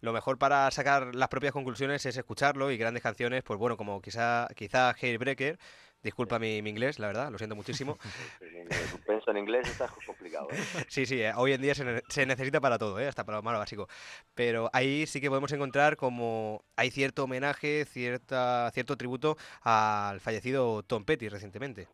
Lo 0.00 0.12
mejor 0.12 0.38
para 0.38 0.70
sacar 0.70 1.14
las 1.14 1.28
propias 1.28 1.52
conclusiones 1.52 2.04
es 2.04 2.16
escucharlo 2.16 2.70
y 2.70 2.76
grandes 2.76 3.02
canciones, 3.02 3.42
pues 3.44 3.58
bueno, 3.58 3.76
como 3.76 4.02
quizá 4.02 4.48
quizá 4.56 4.90
Hairbreaker, 4.90 5.58
disculpa 6.02 6.38
mi, 6.38 6.62
mi 6.62 6.70
inglés, 6.70 6.98
la 6.98 7.06
verdad, 7.08 7.30
lo 7.30 7.38
siento 7.38 7.56
muchísimo. 7.56 7.98
Suspenso 8.90 9.30
en 9.30 9.38
inglés 9.38 9.68
está 9.68 9.88
complicado, 10.06 10.48
¿eh? 10.50 10.56
Sí, 10.88 11.06
sí, 11.06 11.20
eh, 11.22 11.32
hoy 11.36 11.52
en 11.52 11.62
día 11.62 11.74
se, 11.74 11.84
ne- 11.84 12.02
se 12.08 12.26
necesita 12.26 12.60
para 12.60 12.78
todo, 12.78 12.98
¿eh? 13.00 13.06
hasta 13.08 13.24
para 13.24 13.38
lo 13.38 13.42
más 13.42 13.58
básico. 13.58 13.88
Pero 14.34 14.70
ahí 14.72 15.06
sí 15.06 15.20
que 15.20 15.28
podemos 15.28 15.52
encontrar 15.52 15.96
como 15.96 16.64
hay 16.76 16.90
cierto 16.90 17.24
homenaje, 17.24 17.84
cierta, 17.84 18.70
cierto 18.72 18.96
tributo 18.96 19.36
al 19.62 20.20
fallecido 20.20 20.82
Tom 20.82 21.04
Petty 21.04 21.28
recientemente. 21.28 21.88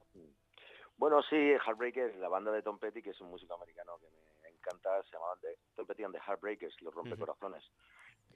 Bueno, 0.96 1.20
sí, 1.28 1.36
Heartbreakers, 1.36 2.16
la 2.18 2.28
banda 2.28 2.52
de 2.52 2.62
Tom 2.62 2.78
Petty, 2.78 3.02
que 3.02 3.10
es 3.10 3.20
un 3.20 3.28
músico 3.30 3.54
americano 3.54 3.98
que 3.98 4.06
me 4.42 4.48
encanta, 4.56 5.02
se 5.02 5.10
llamaban 5.12 5.38
Tom 5.74 5.86
Petty 5.86 6.04
and 6.04 6.14
the 6.14 6.20
Heartbreakers, 6.20 6.80
los 6.80 6.94
rompecorazones. 6.94 7.64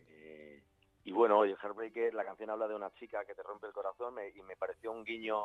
Eh, 0.08 0.62
y 1.06 1.12
bueno, 1.12 1.38
oye, 1.38 1.54
Heartbreaker, 1.62 2.12
la 2.14 2.24
canción 2.24 2.50
habla 2.50 2.66
de 2.66 2.74
una 2.74 2.90
chica 2.94 3.24
que 3.24 3.34
te 3.34 3.42
rompe 3.44 3.68
el 3.68 3.72
corazón 3.72 4.12
me- 4.14 4.28
y 4.28 4.42
me 4.42 4.56
pareció 4.56 4.90
un 4.90 5.04
guiño, 5.04 5.38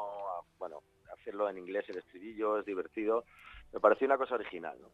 bueno, 0.57 0.81
hacerlo 1.13 1.47
en 1.47 1.59
inglés, 1.59 1.85
el 1.87 1.99
estribillo 1.99 2.59
es 2.59 2.65
divertido, 2.65 3.25
me 3.71 3.79
pareció 3.79 4.07
una 4.07 4.17
cosa 4.17 4.35
original, 4.35 4.75
¿no? 4.81 4.89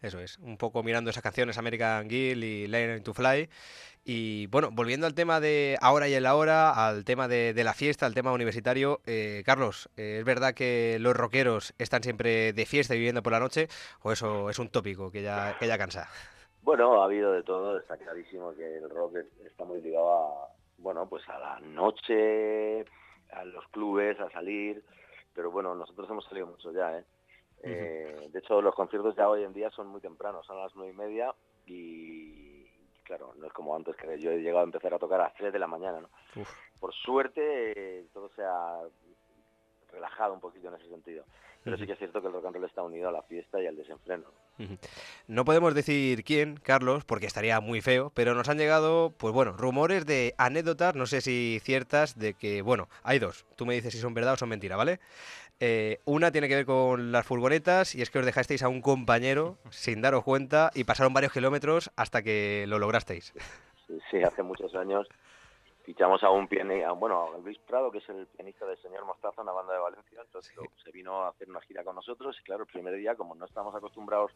Eso 0.00 0.18
es, 0.20 0.38
un 0.38 0.56
poco 0.56 0.82
mirando 0.82 1.10
esas 1.10 1.22
canciones 1.22 1.58
American 1.58 2.08
Girl 2.08 2.42
y 2.42 2.68
Learning 2.68 3.02
to 3.02 3.12
Fly. 3.12 3.50
Y 4.04 4.46
bueno, 4.46 4.70
volviendo 4.70 5.06
al 5.06 5.14
tema 5.14 5.40
de 5.40 5.76
ahora 5.82 6.08
y 6.08 6.14
en 6.14 6.22
la 6.22 6.36
hora, 6.36 6.86
al 6.86 7.04
tema 7.04 7.28
de, 7.28 7.52
de 7.52 7.64
la 7.64 7.74
fiesta, 7.74 8.06
al 8.06 8.14
tema 8.14 8.32
universitario, 8.32 9.02
eh, 9.06 9.42
Carlos, 9.44 9.90
eh, 9.96 10.18
¿es 10.20 10.24
verdad 10.24 10.54
que 10.54 10.96
los 11.00 11.14
rockeros 11.14 11.74
están 11.78 12.02
siempre 12.02 12.52
de 12.54 12.64
fiesta 12.64 12.94
y 12.94 12.98
viviendo 12.98 13.22
por 13.22 13.32
la 13.32 13.40
noche? 13.40 13.68
¿O 14.00 14.12
eso 14.12 14.48
es 14.48 14.58
un 14.58 14.68
tópico 14.70 15.10
que 15.10 15.22
ya, 15.22 15.54
que 15.58 15.66
ya 15.66 15.76
cansa? 15.76 16.08
Bueno, 16.68 17.00
ha 17.00 17.06
habido 17.06 17.32
de 17.32 17.42
todo, 17.44 17.78
está 17.78 17.96
clarísimo 17.96 18.52
que 18.54 18.76
el 18.76 18.90
rock 18.90 19.16
es- 19.16 19.40
está 19.46 19.64
muy 19.64 19.80
ligado 19.80 20.12
a, 20.12 20.48
bueno, 20.76 21.08
pues 21.08 21.26
a 21.30 21.38
la 21.38 21.60
noche, 21.60 22.84
a 23.30 23.42
los 23.46 23.66
clubes, 23.68 24.20
a 24.20 24.28
salir, 24.28 24.84
pero 25.34 25.50
bueno, 25.50 25.74
nosotros 25.74 26.10
hemos 26.10 26.26
salido 26.26 26.46
mucho 26.46 26.70
ya, 26.70 26.98
¿eh? 26.98 27.04
Eh, 27.62 28.28
de 28.30 28.38
hecho, 28.38 28.60
los 28.60 28.74
conciertos 28.74 29.16
ya 29.16 29.30
hoy 29.30 29.44
en 29.44 29.54
día 29.54 29.70
son 29.70 29.86
muy 29.86 30.02
tempranos, 30.02 30.44
son 30.44 30.58
a 30.58 30.64
las 30.64 30.76
nueve 30.76 30.92
y 30.92 30.94
media 30.94 31.34
y 31.64 32.66
claro, 33.02 33.32
no 33.38 33.46
es 33.46 33.52
como 33.54 33.74
antes 33.74 33.96
que 33.96 34.18
yo 34.18 34.30
he 34.30 34.36
llegado 34.42 34.60
a 34.60 34.64
empezar 34.64 34.92
a 34.92 34.98
tocar 34.98 35.20
a 35.22 35.24
las 35.24 35.34
tres 35.36 35.54
de 35.54 35.58
la 35.58 35.68
mañana, 35.68 36.02
¿no? 36.02 36.10
Por 36.78 36.92
suerte 36.92 37.72
eh, 38.00 38.06
todo 38.12 38.28
se 38.36 38.42
ha 38.44 38.82
relajado 39.90 40.34
un 40.34 40.40
poquito 40.40 40.68
en 40.68 40.74
ese 40.74 40.90
sentido, 40.90 41.24
pero 41.64 41.78
sí 41.78 41.86
que 41.86 41.92
es 41.94 41.98
cierto 41.98 42.20
que 42.20 42.26
el 42.26 42.34
rock 42.34 42.44
and 42.44 42.56
roll 42.56 42.64
está 42.66 42.82
unido 42.82 43.08
a 43.08 43.12
la 43.12 43.22
fiesta 43.22 43.58
y 43.58 43.66
al 43.66 43.74
desenfreno. 43.76 44.26
No 45.26 45.44
podemos 45.44 45.74
decir 45.74 46.24
quién, 46.24 46.56
Carlos, 46.56 47.04
porque 47.04 47.26
estaría 47.26 47.60
muy 47.60 47.80
feo, 47.80 48.10
pero 48.14 48.34
nos 48.34 48.48
han 48.48 48.58
llegado, 48.58 49.14
pues 49.16 49.32
bueno, 49.32 49.52
rumores 49.52 50.06
de 50.06 50.34
anécdotas, 50.38 50.94
no 50.94 51.06
sé 51.06 51.20
si 51.20 51.60
ciertas, 51.62 52.18
de 52.18 52.34
que, 52.34 52.62
bueno, 52.62 52.88
hay 53.02 53.18
dos. 53.18 53.46
Tú 53.56 53.66
me 53.66 53.74
dices 53.74 53.92
si 53.92 54.00
son 54.00 54.14
verdad 54.14 54.34
o 54.34 54.36
son 54.36 54.48
mentira, 54.48 54.76
¿vale? 54.76 55.00
Eh, 55.60 56.00
una 56.04 56.30
tiene 56.30 56.48
que 56.48 56.54
ver 56.54 56.66
con 56.66 57.10
las 57.10 57.26
furgonetas 57.26 57.94
y 57.94 58.02
es 58.02 58.10
que 58.10 58.20
os 58.20 58.26
dejasteis 58.26 58.62
a 58.62 58.68
un 58.68 58.80
compañero 58.80 59.58
sin 59.70 60.00
daros 60.00 60.22
cuenta 60.22 60.70
y 60.74 60.84
pasaron 60.84 61.12
varios 61.12 61.32
kilómetros 61.32 61.90
hasta 61.96 62.22
que 62.22 62.64
lo 62.68 62.78
lograsteis. 62.78 63.32
Sí, 64.10 64.22
hace 64.22 64.42
muchos 64.42 64.74
años 64.74 65.08
fichamos 65.88 66.22
a 66.22 66.28
un 66.28 66.46
pianista, 66.46 66.92
bueno, 66.92 67.30
a 67.34 67.38
Luis 67.38 67.56
Prado, 67.60 67.90
que 67.90 67.96
es 67.96 68.08
el 68.10 68.26
pianista 68.26 68.66
del 68.66 68.76
señor 68.82 69.06
Mostaza, 69.06 69.40
una 69.40 69.52
banda 69.52 69.72
de 69.72 69.78
Valencia, 69.78 70.20
entonces 70.20 70.52
se 70.84 70.90
vino 70.92 71.22
a 71.22 71.28
hacer 71.30 71.48
una 71.48 71.62
gira 71.62 71.82
con 71.82 71.94
nosotros 71.96 72.36
y 72.38 72.42
claro, 72.44 72.64
el 72.64 72.66
primer 72.68 72.94
día, 72.94 73.14
como 73.14 73.34
no 73.34 73.46
estamos 73.46 73.74
acostumbrados 73.74 74.30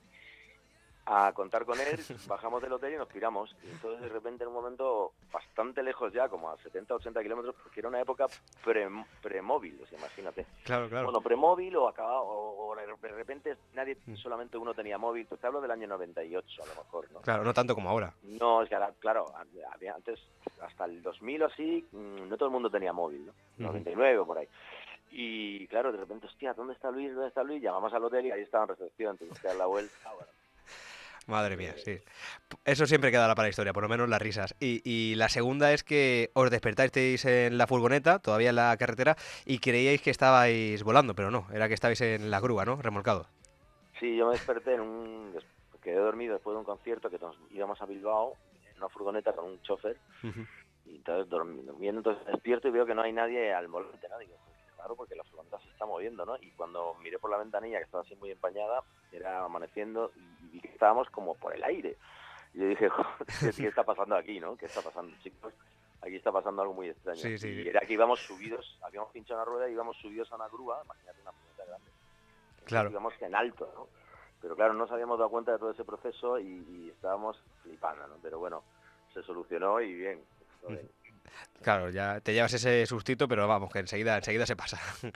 a 1.05 1.33
contar 1.35 1.67
con 1.67 1.79
él, 1.79 1.99
bajamos 2.29 2.62
del 2.62 2.73
hotel 2.73 2.95
y 2.95 2.97
nos 2.97 3.09
piramos. 3.09 3.55
Y 3.65 3.71
entonces 3.71 4.01
de 4.01 4.09
repente 4.09 4.45
en 4.45 4.49
un 4.49 4.55
momento 4.55 5.12
bastante 5.31 5.83
lejos 5.83 6.11
ya, 6.12 6.29
como 6.31 6.49
a 6.51 6.57
70, 6.57 6.95
80 6.95 7.23
kilómetros, 7.23 7.55
porque 7.62 7.81
era 7.81 7.88
una 7.91 8.01
época 8.01 8.27
pre- 8.65 8.88
premóvil, 9.21 9.79
o 9.83 9.87
sea, 9.87 9.99
imagínate. 9.99 10.47
Claro, 10.65 10.88
claro. 10.88 11.05
Bueno, 11.07 11.21
premóvil 11.21 11.77
o 11.77 11.87
acabado, 11.88 12.23
o, 12.25 12.75
de 12.77 13.09
repente 13.09 13.57
nadie, 13.75 13.99
solamente 14.15 14.57
uno 14.57 14.73
tenía 14.73 14.97
móvil, 14.97 15.27
te 15.27 15.47
hablo 15.47 15.61
del 15.61 15.73
año 15.73 15.87
98 15.88 16.62
a 16.62 16.67
lo 16.67 16.75
mejor, 16.83 17.11
¿no? 17.12 17.21
Claro, 17.21 17.45
no 17.45 17.53
tanto 17.53 17.75
como 17.75 17.91
ahora. 17.91 18.15
No, 18.23 18.62
es 18.62 18.69
que 18.71 18.75
ahora, 18.77 18.93
claro, 19.01 19.27
había 19.75 19.95
antes, 19.95 20.19
hasta 20.64 20.85
el 20.85 21.03
2000 21.03 21.42
o 21.42 21.46
así, 21.46 21.85
mm, 21.92 22.29
no 22.29 22.37
todo 22.37 22.46
el 22.46 22.53
mundo 22.53 22.70
tenía 22.70 22.92
móvil, 22.92 23.27
¿no? 23.27 23.33
Ujú. 23.33 23.62
99 23.64 24.18
o 24.18 24.27
por 24.27 24.38
ahí. 24.38 24.48
Y 25.11 25.66
claro, 25.66 25.92
de 25.92 25.98
repente, 25.98 26.27
hostia, 26.27 26.55
¿dónde 26.55 26.72
está 26.72 26.90
Luis? 26.90 27.12
¿Dónde 27.12 27.29
está 27.29 27.42
Luis? 27.42 27.62
Llamamos 27.62 27.92
al 27.92 28.05
hotel 28.05 28.27
y 28.27 28.31
ahí 28.31 28.42
estaba 28.42 28.64
en 28.64 28.70
recepción, 28.70 29.18
tuvimos 29.18 29.38
que 29.38 29.48
dar 29.48 29.57
la 29.57 29.66
vuelta. 29.66 29.94
Bueno. 30.14 30.33
Madre 31.27 31.57
mía, 31.57 31.75
sí. 31.77 32.01
Eso 32.64 32.85
siempre 32.85 33.12
quedará 33.12 33.37
para 33.37 33.46
la 33.46 33.51
historia, 33.51 33.72
por 33.72 33.85
lo 33.85 33.88
menos 33.88 34.09
las 34.09 34.20
risas. 34.20 34.57
Y, 34.59 34.83
y 34.85 35.14
la 35.14 35.29
segunda 35.29 35.72
es 35.72 35.85
que 35.85 36.31
os 36.35 36.51
despertasteis 36.51 37.25
en 37.27 37.59
la 37.59 37.68
furgoneta, 37.68 38.18
todavía 38.18 38.51
en 38.51 38.57
la 38.57 38.77
carretera, 38.77 39.16
y 39.46 39.61
creíais 39.61 40.03
que 40.03 40.11
estabais 40.11 40.83
volando, 40.83 41.14
pero 41.14 41.31
no, 41.31 41.46
era 41.53 41.68
que 41.68 41.75
estabais 41.75 42.01
en 42.01 42.29
la 42.29 42.40
grúa, 42.40 42.64
¿no? 42.64 42.83
Remolcado. 42.83 43.29
Sí, 44.01 44.16
yo 44.16 44.27
me 44.27 44.33
desperté 44.33 44.75
en 44.75 44.81
un... 44.81 45.38
Quedé 45.81 45.96
dormido 45.96 46.35
después 46.35 46.55
de 46.55 46.59
un 46.59 46.64
concierto 46.64 47.09
que 47.09 47.20
nos 47.20 47.37
íbamos 47.53 47.81
a 47.81 47.87
Bilbao 47.87 48.37
una 48.83 48.88
furgoneta 48.88 49.33
con 49.33 49.45
un 49.47 49.62
chofer 49.62 49.97
y 50.85 50.97
entonces 50.97 51.29
durmiendo, 51.29 52.01
entonces 52.01 52.27
despierto 52.27 52.68
y 52.68 52.73
veo 52.73 52.85
que 52.85 52.95
no 52.95 53.03
hay 53.03 53.12
nadie 53.12 53.53
al 53.53 53.68
volante, 53.68 54.09
¿no? 54.09 54.18
Digo, 54.18 54.37
"Joder, 54.45 54.59
qué 54.66 54.83
raro 54.83 54.97
porque 54.97 55.14
la 55.14 55.25
furgoneta 55.25 55.61
se 55.61 55.68
está 55.68 55.87
moviendo, 55.87 56.27
¿no? 56.27 56.37
Y 56.40 56.51
cuando 56.53 56.95
miré 57.03 57.18
por 57.18 57.31
la 57.31 57.38
ventanilla, 57.38 57.79
que 57.79 57.85
estaba 57.85 58.03
así 58.03 58.16
muy 58.16 58.31
empañada, 58.33 58.83
era 59.12 59.45
amaneciendo 59.45 60.11
y 60.16 60.49
vi 60.49 60.61
que 60.61 60.68
estábamos 60.68 61.09
como 61.11 61.35
por 61.37 61.55
el 61.55 61.62
aire. 61.62 61.97
Y 62.55 62.59
yo 62.59 62.66
dije, 62.66 62.88
"Joder, 62.90 63.55
¿qué, 63.55 63.66
está 63.68 63.85
pasando 63.85 64.16
aquí, 64.16 64.40
no? 64.40 64.57
¿Qué 64.57 64.66
está 64.66 64.83
pasando, 64.83 65.16
chicos? 65.23 65.55
Aquí 66.01 66.16
está 66.16 66.33
pasando 66.33 66.62
algo 66.62 66.75
muy 66.75 66.88
extraño. 66.88 67.21
Sí, 67.21 67.38
sí, 67.38 67.49
y 67.49 67.68
era 67.68 67.81
que 67.81 67.92
íbamos 67.92 68.21
subidos, 68.21 68.77
habíamos 68.83 69.12
pinchado 69.12 69.40
una 69.40 69.45
rueda 69.45 69.68
y 69.68 69.73
íbamos 69.73 69.97
subidos 69.99 70.31
a 70.33 70.35
una 70.35 70.49
grúa, 70.49 70.83
imagínate 70.85 71.23
una 71.23 71.31
furgoneta 71.31 71.64
grande. 71.64 71.90
Claro. 72.64 72.90
Íbamos 72.90 73.14
en 73.23 73.35
alto, 73.37 73.73
¿no? 73.77 74.02
Pero 74.42 74.57
claro, 74.57 74.72
no 74.74 74.81
nos 74.81 74.90
habíamos 74.90 75.18
dado 75.18 75.31
cuenta 75.31 75.52
de 75.52 75.59
todo 75.59 75.70
ese 75.70 75.85
proceso 75.85 76.38
y, 76.38 76.46
y 76.68 76.90
estábamos 76.90 77.38
flipando, 77.62 78.07
¿no? 78.09 78.14
Pero 78.22 78.38
bueno, 78.40 78.62
se 79.14 79.22
solucionó 79.22 79.81
y 79.81 79.94
bien. 79.94 80.20
todo 80.61 80.70
bien. 80.72 80.88
Claro, 81.62 81.88
ya 81.90 82.20
te 82.20 82.35
llevas 82.35 82.52
ese 82.52 82.85
sustito, 82.87 83.26
pero 83.28 83.46
vamos, 83.48 83.72
que 83.72 83.78
enseguida, 83.78 84.16
enseguida 84.16 84.44
se 84.46 84.57
pasa. 84.57 84.78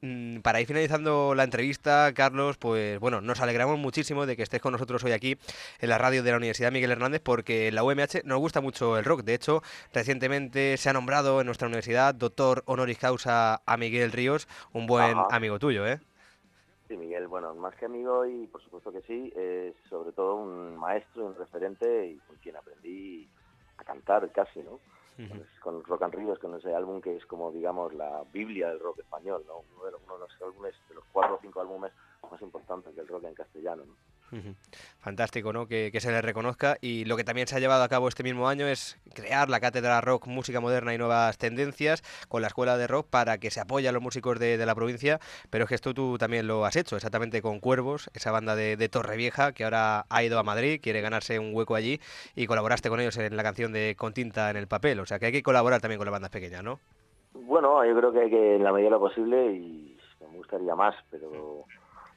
Mm, 0.00 0.38
Para 0.42 0.60
ir 0.60 0.66
finalizando 0.68 1.34
la 1.34 1.42
entrevista, 1.42 2.12
Carlos, 2.14 2.56
pues 2.56 3.00
bueno, 3.00 3.20
nos 3.20 3.40
alegramos 3.40 3.78
muchísimo 3.78 4.26
de 4.26 4.36
que 4.36 4.44
estés 4.44 4.60
con 4.62 4.72
nosotros 4.72 5.02
hoy 5.02 5.10
aquí 5.12 5.36
en 5.80 5.88
la 5.88 5.98
radio 5.98 6.22
de 6.22 6.30
la 6.30 6.36
Universidad 6.36 6.70
Miguel 6.70 6.92
Hernández, 6.92 7.20
porque 7.20 7.66
en 7.68 7.74
la 7.74 7.82
UMH 7.82 8.22
nos 8.24 8.38
gusta 8.38 8.60
mucho 8.60 8.96
el 8.96 9.04
rock. 9.04 9.24
De 9.24 9.34
hecho, 9.34 9.60
recientemente 9.92 10.76
se 10.76 10.88
ha 10.88 10.92
nombrado 10.92 11.40
en 11.40 11.46
nuestra 11.46 11.66
universidad 11.66 12.14
doctor 12.14 12.62
honoris 12.66 12.98
causa 12.98 13.60
a 13.66 13.76
Miguel 13.76 14.12
Ríos, 14.12 14.46
un 14.72 14.86
buen 14.86 15.18
Ajá. 15.18 15.26
amigo 15.32 15.58
tuyo, 15.58 15.84
¿eh? 15.86 16.00
Sí, 16.88 16.96
Miguel, 16.96 17.28
bueno, 17.28 17.54
más 17.54 17.74
que 17.76 17.84
amigo 17.84 18.24
y 18.24 18.46
por 18.46 18.62
supuesto 18.62 18.90
que 18.90 19.02
sí, 19.02 19.30
es 19.36 19.74
sobre 19.90 20.12
todo 20.12 20.36
un 20.36 20.74
maestro, 20.74 21.26
un 21.26 21.34
referente 21.34 22.06
y 22.06 22.16
con 22.20 22.36
quien 22.36 22.56
aprendí 22.56 23.28
a 23.76 23.84
cantar 23.84 24.32
casi, 24.32 24.60
¿no? 24.60 24.80
Pues, 25.16 25.48
con 25.60 25.82
Rock 25.82 26.02
and 26.02 26.14
Ríos, 26.14 26.38
con 26.38 26.54
ese 26.54 26.72
álbum 26.72 27.00
que 27.00 27.16
es 27.16 27.26
como, 27.26 27.50
digamos, 27.50 27.92
la 27.92 28.22
Biblia 28.32 28.68
del 28.68 28.78
rock 28.78 29.00
español, 29.00 29.44
¿no? 29.48 29.64
Uno 29.74 29.84
de 29.84 29.90
los, 29.90 30.00
uno 30.04 30.14
de 30.14 30.20
los 30.20 30.42
álbumes, 30.42 30.74
de 30.88 30.94
los 30.94 31.04
cuatro 31.12 31.34
o 31.34 31.38
cinco 31.42 31.60
álbumes 31.60 31.92
más 32.30 32.40
importantes 32.40 32.94
del 32.94 33.08
rock 33.08 33.24
en 33.24 33.34
castellano, 33.34 33.84
¿no? 33.84 33.94
Fantástico, 34.98 35.52
¿no? 35.52 35.66
Que, 35.66 35.90
que 35.90 36.00
se 36.00 36.10
le 36.10 36.20
reconozca. 36.20 36.76
Y 36.80 37.04
lo 37.04 37.16
que 37.16 37.24
también 37.24 37.46
se 37.46 37.56
ha 37.56 37.60
llevado 37.60 37.82
a 37.82 37.88
cabo 37.88 38.08
este 38.08 38.22
mismo 38.22 38.48
año 38.48 38.66
es 38.66 38.98
crear 39.14 39.48
la 39.48 39.60
cátedra 39.60 40.00
rock, 40.00 40.26
música 40.26 40.60
moderna 40.60 40.94
y 40.94 40.98
nuevas 40.98 41.38
tendencias 41.38 42.02
con 42.28 42.42
la 42.42 42.48
escuela 42.48 42.76
de 42.76 42.86
rock 42.86 43.08
para 43.08 43.38
que 43.38 43.50
se 43.50 43.60
apoye 43.60 43.88
a 43.88 43.92
los 43.92 44.02
músicos 44.02 44.38
de, 44.38 44.58
de 44.58 44.66
la 44.66 44.74
provincia. 44.74 45.18
Pero 45.50 45.64
es 45.64 45.68
que 45.68 45.74
esto 45.74 45.94
tú 45.94 46.18
también 46.18 46.46
lo 46.46 46.64
has 46.64 46.76
hecho, 46.76 46.96
exactamente 46.96 47.40
con 47.42 47.60
Cuervos, 47.60 48.10
esa 48.14 48.30
banda 48.30 48.54
de, 48.54 48.76
de 48.76 48.88
Torrevieja 48.88 49.52
que 49.52 49.64
ahora 49.64 50.04
ha 50.08 50.22
ido 50.22 50.38
a 50.38 50.42
Madrid, 50.42 50.80
quiere 50.82 51.00
ganarse 51.00 51.38
un 51.38 51.54
hueco 51.54 51.74
allí 51.74 52.00
y 52.34 52.46
colaboraste 52.46 52.88
con 52.88 53.00
ellos 53.00 53.16
en 53.16 53.36
la 53.36 53.42
canción 53.42 53.72
de 53.72 53.94
Con 53.96 54.12
tinta 54.12 54.50
en 54.50 54.56
el 54.56 54.66
papel. 54.66 55.00
O 55.00 55.06
sea 55.06 55.18
que 55.18 55.26
hay 55.26 55.32
que 55.32 55.42
colaborar 55.42 55.80
también 55.80 55.98
con 55.98 56.06
las 56.06 56.12
bandas 56.12 56.30
pequeñas, 56.30 56.62
¿no? 56.62 56.80
Bueno, 57.32 57.84
yo 57.84 57.96
creo 57.96 58.12
que 58.12 58.20
hay 58.20 58.30
que, 58.30 58.56
en 58.56 58.64
la 58.64 58.72
medida 58.72 58.86
de 58.86 58.90
lo 58.92 59.00
posible, 59.00 59.52
y 59.52 59.96
me 60.20 60.36
gustaría 60.38 60.74
más, 60.74 60.94
pero 61.10 61.64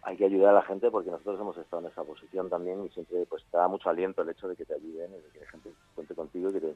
hay 0.03 0.17
que 0.17 0.25
ayudar 0.25 0.49
a 0.51 0.59
la 0.59 0.61
gente 0.63 0.89
porque 0.89 1.11
nosotros 1.11 1.39
hemos 1.39 1.57
estado 1.57 1.81
en 1.83 1.89
esa 1.91 2.03
posición 2.03 2.49
también 2.49 2.83
y 2.85 2.89
siempre 2.89 3.25
pues 3.27 3.43
te 3.51 3.57
da 3.57 3.67
mucho 3.67 3.89
aliento 3.89 4.21
el 4.23 4.29
hecho 4.29 4.47
de 4.47 4.55
que 4.55 4.65
te 4.65 4.73
ayuden 4.73 5.11
y 5.13 5.21
de 5.21 5.29
que 5.29 5.39
la 5.41 5.47
gente 5.51 5.71
cuente 5.95 6.15
contigo. 6.15 6.49
Y 6.49 6.53
que 6.53 6.59
te- 6.59 6.75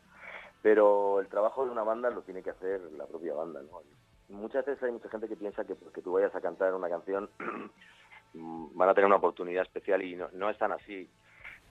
Pero 0.61 1.19
el 1.19 1.27
trabajo 1.27 1.65
de 1.65 1.71
una 1.71 1.83
banda 1.83 2.09
lo 2.09 2.21
tiene 2.21 2.43
que 2.43 2.51
hacer 2.51 2.79
la 2.97 3.05
propia 3.05 3.33
banda, 3.33 3.61
¿no? 3.61 3.81
Muchas 4.29 4.65
veces 4.65 4.81
hay 4.83 4.91
mucha 4.91 5.09
gente 5.09 5.27
que 5.27 5.35
piensa 5.35 5.63
que 5.65 5.75
porque 5.75 6.01
tú 6.01 6.11
vayas 6.13 6.33
a 6.35 6.41
cantar 6.41 6.73
una 6.73 6.89
canción 6.89 7.29
mm, 8.33 8.67
van 8.77 8.89
a 8.89 8.93
tener 8.93 9.05
una 9.07 9.17
oportunidad 9.17 9.63
especial 9.63 10.01
y 10.03 10.15
no, 10.15 10.29
no 10.33 10.49
es 10.49 10.57
tan 10.57 10.71
así. 10.71 11.09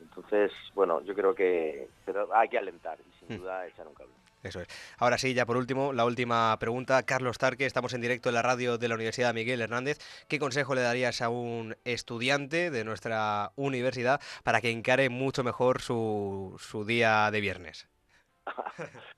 Entonces, 0.01 0.53
bueno, 0.75 1.01
yo 1.03 1.14
creo 1.14 1.35
que 1.35 1.88
pero 2.05 2.35
hay 2.35 2.49
que 2.49 2.59
alentar 2.59 2.99
y 3.01 3.12
sin 3.19 3.38
duda 3.38 3.67
echar 3.67 3.87
un 3.87 3.95
cable. 3.95 4.12
Eso 4.45 4.61
es. 4.61 4.69
Ahora 4.99 5.19
sí, 5.19 5.33
ya 5.35 5.47
por 5.47 5.57
último, 5.57 5.93
la 5.93 6.05
última 6.05 6.57
pregunta. 6.59 7.03
Carlos 7.03 7.39
Tarque, 7.39 7.67
estamos 7.67 7.95
en 7.95 8.03
directo 8.03 8.29
en 8.29 8.35
la 8.35 8.43
radio 8.43 8.77
de 8.79 8.89
la 8.89 8.95
Universidad 8.95 9.35
Miguel 9.35 9.63
Hernández. 9.63 9.99
¿Qué 10.29 10.39
consejo 10.39 10.75
le 10.75 10.83
darías 10.83 11.23
a 11.23 11.31
un 11.31 11.77
estudiante 11.85 12.71
de 12.71 12.85
nuestra 12.85 13.53
universidad 13.57 14.21
para 14.43 14.61
que 14.61 14.71
encare 14.71 15.09
mucho 15.09 15.43
mejor 15.43 15.81
su, 15.81 16.57
su 16.61 16.85
día 16.85 17.31
de 17.31 17.41
viernes? 17.41 17.89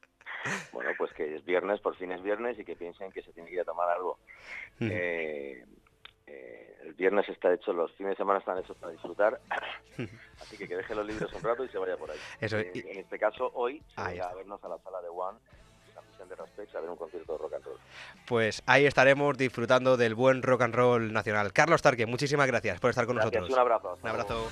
Bueno, 0.72 0.90
pues 0.96 1.12
que 1.12 1.34
es 1.34 1.44
viernes, 1.44 1.80
por 1.80 1.96
fin 1.96 2.12
es 2.12 2.22
viernes 2.22 2.56
y 2.56 2.64
que 2.64 2.76
piensen 2.76 3.10
que 3.10 3.20
se 3.22 3.32
tiene 3.32 3.48
que 3.48 3.56
ir 3.56 3.60
a 3.62 3.64
tomar 3.64 3.88
algo. 3.88 4.18
Eh, 4.80 5.64
eh, 6.26 6.65
el 6.86 6.94
viernes 6.94 7.28
está 7.28 7.52
hecho, 7.52 7.72
los 7.72 7.90
fines 7.92 8.10
de 8.12 8.16
semana 8.16 8.38
están 8.38 8.58
hechos 8.58 8.76
para 8.78 8.92
disfrutar, 8.92 9.40
así 10.40 10.56
que 10.56 10.66
que 10.68 10.76
deje 10.76 10.94
los 10.94 11.04
libros 11.06 11.32
un 11.32 11.42
rato 11.42 11.64
y 11.64 11.68
se 11.68 11.78
vaya 11.78 11.96
por 11.96 12.10
ahí. 12.10 12.18
Eso, 12.40 12.58
y- 12.60 12.84
en 12.88 12.98
este 13.00 13.18
caso, 13.18 13.50
hoy 13.54 13.82
se 13.94 14.00
a 14.20 14.34
vernos 14.34 14.62
a 14.64 14.68
la 14.68 14.78
sala 14.78 15.02
de 15.02 15.08
One, 15.08 15.38
la 15.94 16.02
misión 16.02 16.28
de 16.28 16.34
Raspex, 16.36 16.74
a 16.74 16.80
ver 16.80 16.90
un 16.90 16.96
concierto 16.96 17.32
de 17.32 17.38
rock 17.38 17.54
and 17.54 17.64
roll. 17.64 17.78
Pues 18.26 18.62
ahí 18.66 18.86
estaremos 18.86 19.36
disfrutando 19.36 19.96
del 19.96 20.14
buen 20.14 20.42
rock 20.42 20.62
and 20.62 20.74
roll 20.74 21.12
nacional. 21.12 21.52
Carlos 21.52 21.82
Tarque, 21.82 22.06
muchísimas 22.06 22.46
gracias 22.46 22.78
por 22.80 22.90
estar 22.90 23.06
con 23.06 23.16
Gracias, 23.16 23.42
nosotros. 23.42 23.56
un 23.56 23.60
abrazo, 23.60 23.92
hasta 23.92 24.04
Un 24.04 24.10
abrazo. 24.10 24.48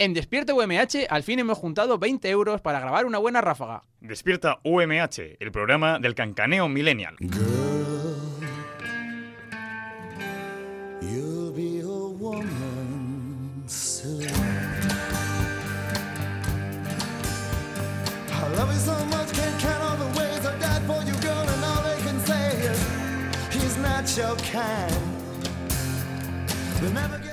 En 0.00 0.14
Despierta 0.14 0.54
UMH 0.54 1.08
al 1.10 1.22
fin 1.22 1.40
hemos 1.40 1.58
juntado 1.58 1.98
20 1.98 2.30
euros 2.30 2.62
para 2.62 2.80
grabar 2.80 3.04
una 3.04 3.18
buena 3.18 3.42
ráfaga. 3.42 3.82
Despierta 4.00 4.58
UMH, 4.64 5.36
el 5.38 5.52
programa 5.52 5.98
del 5.98 6.14
cancaneo 6.14 6.70
millennial. 6.70 7.16
You'll 11.02 11.52
be 11.52 11.82
a 11.82 12.18
woman 12.18 13.62
soon. 13.66 14.26
I 18.32 18.48
love 18.56 18.72
you 18.72 18.80
so 18.80 19.04
much, 19.10 19.30
can't 19.34 19.60
count 19.60 19.82
all 19.82 19.98
the 19.98 20.18
ways 20.18 20.46
I 20.46 20.58
died 20.58 20.82
for 20.86 21.02
you, 21.04 21.12
girl, 21.20 21.46
and 21.46 21.62
all 21.62 21.82
they 21.82 22.00
can 22.02 22.18
say 22.24 22.56
is 22.56 22.82
he's 23.52 23.76
not 23.76 24.08
your 24.16 24.34
kind. 24.50 24.94
They 26.80 26.90
never 26.90 27.18
get 27.18 27.29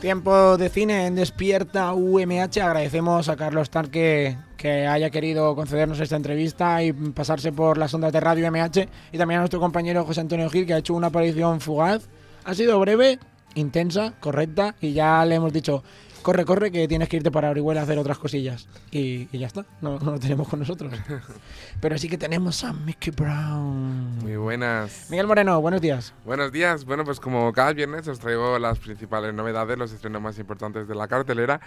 Tiempo 0.00 0.58
de 0.58 0.68
cine 0.68 1.06
en 1.06 1.14
Despierta 1.14 1.94
UMH. 1.94 2.60
Agradecemos 2.62 3.30
a 3.30 3.36
Carlos 3.36 3.70
Tarque 3.70 4.36
que 4.58 4.86
haya 4.86 5.08
querido 5.08 5.54
concedernos 5.56 5.98
esta 6.00 6.16
entrevista 6.16 6.82
y 6.82 6.92
pasarse 6.92 7.50
por 7.50 7.78
las 7.78 7.94
ondas 7.94 8.12
de 8.12 8.20
radio 8.20 8.46
UMH. 8.46 8.88
Y 9.12 9.18
también 9.18 9.38
a 9.38 9.40
nuestro 9.40 9.58
compañero 9.58 10.04
José 10.04 10.20
Antonio 10.20 10.50
Gil 10.50 10.66
que 10.66 10.74
ha 10.74 10.78
hecho 10.78 10.92
una 10.92 11.06
aparición 11.06 11.60
fugaz. 11.60 12.08
Ha 12.44 12.54
sido 12.54 12.78
breve, 12.78 13.18
intensa, 13.54 14.12
correcta 14.20 14.76
y 14.82 14.92
ya 14.92 15.24
le 15.24 15.36
hemos 15.36 15.52
dicho, 15.52 15.82
corre, 16.26 16.44
corre, 16.44 16.72
que 16.72 16.88
tienes 16.88 17.08
que 17.08 17.18
irte 17.18 17.30
para 17.30 17.50
Orihuela 17.50 17.82
a 17.82 17.84
hacer 17.84 17.96
otras 18.00 18.18
cosillas. 18.18 18.66
Y, 18.90 19.28
y 19.30 19.38
ya 19.38 19.46
está, 19.46 19.64
no, 19.80 20.00
no 20.00 20.10
lo 20.10 20.18
tenemos 20.18 20.48
con 20.48 20.58
nosotros. 20.58 20.92
Pero 21.80 21.96
sí 21.98 22.08
que 22.08 22.18
tenemos 22.18 22.64
a 22.64 22.72
Mickey 22.72 23.12
Brown. 23.12 24.18
Muy 24.18 24.34
buenas. 24.34 25.06
Miguel 25.08 25.28
Moreno, 25.28 25.60
buenos 25.60 25.80
días. 25.80 26.14
Buenos 26.24 26.50
días. 26.50 26.84
Bueno, 26.84 27.04
pues 27.04 27.20
como 27.20 27.52
cada 27.52 27.72
viernes 27.72 28.08
os 28.08 28.18
traigo 28.18 28.58
las 28.58 28.80
principales 28.80 29.34
novedades, 29.34 29.78
los 29.78 29.92
estrenos 29.92 30.20
más 30.20 30.36
importantes 30.40 30.88
de 30.88 30.96
la 30.96 31.06
cartelera. 31.06 31.60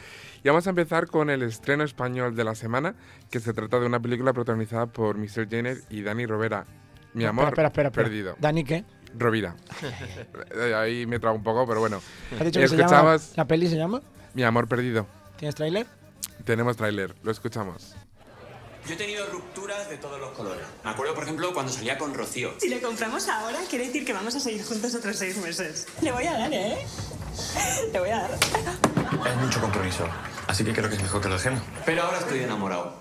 Y 0.43 0.49
vamos 0.49 0.67
a 0.67 0.71
empezar 0.71 1.07
con 1.07 1.29
el 1.29 1.41
estreno 1.41 1.85
español 1.85 2.35
de 2.35 2.43
la 2.43 2.53
semana, 2.53 2.95
que 3.31 3.39
se 3.39 3.53
trata 3.53 3.79
de 3.79 3.85
una 3.85 4.01
película 4.01 4.33
protagonizada 4.33 4.87
por 4.87 5.17
Michelle 5.17 5.47
Jenner 5.49 5.77
y 5.89 6.01
Dani 6.01 6.25
Rovera. 6.25 6.65
Mi 7.13 7.23
amor 7.23 7.45
espera, 7.45 7.69
espera, 7.69 7.87
espera. 7.87 8.03
perdido. 8.03 8.35
¿Dani 8.41 8.65
qué? 8.65 8.83
Rovira. 9.17 9.55
Ahí 10.75 11.05
me 11.05 11.17
trago 11.17 11.37
un 11.37 11.43
poco, 11.43 11.65
pero 11.65 11.79
bueno. 11.79 12.01
¿Has 12.37 12.45
dicho 12.45 12.59
que 12.59 12.67
se 12.67 12.75
llama, 12.75 13.15
la 13.37 13.47
peli 13.47 13.67
se 13.67 13.77
llama? 13.77 14.01
Mi 14.33 14.43
amor 14.43 14.67
perdido. 14.67 15.07
¿Tienes 15.37 15.55
tráiler? 15.55 15.87
Tenemos 16.45 16.77
tráiler, 16.77 17.15
lo 17.23 17.31
escuchamos. 17.31 17.95
Yo 18.87 18.93
he 18.93 18.97
tenido 18.97 19.25
rupturas 19.27 19.89
de 19.89 19.97
todos 19.97 20.19
los 20.19 20.31
colores. 20.31 20.65
Me 20.83 20.91
acuerdo, 20.91 21.13
por 21.13 21.23
ejemplo, 21.23 21.53
cuando 21.53 21.71
salía 21.71 21.97
con 21.97 22.13
Rocío. 22.13 22.53
Si 22.59 22.69
le 22.69 22.81
compramos 22.81 23.27
ahora, 23.27 23.59
quiere 23.69 23.87
decir 23.87 24.05
que 24.05 24.13
vamos 24.13 24.35
a 24.35 24.39
seguir 24.39 24.63
juntos 24.63 24.95
otros 24.95 25.17
seis 25.17 25.37
meses. 25.37 25.87
Le 26.01 26.11
voy 26.11 26.25
a 26.25 26.33
dar, 26.33 26.51
¿eh? 26.53 26.87
Le 27.91 27.99
voy 27.99 28.09
a 28.09 28.21
dar. 28.21 28.31
Es 28.31 29.35
mucho 29.37 29.61
compromiso, 29.61 30.07
así 30.47 30.63
que 30.63 30.73
creo 30.73 30.89
que 30.89 30.95
es 30.95 31.01
mejor 31.01 31.21
que 31.21 31.27
lo 31.27 31.35
dejemos. 31.35 31.61
Pero 31.85 32.03
ahora 32.03 32.19
estoy 32.19 32.39
enamorado 32.39 32.95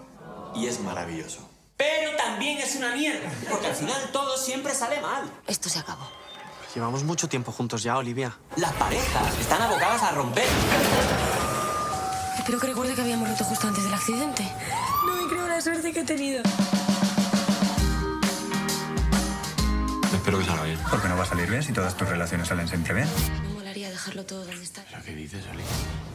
y 0.55 0.67
es 0.67 0.81
maravilloso. 0.81 1.49
Pero 1.77 2.17
también 2.17 2.59
es 2.59 2.75
una 2.75 2.95
mierda, 2.95 3.31
porque 3.49 3.69
al 3.69 3.75
final 3.75 4.11
todo 4.13 4.37
siempre 4.37 4.75
sale 4.75 5.01
mal. 5.01 5.31
Esto 5.47 5.69
se 5.69 5.79
acabó. 5.79 6.11
Llevamos 6.75 7.03
mucho 7.05 7.29
tiempo 7.29 7.51
juntos 7.51 7.83
ya, 7.83 7.97
Olivia. 7.97 8.37
Las 8.57 8.73
parejas 8.75 9.39
están 9.39 9.63
abocadas 9.63 10.03
a 10.03 10.11
romper. 10.13 10.47
Espero 12.39 12.61
que 12.61 12.67
recuerde 12.67 12.95
que 12.95 13.01
habíamos 13.01 13.29
roto 13.29 13.45
justo 13.45 13.69
antes 13.69 13.85
del 13.85 13.95
accidente. 13.95 14.47
No 15.07 15.23
me 15.23 15.29
creo 15.29 15.49
la 15.49 15.61
suerte 15.61 15.93
que 15.93 16.01
he 16.01 16.05
tenido. 16.05 16.43
Espero 20.13 20.39
que 20.39 20.45
salga 20.45 20.65
bien. 20.65 20.79
¿Por 20.91 21.01
qué 21.01 21.09
no 21.09 21.17
va 21.17 21.23
a 21.23 21.27
salir 21.27 21.49
bien 21.49 21.63
si 21.63 21.73
todas 21.73 21.97
tus 21.97 22.09
relaciones 22.09 22.49
salen 22.49 22.69
siempre 22.69 22.95
bien? 22.95 23.09
Me 23.43 23.55
molaría 23.55 23.91
dejarlo 23.91 24.25
todo 24.25 24.45
donde 24.45 24.63
está. 24.63 24.85
¿Qué 25.05 25.15
dices, 25.15 25.45
Oli? 25.53 25.63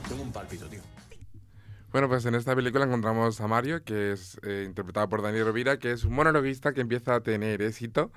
Tengo 0.08 0.22
un 0.22 0.32
palpito, 0.32 0.68
tío. 0.68 0.82
Bueno, 1.94 2.10
pues 2.10 2.26
en 2.26 2.34
esta 2.34 2.56
película 2.56 2.86
encontramos 2.86 3.40
a 3.40 3.48
Mario, 3.48 3.84
que 3.84 4.14
es 4.14 4.40
eh, 4.42 4.64
interpretado 4.66 5.08
por 5.10 5.22
Dani 5.22 5.44
Rovira, 5.44 5.78
que 5.78 5.92
es 5.92 6.04
un 6.06 6.14
monologuista 6.14 6.74
que 6.74 6.82
empieza 6.82 7.14
a 7.14 7.20
tener 7.22 7.62
éxito. 7.62 8.12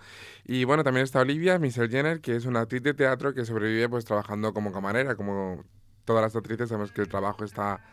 Y 0.46 0.64
bueno, 0.64 0.82
también 0.82 1.04
está 1.04 1.20
Olivia, 1.20 1.58
Michelle 1.58 1.90
Jenner, 1.90 2.22
que 2.22 2.36
es 2.36 2.46
una 2.46 2.60
actriz 2.60 2.82
de 2.82 2.94
teatro 2.94 3.34
que 3.34 3.44
sobrevive 3.44 3.90
pues 3.90 4.06
trabajando 4.06 4.54
como 4.54 4.72
camarera, 4.72 5.14
como 5.14 5.62
todas 6.06 6.22
las 6.22 6.34
actrices 6.34 6.70
sabemos 6.70 6.90
que 6.90 7.02
el 7.02 7.08
trabajo 7.08 7.44
está 7.44 7.84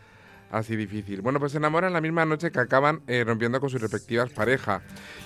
así 0.51 0.77
difícil. 0.77 1.21
Bueno, 1.21 1.41
pues 1.41 1.51
se 1.51 1.57
enamoran 1.57 1.91
la 1.91 1.99
misma 1.99 2.23
noche 2.23 2.49
que 2.49 2.61
acaban 2.61 3.01
eh, 3.07 3.25
rompiendo 3.25 3.59
con 3.59 3.69
sus 3.69 3.81
respectivas 3.81 4.29
parejas. 4.29 4.83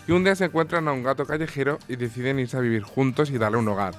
Y 0.07 0.11
un 0.11 0.23
día 0.23 0.35
se 0.35 0.45
encuentran 0.45 0.87
a 0.87 0.91
un 0.91 1.03
gato 1.03 1.27
callejero 1.27 1.77
y 1.87 1.97
deciden 1.97 2.39
irse 2.39 2.57
a 2.57 2.61
vivir 2.61 2.81
juntos 2.81 3.29
y 3.29 3.37
darle 3.37 3.59
un 3.59 3.67
hogar. 3.67 3.93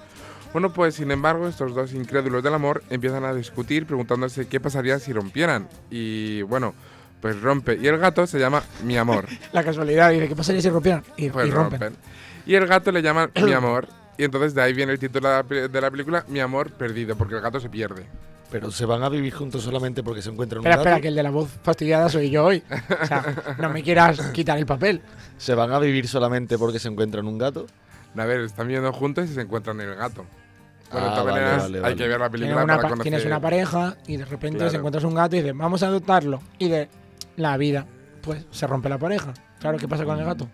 Bueno, 0.53 0.73
pues 0.73 0.95
sin 0.95 1.11
embargo, 1.11 1.47
estos 1.47 1.75
dos 1.75 1.93
incrédulos 1.93 2.43
del 2.43 2.55
amor 2.55 2.83
empiezan 2.91 3.25
a 3.25 3.35
discutir 3.35 3.87
preguntándose 3.87 4.47
qué 4.49 4.61
pasaría 4.61 4.99
si 4.99 5.13
rompieran. 5.13 5.69
Y 5.91 6.43
bueno, 6.43 6.75
pues 7.21 7.41
rompe. 7.41 7.79
Y 7.81 7.87
el 7.87 7.99
gato 7.99 8.27
se 8.27 8.39
llama 8.39 8.63
Mi 8.85 8.97
Amor. 8.97 9.27
La 9.53 9.63
casualidad, 9.63 10.11
dice, 10.11 10.29
¿qué 10.29 10.37
pasaría 10.37 10.63
si 10.63 10.71
rompieran? 10.71 11.03
Y, 11.17 11.29
Pues 11.31 11.49
y 11.49 11.51
rompen. 11.51 11.81
rompen. 11.81 12.03
Y 12.47 12.55
el 12.55 12.67
gato 12.67 12.91
le 12.93 13.03
llama 13.03 13.31
Mi 13.43 13.53
Amor. 13.53 13.89
Y 14.17 14.25
entonces 14.25 14.55
de 14.55 14.63
ahí 14.63 14.73
viene 14.73 14.93
el 14.93 14.99
título 14.99 15.29
de 15.29 15.81
la, 15.81 15.91
película, 15.91 16.25
Mi 16.29 16.41
Amor 16.41 16.71
Perdido, 16.73 17.15
porque 17.17 17.35
el 17.37 17.41
gato 17.41 17.61
se 17.61 17.69
pierde. 17.69 18.07
Pero 18.51 18.71
se 18.71 18.87
van 18.87 19.03
a 19.03 19.11
vivir 19.11 19.33
juntos 19.35 19.63
solamente 19.63 20.03
porque 20.03 20.23
se 20.23 20.31
encuentran 20.31 20.61
un 20.61 20.67
Espera, 20.67 20.77
gato. 20.79 20.89
espera, 20.89 21.01
que 21.03 21.09
el 21.09 21.15
de 21.15 21.23
la 21.23 21.31
voz 21.31 21.51
fastidiada 21.63 22.09
soy 22.09 22.31
yo 22.31 22.47
hoy. 22.47 22.63
O 23.03 23.07
sea, 23.07 23.57
no 23.59 23.69
me 23.69 23.83
quieras 23.83 24.19
quitar 24.33 24.57
el 24.59 24.65
papel. 24.65 25.03
¿Se 25.37 25.55
van 25.55 25.71
a 25.73 25.79
vivir 25.79 26.09
solamente 26.09 26.57
porque 26.57 26.79
se 26.79 26.89
encuentran 26.89 27.27
un 27.27 27.37
gato? 27.37 27.67
A 28.17 28.25
ver, 28.25 28.41
están 28.41 28.67
viviendo 28.67 28.93
juntos 28.93 29.29
y 29.31 29.35
se 29.35 29.41
encuentran 29.43 29.81
el 29.81 29.95
gato. 29.95 30.25
Bueno, 30.91 31.07
Ah, 31.07 31.11
de 31.11 31.17
todas 31.17 31.25
vale, 31.27 31.41
maneras, 31.41 31.63
vale, 31.63 31.87
hay 31.87 31.95
que 31.97 32.09
ver 32.09 32.19
la 32.21 32.31
Tienes 32.31 32.31
película 32.31 32.65
una, 32.65 32.77
para 32.77 32.83
pa- 32.83 32.89
conocer. 32.89 33.03
tienes 33.11 33.27
una 33.27 33.41
pareja 33.41 33.97
y 34.07 34.17
de 34.17 34.25
repente 34.25 34.57
Claro. 34.59 34.71
se 34.71 34.77
encuentras 34.79 35.05
un 35.05 35.15
gato 35.15 35.37
y 35.37 35.41
dices, 35.41 35.57
vamos 35.57 35.83
a 35.83 35.87
adoptarlo. 35.89 36.41
Y 36.59 36.69
de 36.69 36.89
la 37.37 37.57
vida, 37.59 37.87
pues 38.23 38.47
se 38.51 38.67
rompe 38.67 38.89
la 38.89 38.99
pareja. 38.99 39.35
Claro, 39.61 39.77
¿qué 39.79 39.87
pasa 39.87 40.05
con 40.05 40.19
el 40.19 40.25
gato? 40.25 40.49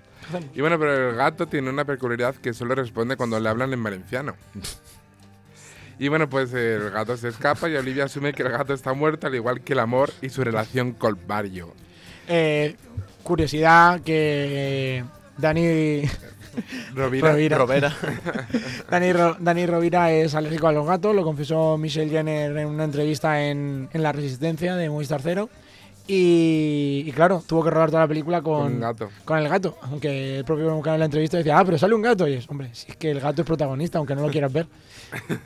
Y 0.55 0.61
bueno, 0.61 0.79
pero 0.79 1.11
el 1.11 1.17
gato 1.17 1.47
tiene 1.47 1.71
una 1.71 1.85
peculiaridad 1.85 2.35
que 2.37 2.53
solo 2.55 2.75
responde 2.75 3.17
cuando 3.17 3.39
le 3.39 3.49
hablan 3.49 3.73
en 3.73 3.83
valenciano. 3.83 4.35
Y 5.97 6.09
bueno, 6.09 6.29
pues 6.29 6.53
el 6.53 6.91
gato 6.91 7.17
se 7.17 7.29
escapa 7.29 7.69
y 7.69 7.77
Olivia 7.77 8.07
asume 8.07 8.33
que 8.33 8.43
el 8.43 8.49
gato 8.51 8.75
está 8.75 8.93
muerto, 8.95 9.29
al 9.29 9.35
igual 9.37 9.61
que 9.61 9.75
el 9.75 9.79
amor 9.79 10.11
y 10.23 10.29
su 10.29 10.43
relación 10.43 10.91
con 10.93 11.17
Mario. 11.29 11.73
Eh, 12.27 12.75
curiosidad 13.23 14.01
que 14.01 15.05
Dani 15.39 16.03
Rovira. 16.95 17.59
Rovera. 17.59 17.93
Dani, 18.91 19.13
Ro- 19.13 19.37
Dani 19.39 19.67
Rovira 19.67 20.11
es 20.13 20.35
alérgico 20.35 20.69
a 20.69 20.73
los 20.73 20.87
gatos, 20.87 21.15
lo 21.15 21.25
confesó 21.25 21.77
Michelle 21.79 22.11
Jenner 22.11 22.57
en 22.57 22.67
una 22.69 22.85
entrevista 22.85 23.43
en, 23.45 23.89
en 23.93 24.03
La 24.03 24.13
Resistencia 24.13 24.77
de 24.77 24.89
Movistar 24.91 25.21
Cero. 25.23 25.49
Y, 26.07 27.03
y 27.07 27.13
claro, 27.13 27.43
tuvo 27.47 27.65
que 27.65 27.71
rodar 27.71 27.89
toda 27.91 28.03
la 28.03 28.09
película 28.09 28.43
con, 28.43 28.63
Con 28.65 28.73
un 28.75 28.81
gato. 28.81 29.11
con 29.25 29.39
el 29.39 29.49
gato. 29.49 29.79
Aunque 29.83 30.39
el 30.39 30.45
propio 30.45 30.67
canal 30.83 30.97
de 30.97 30.99
la 30.99 31.05
entrevista 31.07 31.39
decía, 31.39 31.59
ah, 31.59 31.65
pero 31.65 31.79
sale 31.79 31.95
un 31.95 32.03
gato. 32.03 32.29
Y 32.29 32.35
es, 32.35 32.49
hombre, 32.51 32.69
si 32.75 32.91
es 32.91 32.97
que 32.99 33.11
el 33.11 33.21
gato 33.21 33.41
es 33.41 33.47
protagonista, 33.47 33.97
aunque 33.99 34.15
no 34.15 34.21
lo 34.23 34.29
quieras 34.31 34.53
ver. 34.53 34.67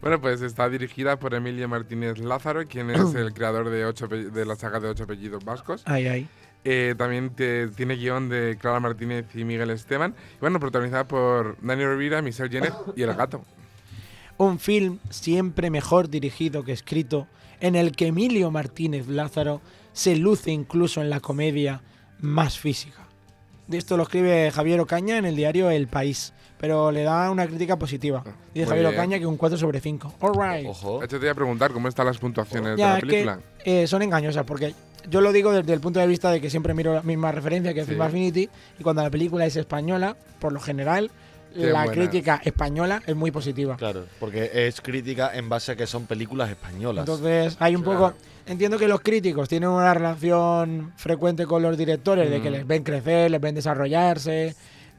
Bueno, 0.00 0.20
pues 0.20 0.42
está 0.42 0.68
dirigida 0.68 1.16
por 1.16 1.32
Emilio 1.32 1.68
Martínez 1.68 2.18
Lázaro, 2.18 2.66
quien 2.66 2.90
es 2.90 3.14
el 3.14 3.32
creador 3.32 3.70
de, 3.70 3.84
ocho, 3.84 4.08
de 4.08 4.44
la 4.44 4.56
saga 4.56 4.80
de 4.80 4.88
ocho 4.88 5.04
apellidos 5.04 5.44
vascos. 5.44 5.82
Ay, 5.84 6.06
ay. 6.08 6.28
Eh, 6.64 6.94
también 6.96 7.30
te- 7.30 7.68
tiene 7.68 7.96
guion 7.96 8.28
de 8.28 8.56
Clara 8.60 8.78
Martínez 8.80 9.26
y 9.34 9.44
Miguel 9.44 9.70
Esteban. 9.70 10.14
Y 10.36 10.40
bueno, 10.40 10.60
protagonizada 10.60 11.08
por 11.08 11.56
Dani 11.60 11.84
Rovira, 11.84 12.22
Michelle 12.22 12.48
Jenner 12.50 12.72
y 12.94 13.02
el 13.02 13.14
gato. 13.14 13.44
Un 14.38 14.58
film 14.58 14.98
siempre 15.10 15.70
mejor 15.70 16.08
dirigido 16.08 16.64
que 16.64 16.72
escrito, 16.72 17.26
en 17.60 17.74
el 17.76 17.92
que 17.92 18.08
Emilio 18.08 18.50
Martínez 18.50 19.06
Lázaro 19.08 19.60
se 19.92 20.16
luce 20.16 20.50
incluso 20.50 21.00
en 21.00 21.10
la 21.10 21.20
comedia 21.20 21.82
más 22.20 22.58
física. 22.58 22.98
De 23.68 23.78
esto 23.78 23.96
lo 23.96 24.02
escribe 24.04 24.50
Javier 24.50 24.80
Ocaña 24.80 25.18
en 25.18 25.24
el 25.24 25.36
diario 25.36 25.70
El 25.70 25.86
País, 25.86 26.32
pero 26.58 26.90
le 26.90 27.02
da 27.04 27.30
una 27.30 27.46
crítica 27.46 27.76
positiva. 27.78 28.22
Dice 28.24 28.34
Muy 28.54 28.64
Javier 28.66 28.86
bien. 28.86 28.94
Ocaña 28.98 29.18
que 29.18 29.26
un 29.26 29.36
4 29.36 29.56
sobre 29.58 29.80
5. 29.80 30.14
All 30.20 30.32
right. 30.34 30.68
Hecho, 30.68 31.08
te 31.08 31.18
voy 31.18 31.28
a 31.28 31.34
preguntar 31.34 31.72
cómo 31.72 31.88
están 31.88 32.06
las 32.06 32.18
puntuaciones 32.18 32.76
Ya, 32.76 32.86
de 32.86 32.92
la 32.92 32.98
es 32.98 33.04
que, 33.04 33.10
película. 33.10 33.38
eh, 33.64 33.86
son 33.86 34.02
engañosas, 34.02 34.44
porque 34.44 34.74
yo 35.10 35.20
lo 35.20 35.32
digo 35.32 35.52
desde 35.52 35.72
el 35.72 35.80
punto 35.80 36.00
de 36.00 36.06
vista 36.06 36.30
de 36.30 36.40
que 36.40 36.50
siempre 36.50 36.74
miro 36.74 36.94
la 36.94 37.02
misma 37.02 37.32
referencia 37.32 37.72
que 37.74 37.80
es 37.80 37.86
Sí. 37.86 37.92
Film 37.92 38.02
Affinity, 38.02 38.48
y 38.78 38.82
cuando 38.82 39.02
la 39.02 39.10
película 39.10 39.44
es 39.46 39.56
española, 39.56 40.16
por 40.38 40.52
lo 40.52 40.60
general, 40.60 41.10
Qué 41.54 41.66
la 41.66 41.84
buena. 41.84 41.92
crítica 41.92 42.40
española 42.44 43.02
es 43.06 43.14
muy 43.14 43.30
positiva. 43.30 43.76
Claro, 43.76 44.06
porque 44.18 44.50
es 44.54 44.80
crítica 44.80 45.30
en 45.34 45.48
base 45.48 45.72
a 45.72 45.76
que 45.76 45.86
son 45.86 46.06
películas 46.06 46.48
españolas. 46.50 47.02
Entonces, 47.02 47.56
hay 47.60 47.76
un 47.76 47.82
poco. 47.82 48.14
Entiendo 48.46 48.78
que 48.78 48.88
los 48.88 49.00
críticos 49.00 49.48
tienen 49.48 49.68
una 49.68 49.92
relación 49.94 50.92
frecuente 50.96 51.46
con 51.46 51.62
los 51.62 51.76
directores, 51.76 52.30
de 52.30 52.40
que 52.40 52.48
Mm. 52.50 52.52
les 52.54 52.66
ven 52.66 52.82
crecer, 52.82 53.30
les 53.30 53.40
ven 53.40 53.54
desarrollarse, 53.54 54.54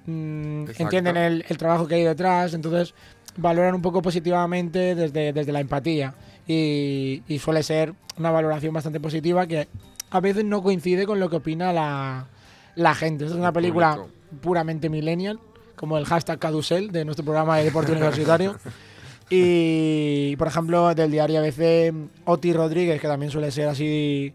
mm, 0.05 0.65
entienden 0.77 1.17
el, 1.17 1.45
el 1.49 1.57
trabajo 1.57 1.87
que 1.87 1.95
hay 1.95 2.03
detrás, 2.03 2.53
entonces 2.53 2.93
valoran 3.35 3.73
un 3.75 3.81
poco 3.81 4.01
positivamente 4.01 4.95
desde, 4.95 5.33
desde 5.33 5.51
la 5.51 5.59
empatía. 5.59 6.13
Y, 6.47 7.23
y 7.27 7.39
suele 7.39 7.63
ser 7.63 7.93
una 8.17 8.29
valoración 8.31 8.73
bastante 8.73 8.99
positiva 8.99 9.47
que 9.47 9.67
a 10.13 10.19
veces 10.19 10.45
no 10.45 10.61
coincide 10.61 11.07
con 11.07 11.19
lo 11.19 11.27
que 11.27 11.37
opina 11.37 11.73
la, 11.73 12.27
la 12.75 12.93
gente. 12.93 13.25
Esta 13.25 13.35
es 13.35 13.39
una 13.39 13.47
El 13.49 13.53
película 13.53 14.05
puramente 14.41 14.87
millennial, 14.87 15.39
como 15.75 15.97
el 15.97 16.05
hashtag 16.05 16.37
Cadusel 16.37 16.91
de 16.91 17.03
nuestro 17.03 17.25
programa 17.25 17.57
de 17.57 17.65
deporte 17.65 17.91
universitario. 17.91 18.55
Y, 19.29 20.35
por 20.35 20.47
ejemplo, 20.47 20.93
del 20.93 21.09
diario 21.09 21.39
ABC, 21.39 21.91
Oti 22.25 22.53
Rodríguez, 22.53 23.01
que 23.01 23.07
también 23.07 23.31
suele 23.31 23.49
ser 23.49 23.67
así 23.67 24.33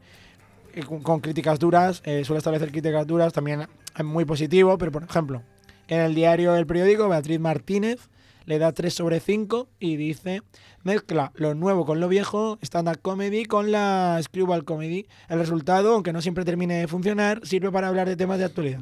eh, 0.74 0.83
con, 0.83 1.03
con 1.03 1.20
críticas 1.20 1.61
duras, 1.61 2.03
eh, 2.05 2.24
suele 2.24 2.39
establecer 2.39 2.72
críticas 2.72 3.07
duras, 3.07 3.33
también 3.33 3.68
es 3.97 4.05
muy 4.05 4.24
positivo, 4.24 4.76
pero 4.76 4.91
por 4.91 5.05
ejemplo, 5.05 5.43
en 5.87 6.01
el 6.01 6.16
diario 6.16 6.57
El 6.57 6.66
Periódico, 6.66 7.09
Beatriz 7.09 7.39
Martínez 7.39 8.09
le 8.49 8.59
da 8.59 8.72
3 8.72 8.92
sobre 8.92 9.20
5 9.20 9.68
y 9.78 9.96
dice, 9.96 10.42
mezcla 10.82 11.32
lo 11.34 11.55
nuevo 11.55 11.84
con 11.84 12.01
lo 12.01 12.09
viejo, 12.09 12.59
stand-up 12.62 12.99
comedy 13.03 13.44
con 13.44 13.70
la 13.70 14.18
screwball 14.22 14.64
comedy. 14.64 15.07
El 15.28 15.38
resultado, 15.38 15.92
aunque 15.92 16.14
no 16.14 16.22
siempre 16.22 16.46
termine 16.46 16.78
de 16.78 16.88
funcionar, 16.88 17.46
sirve 17.46 17.70
para 17.70 17.88
hablar 17.88 18.09
de 18.09 18.16
temas 18.16 18.38
de 18.38 18.46
actualidad. 18.46 18.80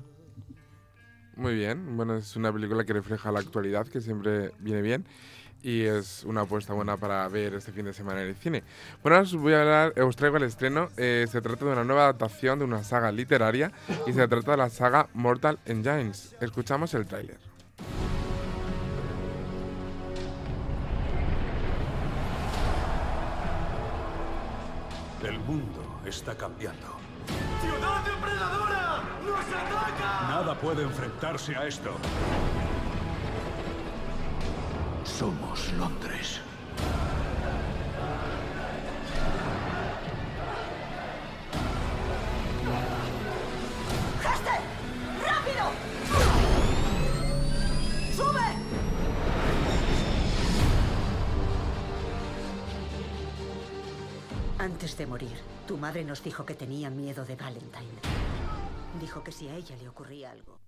Muy 1.34 1.56
bien, 1.56 1.96
bueno, 1.96 2.16
es 2.16 2.36
una 2.36 2.52
película 2.52 2.84
que 2.84 2.92
refleja 2.92 3.32
la 3.32 3.40
actualidad, 3.40 3.88
que 3.88 4.00
siempre 4.00 4.52
viene 4.60 4.82
bien. 4.82 5.04
Y 5.62 5.82
es 5.82 6.22
una 6.22 6.42
apuesta 6.42 6.72
buena 6.72 6.96
para 6.96 7.26
ver 7.26 7.54
este 7.54 7.72
fin 7.72 7.86
de 7.86 7.92
semana 7.92 8.22
en 8.22 8.28
el 8.28 8.36
cine. 8.36 8.62
Bueno, 9.02 9.18
os 9.18 9.34
voy 9.34 9.54
a 9.54 9.62
hablar, 9.62 9.94
eh, 9.96 10.02
os 10.02 10.14
traigo 10.14 10.36
el 10.36 10.44
estreno. 10.44 10.90
eh, 10.96 11.26
se 11.28 11.40
trata 11.40 11.64
de 11.64 11.72
una 11.72 11.82
nueva 11.82 12.04
adaptación 12.04 12.60
de 12.60 12.64
una 12.64 12.84
saga 12.84 13.10
literaria 13.10 13.72
y 14.06 14.12
se 14.12 14.28
trata 14.28 14.52
de 14.52 14.58
la 14.58 14.70
saga 14.70 15.08
Mortal 15.12 15.58
Engines. 15.66 16.36
Escuchamos 16.40 16.94
el 16.94 17.06
tráiler. 17.06 17.38
El 25.26 25.40
mundo 25.40 25.82
está 26.04 26.36
cambiando. 26.36 26.86
¡Ciudad 27.60 28.04
depredadora! 28.04 29.02
¡Nos 29.26 29.40
ataca! 29.40 30.28
Nada 30.28 30.54
puede 30.54 30.84
enfrentarse 30.84 31.56
a 31.56 31.66
esto. 31.66 31.90
Somos 35.02 35.72
Londres. 35.72 36.40
Antes 54.58 54.96
de 54.96 55.06
morir, 55.06 55.36
tu 55.68 55.76
madre 55.76 56.02
nos 56.02 56.24
dijo 56.24 56.46
que 56.46 56.54
tenía 56.54 56.88
miedo 56.88 57.26
de 57.26 57.36
Valentine. 57.36 58.00
Dijo 58.98 59.22
que 59.22 59.30
si 59.30 59.48
a 59.48 59.54
ella 59.54 59.76
le 59.76 59.86
ocurría 59.86 60.30
algo. 60.30 60.58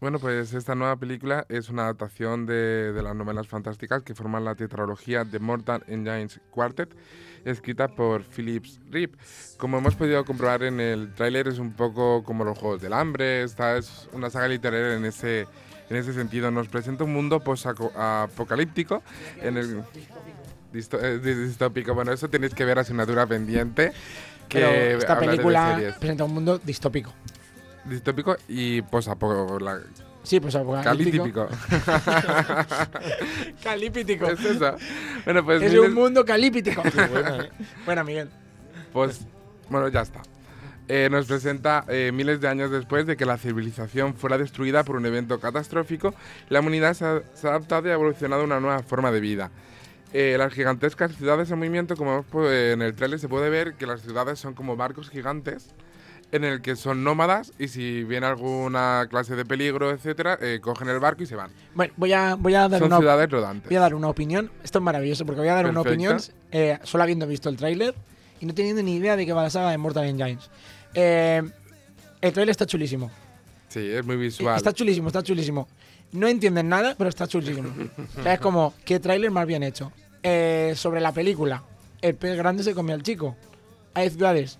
Bueno, 0.00 0.18
pues 0.18 0.54
esta 0.54 0.74
nueva 0.74 0.96
película 0.96 1.46
es 1.48 1.70
una 1.70 1.84
adaptación 1.84 2.46
de, 2.46 2.92
de 2.92 3.02
las 3.02 3.14
novelas 3.14 3.46
fantásticas 3.46 4.02
que 4.02 4.14
forman 4.14 4.44
la 4.44 4.54
tetralogía 4.54 5.24
de 5.24 5.38
Mortal 5.38 5.84
Engines 5.86 6.40
Quartet, 6.50 6.96
escrita 7.44 7.88
por 7.88 8.22
Phillips 8.24 8.80
Rip. 8.90 9.14
Como 9.56 9.78
hemos 9.78 9.94
podido 9.94 10.24
comprobar 10.24 10.64
en 10.64 10.80
el 10.80 11.14
tráiler, 11.14 11.48
es 11.48 11.58
un 11.60 11.72
poco 11.74 12.24
como 12.24 12.44
los 12.44 12.58
Juegos 12.58 12.82
del 12.82 12.92
Hambre, 12.92 13.44
esta 13.44 13.76
es 13.76 14.08
una 14.12 14.30
saga 14.30 14.48
literaria 14.48 14.96
en 14.96 15.04
ese, 15.04 15.46
en 15.88 15.96
ese 15.96 16.12
sentido. 16.12 16.50
Nos 16.50 16.68
presenta 16.68 17.04
un 17.04 17.12
mundo 17.12 17.40
post-apocalíptico 17.40 19.02
en 19.40 19.56
el... 19.56 19.84
eh, 20.72 21.20
di- 21.22 21.34
distópico. 21.34 21.94
Bueno, 21.94 22.12
eso 22.12 22.28
tenéis 22.28 22.54
que 22.54 22.64
ver 22.64 22.78
asignatura 22.78 23.26
pendiente. 23.26 23.92
Que 24.48 24.60
Pero 24.60 24.98
esta 24.98 25.18
película 25.18 25.78
presenta 25.98 26.24
un 26.24 26.34
mundo 26.34 26.58
distópico. 26.58 27.12
Distópico 27.84 28.36
y 28.48 28.82
post-apocalíptico. 28.82 30.08
Sí, 30.22 30.40
pues 30.40 30.56
Calíptico. 30.84 31.48
Calíptico. 33.62 34.26
Es 34.26 34.44
eso. 34.44 34.76
Bueno, 35.24 35.44
pues 35.44 35.62
es 35.62 35.72
miles- 35.72 35.88
un 35.88 35.94
mundo 35.94 36.24
calíptico. 36.24 36.82
Buena, 37.10 37.44
¿eh? 37.44 37.50
Buena, 37.84 38.04
Miguel. 38.04 38.28
Pues, 38.92 39.20
bueno, 39.68 39.88
ya 39.88 40.02
está. 40.02 40.22
Eh, 40.88 41.08
nos 41.10 41.26
presenta 41.26 41.84
eh, 41.88 42.10
miles 42.14 42.40
de 42.40 42.48
años 42.48 42.70
después 42.70 43.06
de 43.06 43.16
que 43.16 43.26
la 43.26 43.36
civilización 43.36 44.14
fuera 44.14 44.38
destruida 44.38 44.84
por 44.84 44.96
un 44.96 45.04
evento 45.04 45.38
catastrófico, 45.38 46.14
la 46.48 46.60
humanidad 46.60 46.94
se 46.94 47.04
ha, 47.04 47.22
se 47.34 47.46
ha 47.46 47.50
adaptado 47.50 47.88
y 47.88 47.90
ha 47.90 47.94
evolucionado 47.94 48.42
a 48.42 48.44
una 48.46 48.58
nueva 48.60 48.82
forma 48.82 49.10
de 49.12 49.20
vida. 49.20 49.50
Eh, 50.12 50.36
las 50.38 50.52
gigantescas 50.52 51.14
ciudades 51.16 51.50
en 51.50 51.58
movimiento, 51.58 51.96
como 51.96 52.22
po- 52.22 52.50
en 52.50 52.80
el 52.82 52.94
trailer, 52.94 53.18
se 53.18 53.28
puede 53.28 53.50
ver 53.50 53.74
que 53.74 53.86
las 53.86 54.00
ciudades 54.02 54.38
son 54.38 54.54
como 54.54 54.74
barcos 54.76 55.10
gigantes 55.10 55.66
en 56.32 56.44
el 56.44 56.60
que 56.60 56.76
son 56.76 57.04
nómadas 57.04 57.52
y 57.58 57.68
si 57.68 58.04
viene 58.04 58.26
alguna 58.26 59.06
clase 59.08 59.34
de 59.36 59.44
peligro, 59.46 59.90
etcétera, 59.90 60.38
eh, 60.40 60.60
cogen 60.62 60.88
el 60.88 60.98
barco 60.98 61.22
y 61.22 61.26
se 61.26 61.36
van. 61.36 61.50
Bueno, 61.74 61.92
voy 61.96 62.12
a, 62.12 62.34
voy 62.34 62.54
a 62.54 62.68
dar 62.68 62.80
Son 62.80 62.88
una 62.88 62.98
ciudades 62.98 63.30
rodantes. 63.30 63.68
Voy 63.68 63.76
a 63.76 63.80
dar 63.80 63.94
una 63.94 64.08
opinión. 64.08 64.50
Esto 64.62 64.78
es 64.78 64.82
maravilloso 64.82 65.24
porque 65.26 65.40
voy 65.40 65.48
a 65.48 65.54
dar 65.54 65.66
una 65.66 65.80
opinión 65.80 66.18
eh, 66.52 66.78
solo 66.84 67.02
habiendo 67.04 67.26
visto 67.26 67.48
el 67.48 67.56
tráiler 67.56 67.94
y 68.40 68.46
no 68.46 68.54
teniendo 68.54 68.82
ni 68.82 68.96
idea 68.96 69.16
de 69.16 69.24
qué 69.26 69.32
va 69.32 69.42
la 69.42 69.50
saga 69.50 69.70
de 69.70 69.78
Mortal 69.78 70.04
Engines. 70.04 70.50
Eh, 70.94 71.42
el 72.20 72.32
tráiler 72.32 72.50
está 72.50 72.66
chulísimo. 72.66 73.10
Sí, 73.68 73.80
es 73.90 74.04
muy 74.04 74.16
visual. 74.16 74.56
Está 74.56 74.72
chulísimo, 74.72 75.08
está 75.08 75.22
chulísimo. 75.22 75.68
No 76.12 76.26
entienden 76.26 76.68
nada, 76.68 76.94
pero 76.96 77.10
está 77.10 77.26
chulísimo. 77.26 77.68
o 78.18 78.22
sea, 78.22 78.34
es 78.34 78.40
como, 78.40 78.74
¿qué 78.84 78.98
tráiler 79.00 79.30
más 79.30 79.46
bien 79.46 79.62
hecho? 79.62 79.92
Eh, 80.22 80.72
sobre 80.76 81.00
la 81.00 81.12
película, 81.12 81.62
el 82.02 82.14
pez 82.14 82.36
grande 82.36 82.62
se 82.62 82.74
comió 82.74 82.94
al 82.94 83.02
chico. 83.02 83.36
Hay 83.94 84.10
ciudades 84.10 84.58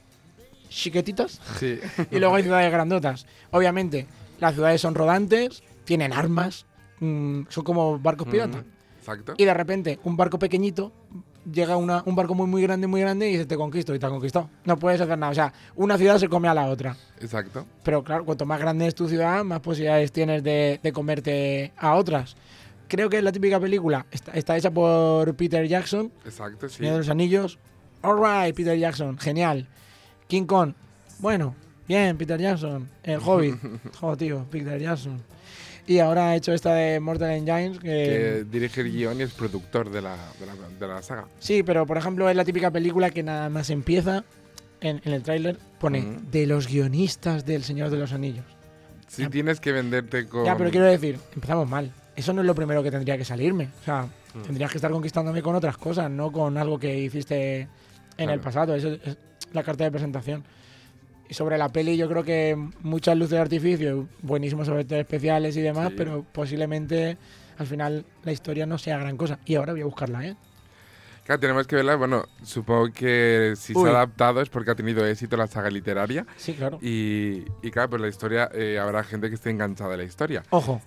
chiquetitas 0.68 1.40
Sí. 1.58 1.78
y 2.10 2.18
luego 2.18 2.34
hay 2.34 2.42
ciudades 2.42 2.70
grandotas. 2.70 3.26
Obviamente, 3.50 4.06
las 4.40 4.54
ciudades 4.54 4.80
son 4.80 4.94
rodantes, 4.94 5.62
tienen 5.84 6.12
armas, 6.12 6.66
mm, 7.00 7.42
son 7.48 7.64
como 7.64 7.98
barcos 7.98 8.28
piratas. 8.28 8.64
Exacto. 8.98 9.34
Y 9.38 9.44
de 9.44 9.54
repente, 9.54 9.98
un 10.04 10.16
barco 10.16 10.38
pequeñito 10.38 10.92
llega 11.52 11.76
una, 11.76 12.02
un 12.06 12.14
barco 12.14 12.34
muy, 12.34 12.46
muy 12.46 12.62
grande, 12.62 12.86
muy 12.86 13.00
grande 13.00 13.28
y 13.28 13.32
dice: 13.32 13.46
Te 13.46 13.56
conquisto 13.56 13.94
y 13.94 13.98
te 13.98 14.06
ha 14.06 14.10
conquistado. 14.10 14.48
No 14.64 14.78
puedes 14.78 15.00
hacer 15.00 15.18
nada. 15.18 15.32
O 15.32 15.34
sea, 15.34 15.52
una 15.76 15.96
ciudad 15.98 16.18
se 16.18 16.28
come 16.28 16.48
a 16.48 16.54
la 16.54 16.66
otra. 16.66 16.96
Exacto. 17.20 17.66
Pero 17.82 18.02
claro, 18.04 18.24
cuanto 18.24 18.46
más 18.46 18.60
grande 18.60 18.86
es 18.86 18.94
tu 18.94 19.08
ciudad, 19.08 19.44
más 19.44 19.60
posibilidades 19.60 20.12
tienes 20.12 20.42
de, 20.42 20.80
de 20.82 20.92
comerte 20.92 21.72
a 21.76 21.94
otras. 21.94 22.36
Creo 22.88 23.10
que 23.10 23.18
es 23.18 23.22
la 23.22 23.32
típica 23.32 23.60
película. 23.60 24.06
Está, 24.10 24.32
está 24.32 24.56
hecha 24.56 24.70
por 24.70 25.34
Peter 25.34 25.66
Jackson. 25.66 26.10
Exacto, 26.24 26.68
sí. 26.68 26.76
Señor 26.78 26.92
de 26.92 26.98
los 26.98 27.08
Anillos. 27.10 27.58
Alright, 28.02 28.54
Peter 28.56 28.78
Jackson. 28.78 29.18
Genial. 29.18 29.68
King 30.26 30.44
Kong. 30.44 30.72
Bueno, 31.18 31.54
bien, 31.86 32.16
Peter 32.16 32.40
Jackson. 32.40 32.88
El 33.02 33.18
Hobbit. 33.18 33.56
Joder, 34.00 34.16
tío, 34.16 34.46
Peter 34.50 34.80
Jackson. 34.80 35.20
Y 35.88 35.98
ahora 36.00 36.28
ha 36.28 36.36
hecho 36.36 36.52
esta 36.52 36.74
de 36.74 37.00
Mortal 37.00 37.30
Engines. 37.30 37.78
Que, 37.78 37.88
que 37.88 38.44
dirige 38.50 38.82
el 38.82 38.92
guion 38.92 39.18
y 39.18 39.22
es 39.22 39.32
productor 39.32 39.90
de 39.90 40.02
la, 40.02 40.16
de 40.38 40.46
la, 40.46 40.54
de 40.78 40.86
la 40.86 41.02
saga. 41.02 41.24
Sí, 41.40 41.62
pero 41.62 41.86
por 41.86 41.96
ejemplo 41.96 42.28
es 42.28 42.36
la 42.36 42.44
típica 42.44 42.70
película 42.70 43.10
que 43.10 43.22
nada 43.22 43.48
más 43.48 43.70
empieza 43.70 44.22
en, 44.80 45.00
en 45.04 45.12
el 45.14 45.22
tráiler 45.22 45.56
pone 45.80 46.18
de 46.30 46.46
los 46.46 46.68
guionistas 46.68 47.44
del 47.46 47.64
Señor 47.64 47.88
de 47.90 47.96
los 47.96 48.12
Anillos. 48.12 48.44
Si 49.08 49.26
tienes 49.28 49.58
que 49.60 49.72
venderte 49.72 50.26
con... 50.28 50.44
Ya, 50.44 50.56
pero 50.56 50.70
quiero 50.70 50.84
decir, 50.86 51.18
empezamos 51.34 51.66
mal. 51.68 51.90
Eso 52.14 52.34
no 52.34 52.42
es 52.42 52.46
lo 52.46 52.54
primero 52.54 52.82
que 52.82 52.90
tendría 52.90 53.16
que 53.16 53.24
salirme. 53.24 53.70
O 53.80 53.84
sea, 53.84 54.08
Mm. 54.34 54.42
tendrías 54.42 54.70
que 54.70 54.76
estar 54.76 54.90
conquistándome 54.90 55.40
con 55.40 55.54
otras 55.54 55.78
cosas, 55.78 56.10
no 56.10 56.30
con 56.30 56.58
algo 56.58 56.78
que 56.78 56.94
hiciste 56.98 57.60
en 57.62 57.68
Claro. 58.16 58.32
el 58.34 58.40
pasado. 58.40 58.74
Eso 58.74 58.88
es 58.90 59.16
la 59.54 59.62
carta 59.62 59.84
de 59.84 59.90
presentación. 59.90 60.44
Y 61.28 61.34
sobre 61.34 61.58
la 61.58 61.68
peli, 61.68 61.96
yo 61.96 62.08
creo 62.08 62.24
que 62.24 62.56
muchas 62.82 63.16
luces 63.16 63.32
de 63.32 63.38
artificio, 63.40 64.08
buenísimos 64.22 64.66
efectos 64.68 64.98
especiales 64.98 65.56
y 65.56 65.60
demás, 65.60 65.88
Sí. 65.90 65.94
pero 65.96 66.24
posiblemente 66.32 67.18
al 67.58 67.66
final 67.66 68.04
la 68.24 68.32
historia 68.32 68.64
no 68.66 68.78
sea 68.78 68.98
gran 68.98 69.16
cosa. 69.16 69.38
Y 69.44 69.56
ahora 69.56 69.72
voy 69.72 69.82
a 69.82 69.84
buscarla, 69.84 70.26
¿eh? 70.26 70.36
Claro, 71.26 71.40
tenemos 71.40 71.66
que 71.66 71.76
verla. 71.76 71.96
Bueno, 71.96 72.24
supongo 72.42 72.90
que 72.90 73.52
si 73.58 73.74
se 73.74 73.80
ha 73.86 73.90
adaptado 73.90 74.40
es 74.40 74.48
porque 74.48 74.70
ha 74.70 74.74
tenido 74.74 75.04
éxito 75.06 75.36
la 75.36 75.46
saga 75.46 75.68
literaria. 75.70 76.24
Sí, 76.38 76.54
claro. 76.54 76.78
Y, 76.80 77.44
y 77.62 77.70
claro, 77.70 77.90
pues 77.90 78.00
la 78.00 78.08
historia, 78.08 78.48
eh, 78.54 78.78
habrá 78.78 79.04
gente 79.04 79.28
que 79.28 79.34
esté 79.34 79.50
enganchada 79.50 79.90
de 79.90 79.96
la 79.98 80.04
historia. 80.04 80.42
Ojo. 80.48 80.80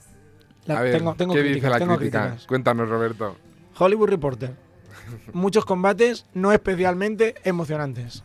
La- 0.65 0.79
a 0.79 0.81
ver, 0.81 0.97
tengo- 0.97 1.13
tengo 1.13 1.33
¿qué 1.35 1.41
críticas, 1.41 1.61
dice 1.63 1.69
la 1.69 1.77
tengo 1.79 1.97
crítica? 1.97 2.21
críticas. 2.23 2.47
Cuéntanos, 2.47 2.89
Roberto. 2.89 3.37
Hollywood 3.77 4.09
Reporter. 4.09 4.55
Muchos 5.33 5.65
combates 5.65 6.25
no 6.33 6.51
especialmente 6.51 7.35
emocionantes. 7.43 8.23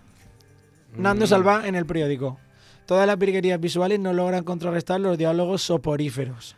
Nando 0.92 1.24
Mm. 1.24 1.28
Salva 1.28 1.66
en 1.66 1.74
el 1.74 1.86
periódico. 1.86 2.38
Todas 2.86 3.06
las 3.06 3.18
virguerías 3.18 3.60
visuales 3.60 3.98
no 3.98 4.12
logran 4.12 4.44
contrarrestar 4.44 5.00
los 5.00 5.18
diálogos 5.18 5.62
soporíferos. 5.62 6.56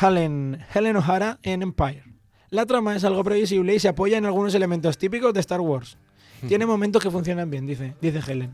Helen, 0.00 0.58
Helen 0.74 0.96
O'Hara 0.96 1.38
en 1.42 1.62
Empire. 1.62 2.04
La 2.50 2.66
trama 2.66 2.94
es 2.94 3.04
algo 3.04 3.24
previsible 3.24 3.74
y 3.74 3.78
se 3.78 3.88
apoya 3.88 4.18
en 4.18 4.26
algunos 4.26 4.54
elementos 4.54 4.98
típicos 4.98 5.32
de 5.32 5.40
Star 5.40 5.60
Wars. 5.60 5.96
Tiene 6.48 6.66
momentos 6.66 7.02
que 7.02 7.10
funcionan 7.10 7.50
bien, 7.50 7.66
dice, 7.66 7.94
dice 8.00 8.20
Helen. 8.26 8.52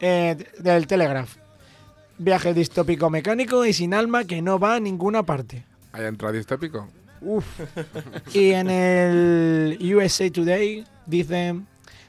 Eh, 0.00 0.36
del 0.58 0.86
Telegraph. 0.86 1.36
Viaje 2.18 2.54
distópico 2.54 3.10
mecánico 3.10 3.64
y 3.64 3.72
sin 3.72 3.94
alma 3.94 4.24
que 4.24 4.42
no 4.42 4.58
va 4.58 4.76
a 4.76 4.80
ninguna 4.80 5.22
parte. 5.24 5.64
¿Hay 5.92 6.04
entrada 6.04 6.32
distópico? 6.32 6.88
Uf. 7.20 7.44
Y 8.32 8.50
en 8.52 8.70
el 8.70 9.94
USA 9.94 10.30
Today 10.30 10.84
dicen, 11.06 11.66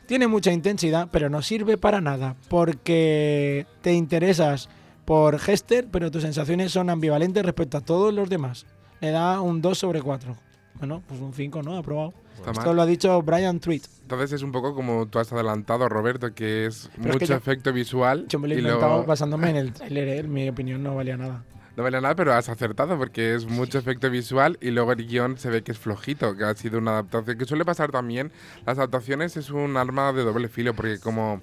tiene 0.09 0.27
mucha 0.27 0.51
intensidad, 0.51 1.07
pero 1.11 1.29
no 1.29 1.43
sirve 1.43 1.77
para 1.77 2.01
nada, 2.01 2.35
porque 2.49 3.67
te 3.81 3.93
interesas 3.93 4.67
por 5.05 5.35
Hester, 5.35 5.87
pero 5.91 6.09
tus 6.09 6.23
sensaciones 6.23 6.71
son 6.71 6.89
ambivalentes 6.89 7.45
respecto 7.45 7.77
a 7.77 7.81
todos 7.81 8.11
los 8.11 8.27
demás. 8.27 8.65
Le 9.01 9.11
da 9.11 9.39
un 9.39 9.61
2 9.61 9.77
sobre 9.77 10.01
4. 10.01 10.35
Bueno, 10.79 11.03
pues 11.07 11.19
un 11.21 11.31
5, 11.31 11.61
¿no? 11.61 11.77
Aprobado. 11.77 12.13
Está 12.35 12.51
Esto 12.51 12.65
mal. 12.67 12.75
lo 12.77 12.81
ha 12.81 12.85
dicho 12.87 13.21
Brian 13.21 13.59
Tweet. 13.59 13.81
Entonces 14.01 14.31
es 14.31 14.41
un 14.41 14.51
poco 14.51 14.73
como 14.73 15.05
tú 15.05 15.19
has 15.19 15.31
adelantado, 15.31 15.87
Roberto, 15.89 16.33
que 16.33 16.65
es 16.65 16.89
Pero 16.95 17.09
es 17.11 17.17
que 17.17 17.25
mucho 17.25 17.25
yo- 17.25 17.35
efecto 17.35 17.71
visual. 17.71 18.25
Yo 18.29 18.39
me 18.39 18.47
lo 18.47 18.55
he 18.55 18.57
inventado 18.57 19.03
basándome 19.05 19.51
en 19.51 19.55
el 19.57 19.73
trailer, 19.73 20.07
¿eh? 20.07 20.23
mi 20.23 20.49
opinión 20.49 20.81
no 20.81 20.95
valía 20.95 21.17
nada. 21.17 21.43
No 21.79 21.83
vale 21.83 22.01
nada, 22.01 22.13
pero 22.13 22.33
has 22.33 22.49
acertado 22.49 22.97
porque 22.97 23.35
es 23.35 23.45
mucho 23.45 23.77
efecto 23.77 24.09
visual 24.09 24.57
y 24.59 24.71
luego 24.71 24.91
el 24.91 25.07
guion 25.07 25.37
se 25.37 25.49
ve 25.49 25.61
que 25.61 25.71
es 25.71 25.77
flojito, 25.77 26.35
que 26.35 26.43
ha 26.43 26.53
sido 26.53 26.77
una 26.77 26.91
adaptación. 26.91 27.37
Que 27.37 27.45
suele 27.45 27.63
pasar 27.63 27.89
también, 27.89 28.33
las 28.65 28.77
adaptaciones 28.77 29.37
es 29.37 29.49
un 29.49 29.77
arma 29.77 30.11
de 30.11 30.23
doble 30.23 30.49
filo 30.49 30.73
porque 30.73 30.99
como 30.99 31.39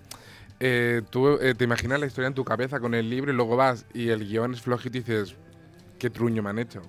eh, 0.61 1.01
tú 1.09 1.39
eh, 1.41 1.55
te 1.57 1.65
imaginas 1.65 2.01
la 2.01 2.05
historia 2.05 2.29
en 2.29 2.35
tu 2.35 2.45
cabeza 2.45 2.81
con 2.81 2.93
el 2.93 3.09
libro 3.09 3.33
y 3.33 3.35
luego 3.35 3.57
vas 3.57 3.87
y 3.95 4.11
el 4.11 4.29
guion 4.29 4.53
es 4.53 4.61
flojito 4.61 4.99
y 4.99 5.01
dices, 5.01 5.37
qué 5.99 6.11
truño 6.11 6.43
me 6.43 6.51
han 6.51 6.59
hecho. 6.59 6.83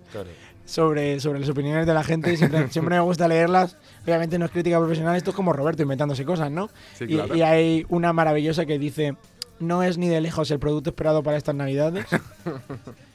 Sobre, 0.66 1.18
sobre 1.22 1.40
las 1.40 1.48
opiniones 1.48 1.88
de 1.88 1.94
la 1.94 2.04
gente, 2.04 2.36
siempre, 2.36 2.68
siempre 2.70 2.96
me 2.96 3.02
gusta 3.02 3.30
leerlas. 3.30 3.78
Obviamente 4.04 4.38
no 4.38 4.44
es 4.44 4.52
crítica 4.52 4.78
profesional, 4.78 5.16
esto 5.16 5.30
es 5.30 5.36
como 5.38 5.54
Roberto 5.54 5.84
inventándose 5.84 6.26
cosas, 6.26 6.52
¿no? 6.52 6.70
Sí, 6.96 7.06
y, 7.06 7.16
claro. 7.16 7.34
y 7.34 7.44
hay 7.44 7.86
una 7.88 8.12
maravillosa 8.12 8.66
que 8.66 8.78
dice, 8.78 9.16
no 9.62 9.84
es 9.84 9.98
ni 9.98 10.10
de 10.10 10.20
lejos 10.20 10.52
el 10.52 10.60
producto 10.60 10.90
esperado 10.90 11.24
para 11.24 11.38
estas 11.38 11.56
navidades. 11.56 12.06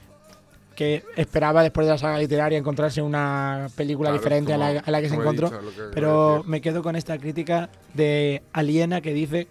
que 0.74 1.04
esperaba 1.16 1.62
después 1.62 1.86
de 1.86 1.92
la 1.92 1.98
saga 1.98 2.18
literaria 2.18 2.58
encontrarse 2.58 3.00
una 3.02 3.68
película 3.76 4.10
Claro, 4.10 4.22
diferente 4.22 4.52
a 4.52 4.58
la, 4.58 4.68
a 4.80 4.90
la 4.90 5.00
que 5.00 5.08
se 5.08 5.14
encontró. 5.14 5.48
dicho, 5.50 5.60
que 5.60 5.82
pero 5.94 6.42
me 6.46 6.60
quedo 6.60 6.82
con 6.82 6.96
esta 6.96 7.18
crítica 7.18 7.68
de 7.94 8.42
Aliena 8.52 9.00
que 9.00 9.12
dice, 9.12 9.46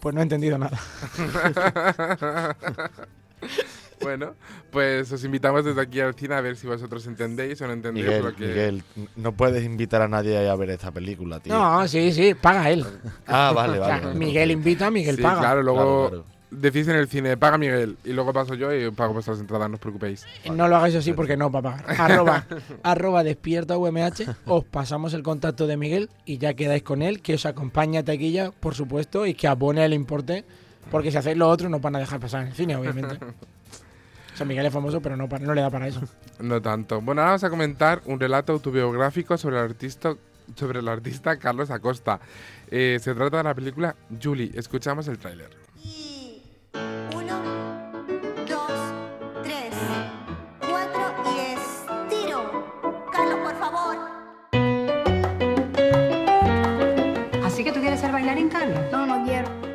pues 0.00 0.14
no 0.14 0.20
he 0.20 0.24
entendido 0.24 0.58
nada. 0.58 0.78
bueno, 4.00 4.34
pues 4.70 5.10
os 5.12 5.24
invitamos 5.24 5.64
desde 5.64 5.80
aquí 5.80 6.00
al 6.00 6.14
cine 6.14 6.34
a 6.34 6.40
ver 6.40 6.56
si 6.56 6.66
vosotros 6.66 7.06
entendéis 7.06 7.60
o 7.62 7.66
no 7.66 7.72
entendéis 7.72 8.06
Miguel, 8.06 8.24
lo 8.24 8.34
que... 8.34 8.46
Miguel, 8.46 8.82
no 9.16 9.32
puedes 9.32 9.64
invitar 9.64 10.02
a 10.02 10.08
nadie 10.08 10.48
a 10.48 10.54
ver 10.56 10.70
esta 10.70 10.90
película, 10.90 11.40
tío. 11.40 11.54
no, 11.56 11.86
sí, 11.88 12.12
sí, 12.12 12.34
paga 12.34 12.70
él. 12.70 12.84
Ah, 13.26 13.52
vale, 13.54 13.78
O 13.78 13.80
vale. 13.82 13.94
sea, 13.98 14.06
vale. 14.08 14.18
Miguel 14.18 14.50
invita, 14.50 14.90
Miguel 14.90 15.16
Sí, 15.16 15.22
paga. 15.22 15.40
claro, 15.40 15.62
luego 15.62 16.08
Claro, 16.08 16.24
decís 16.60 16.88
en 16.88 16.96
el 16.96 17.08
cine, 17.08 17.36
paga 17.36 17.58
Miguel, 17.58 17.96
y 18.04 18.12
luego 18.12 18.32
paso 18.32 18.54
yo 18.54 18.72
y 18.74 18.90
pago 18.90 19.12
vuestras 19.12 19.38
entradas, 19.40 19.68
no 19.68 19.74
os 19.74 19.80
preocupéis. 19.80 20.24
No 20.52 20.68
lo 20.68 20.76
hagáis 20.76 20.94
así 20.94 21.12
porque 21.12 21.36
no, 21.36 21.50
papá. 21.50 21.76
Arroba, 21.98 22.46
arroba 22.82 23.22
despierta 23.24 23.76
UMH, 23.78 24.24
os 24.46 24.64
pasamos 24.64 25.14
el 25.14 25.22
contacto 25.22 25.66
de 25.66 25.76
Miguel 25.76 26.10
y 26.24 26.38
ya 26.38 26.54
quedáis 26.54 26.82
con 26.82 27.02
él, 27.02 27.20
que 27.22 27.34
os 27.34 27.46
acompañe 27.46 27.98
a 27.98 28.04
taquilla, 28.04 28.50
por 28.52 28.74
supuesto, 28.74 29.26
y 29.26 29.34
que 29.34 29.46
abone 29.48 29.84
el 29.84 29.92
importe, 29.92 30.44
porque 30.90 31.10
si 31.10 31.16
hacéis 31.18 31.36
lo 31.36 31.48
otro 31.48 31.68
no 31.68 31.80
van 31.80 31.96
a 31.96 31.98
dejar 31.98 32.20
pasar 32.20 32.42
en 32.42 32.48
el 32.48 32.54
cine, 32.54 32.76
obviamente. 32.76 33.18
O 34.34 34.36
sea, 34.36 34.44
Miguel 34.46 34.66
es 34.66 34.72
famoso, 34.72 35.00
pero 35.00 35.16
no, 35.16 35.28
para- 35.28 35.44
no 35.46 35.54
le 35.54 35.60
da 35.60 35.70
para 35.70 35.86
eso. 35.86 36.00
No 36.40 36.60
tanto. 36.60 37.00
Bueno, 37.00 37.20
ahora 37.20 37.30
vamos 37.32 37.44
a 37.44 37.50
comentar 37.50 38.02
un 38.06 38.18
relato 38.18 38.52
autobiográfico 38.52 39.38
sobre 39.38 39.58
el 39.58 39.62
artista, 39.62 40.14
sobre 40.56 40.80
el 40.80 40.88
artista 40.88 41.36
Carlos 41.38 41.70
Acosta. 41.70 42.18
Eh, 42.68 42.98
se 43.00 43.14
trata 43.14 43.36
de 43.36 43.44
la 43.44 43.54
película 43.54 43.94
Julie. 44.20 44.50
Escuchamos 44.54 45.06
el 45.06 45.18
tráiler. 45.18 45.63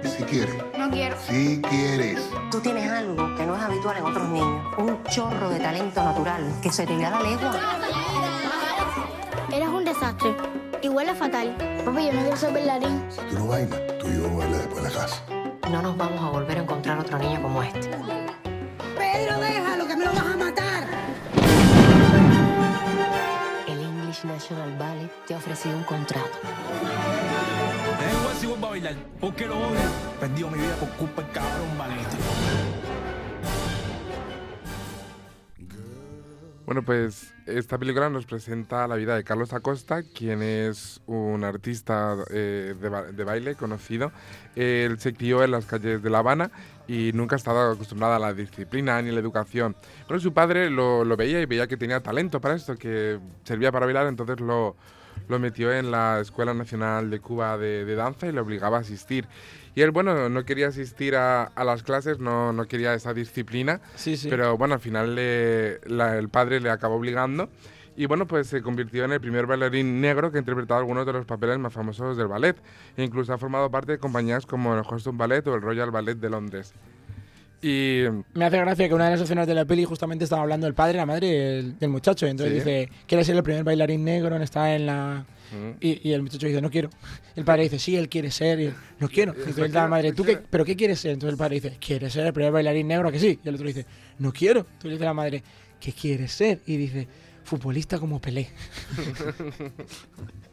Si 0.03 0.23
quieres. 0.23 0.55
No 0.77 0.89
quiero. 0.89 1.15
Si 1.27 1.61
quieres. 1.61 2.29
Tú 2.51 2.59
tienes 2.59 2.91
algo 2.91 3.35
que 3.35 3.45
no 3.45 3.55
es 3.55 3.61
habitual 3.61 3.97
en 3.97 4.03
otros 4.03 4.27
niños. 4.29 4.77
Un 4.77 5.03
chorro 5.05 5.49
de 5.49 5.59
talento 5.59 6.03
natural 6.03 6.43
que 6.61 6.71
se 6.71 6.85
te 6.85 6.93
irá 6.93 7.07
a 7.07 7.11
la 7.11 7.29
legua. 7.29 7.55
Eres 9.53 9.69
un 9.69 9.85
desastre. 9.85 10.35
Y 10.81 10.89
huele 10.89 11.15
fatal. 11.15 11.55
Papi, 11.85 12.05
yo 12.07 12.13
no 12.13 12.21
quiero 12.21 12.35
ser 12.35 12.53
bailarín. 12.53 13.03
Tú 13.29 13.39
no 13.39 13.47
bailas. 13.47 13.79
Tú 13.99 14.07
y 14.07 14.15
yo 14.15 14.23
vamos 14.23 14.43
a 14.43 14.45
bailar 14.45 14.61
después 14.61 14.83
de 14.83 14.89
la 14.89 14.95
casa. 14.95 15.38
No 15.71 15.83
nos 15.83 15.95
vamos 15.95 16.19
a 16.19 16.29
volver 16.29 16.57
a 16.57 16.61
encontrar 16.63 16.97
otro 16.97 17.19
niño 17.19 17.41
como 17.43 17.61
este. 17.61 17.89
Pedro, 18.97 19.39
déjalo, 19.39 19.87
que 19.87 19.95
me 19.95 20.05
lo 20.05 20.11
vas 20.11 20.25
a 20.25 20.37
matar. 20.37 20.83
El 23.67 23.79
English 23.79 24.23
National 24.25 24.75
Ballet 24.79 25.11
te 25.27 25.35
ha 25.35 25.37
ofrecido 25.37 25.77
un 25.77 25.83
contrato. 25.83 26.39
Es 28.01 28.19
igual 28.19 28.35
si 28.39 28.47
vuelvo 28.47 28.65
a 28.65 28.69
bailar, 28.71 28.95
porque 29.21 29.45
lo 29.45 29.59
odio. 29.59 29.79
Perdido 30.19 30.49
mi 30.49 30.57
vida 30.57 30.75
por 30.75 30.89
culpa 30.89 31.21
del 31.21 31.31
cabrón 31.31 31.77
ballet. 31.77 32.07
Bueno, 36.69 36.83
pues 36.83 37.33
esta 37.47 37.79
película 37.79 38.11
nos 38.11 38.27
presenta 38.27 38.87
la 38.87 38.93
vida 38.93 39.15
de 39.15 39.23
Carlos 39.23 39.53
Acosta, 39.53 40.03
quien 40.03 40.43
es 40.43 41.01
un 41.07 41.43
artista 41.43 42.15
eh, 42.29 42.75
de, 42.79 42.89
ba- 42.89 43.11
de 43.11 43.23
baile 43.23 43.55
conocido. 43.55 44.11
Él 44.55 44.99
se 44.99 45.15
crió 45.15 45.43
en 45.43 45.49
las 45.49 45.65
calles 45.65 46.03
de 46.03 46.09
La 46.11 46.19
Habana 46.19 46.51
y 46.87 47.09
nunca 47.15 47.35
ha 47.35 47.37
estado 47.37 47.71
acostumbrado 47.71 48.13
a 48.13 48.19
la 48.19 48.35
disciplina 48.35 49.01
ni 49.01 49.09
la 49.09 49.19
educación. 49.19 49.75
Pero 50.07 50.19
su 50.19 50.31
padre 50.31 50.69
lo, 50.69 51.03
lo 51.03 51.17
veía 51.17 51.41
y 51.41 51.47
veía 51.47 51.65
que 51.65 51.75
tenía 51.75 52.01
talento 52.01 52.39
para 52.39 52.53
esto, 52.53 52.75
que 52.77 53.17
servía 53.45 53.71
para 53.71 53.87
bailar, 53.87 54.05
entonces 54.05 54.39
lo, 54.39 54.75
lo 55.27 55.39
metió 55.39 55.73
en 55.73 55.89
la 55.89 56.19
Escuela 56.19 56.53
Nacional 56.53 57.09
de 57.09 57.19
Cuba 57.19 57.57
de, 57.57 57.83
de 57.83 57.95
Danza 57.95 58.27
y 58.27 58.31
le 58.31 58.41
obligaba 58.41 58.77
a 58.77 58.81
asistir. 58.81 59.25
Y 59.75 59.81
él, 59.81 59.91
bueno, 59.91 60.29
no 60.29 60.43
quería 60.45 60.67
asistir 60.67 61.15
a, 61.15 61.43
a 61.43 61.63
las 61.63 61.83
clases, 61.83 62.19
no, 62.19 62.51
no 62.53 62.65
quería 62.67 62.93
esa 62.93 63.13
disciplina, 63.13 63.81
Sí, 63.95 64.17
sí. 64.17 64.27
pero 64.29 64.57
bueno, 64.57 64.73
al 64.75 64.79
final 64.79 65.15
le- 65.15 65.79
la- 65.87 66.17
el 66.17 66.29
padre 66.29 66.59
le 66.59 66.69
acabó 66.69 66.95
obligando. 66.95 67.49
Y 67.95 68.05
bueno, 68.05 68.25
pues 68.27 68.47
se 68.47 68.61
convirtió 68.61 69.03
en 69.05 69.11
el 69.11 69.19
primer 69.19 69.45
bailarín 69.45 69.99
negro 69.99 70.31
que 70.31 70.37
ha 70.37 70.39
interpretado 70.39 70.79
algunos 70.79 71.05
de 71.05 71.11
los 71.13 71.25
papeles 71.25 71.59
más 71.59 71.73
famosos 71.73 72.15
del 72.15 72.27
ballet. 72.27 72.55
E 72.95 73.03
incluso 73.03 73.33
ha 73.33 73.37
formado 73.37 73.69
parte 73.69 73.91
de 73.91 73.97
compañías 73.97 74.45
como 74.45 74.73
el 74.75 74.83
Houston 74.83 75.17
Ballet 75.17 75.45
o 75.47 75.55
el 75.55 75.61
Royal 75.61 75.91
Ballet 75.91 76.15
de 76.17 76.29
Londres. 76.29 76.73
Y 77.61 78.03
Me 78.35 78.45
hace 78.45 78.57
gracia 78.57 78.87
que 78.87 78.93
una 78.93 79.05
de 79.05 79.11
las 79.11 79.21
escenas 79.21 79.45
de 79.47 79.53
la 79.53 79.65
peli 79.65 79.83
justamente 79.83 80.23
estaba 80.23 80.41
hablando 80.43 80.65
el 80.65 80.73
padre 80.73 80.95
la 80.97 81.05
madre 81.05 81.27
del, 81.77 81.89
muchacho. 81.89 82.25
Y 82.25 82.29
entonces 82.29 82.53
Sí. 82.53 82.59
dice, 82.69 82.89
¿quieres 83.05 83.27
ser 83.27 83.35
el 83.35 83.43
primer 83.43 83.65
bailarín 83.65 84.05
negro? 84.05 84.35
Está 84.37 84.73
en 84.75 84.85
la... 84.85 85.25
Mm. 85.51 85.77
Y, 85.79 86.09
y 86.09 86.13
el 86.13 86.21
muchacho 86.21 86.47
dice, 86.47 86.61
no 86.61 86.69
quiero. 86.69 86.89
El 87.35 87.45
padre 87.45 87.63
dice, 87.63 87.79
sí, 87.79 87.95
él 87.95 88.09
quiere 88.09 88.31
ser. 88.31 88.59
Y 88.59 88.65
él, 88.65 88.73
no 88.99 89.09
quiero. 89.09 89.33
Entonces 89.33 89.71
la 89.71 89.87
madre, 89.87 90.13
¿tú 90.13 90.23
qué, 90.23 90.37
¿pero 90.37 90.65
qué 90.65 90.75
quieres 90.75 90.99
ser? 90.99 91.11
Entonces 91.11 91.33
el 91.33 91.37
padre 91.37 91.55
dice, 91.55 91.77
¿quieres 91.79 92.13
ser 92.13 92.27
el 92.27 92.33
primer 92.33 92.51
bailarín 92.51 92.87
negro? 92.87 93.09
¿A 93.09 93.11
que 93.11 93.19
sí? 93.19 93.39
Y 93.43 93.49
el 93.49 93.55
otro 93.55 93.67
dice, 93.67 93.85
no 94.17 94.31
quiero. 94.31 94.61
Entonces 94.61 94.91
dice 94.91 95.05
la 95.05 95.13
madre, 95.13 95.43
¿qué 95.79 95.93
quieres 95.93 96.31
ser? 96.31 96.61
Y 96.65 96.77
dice, 96.77 97.07
futbolista 97.43 97.99
como 97.99 98.19
Pelé. 98.19 98.49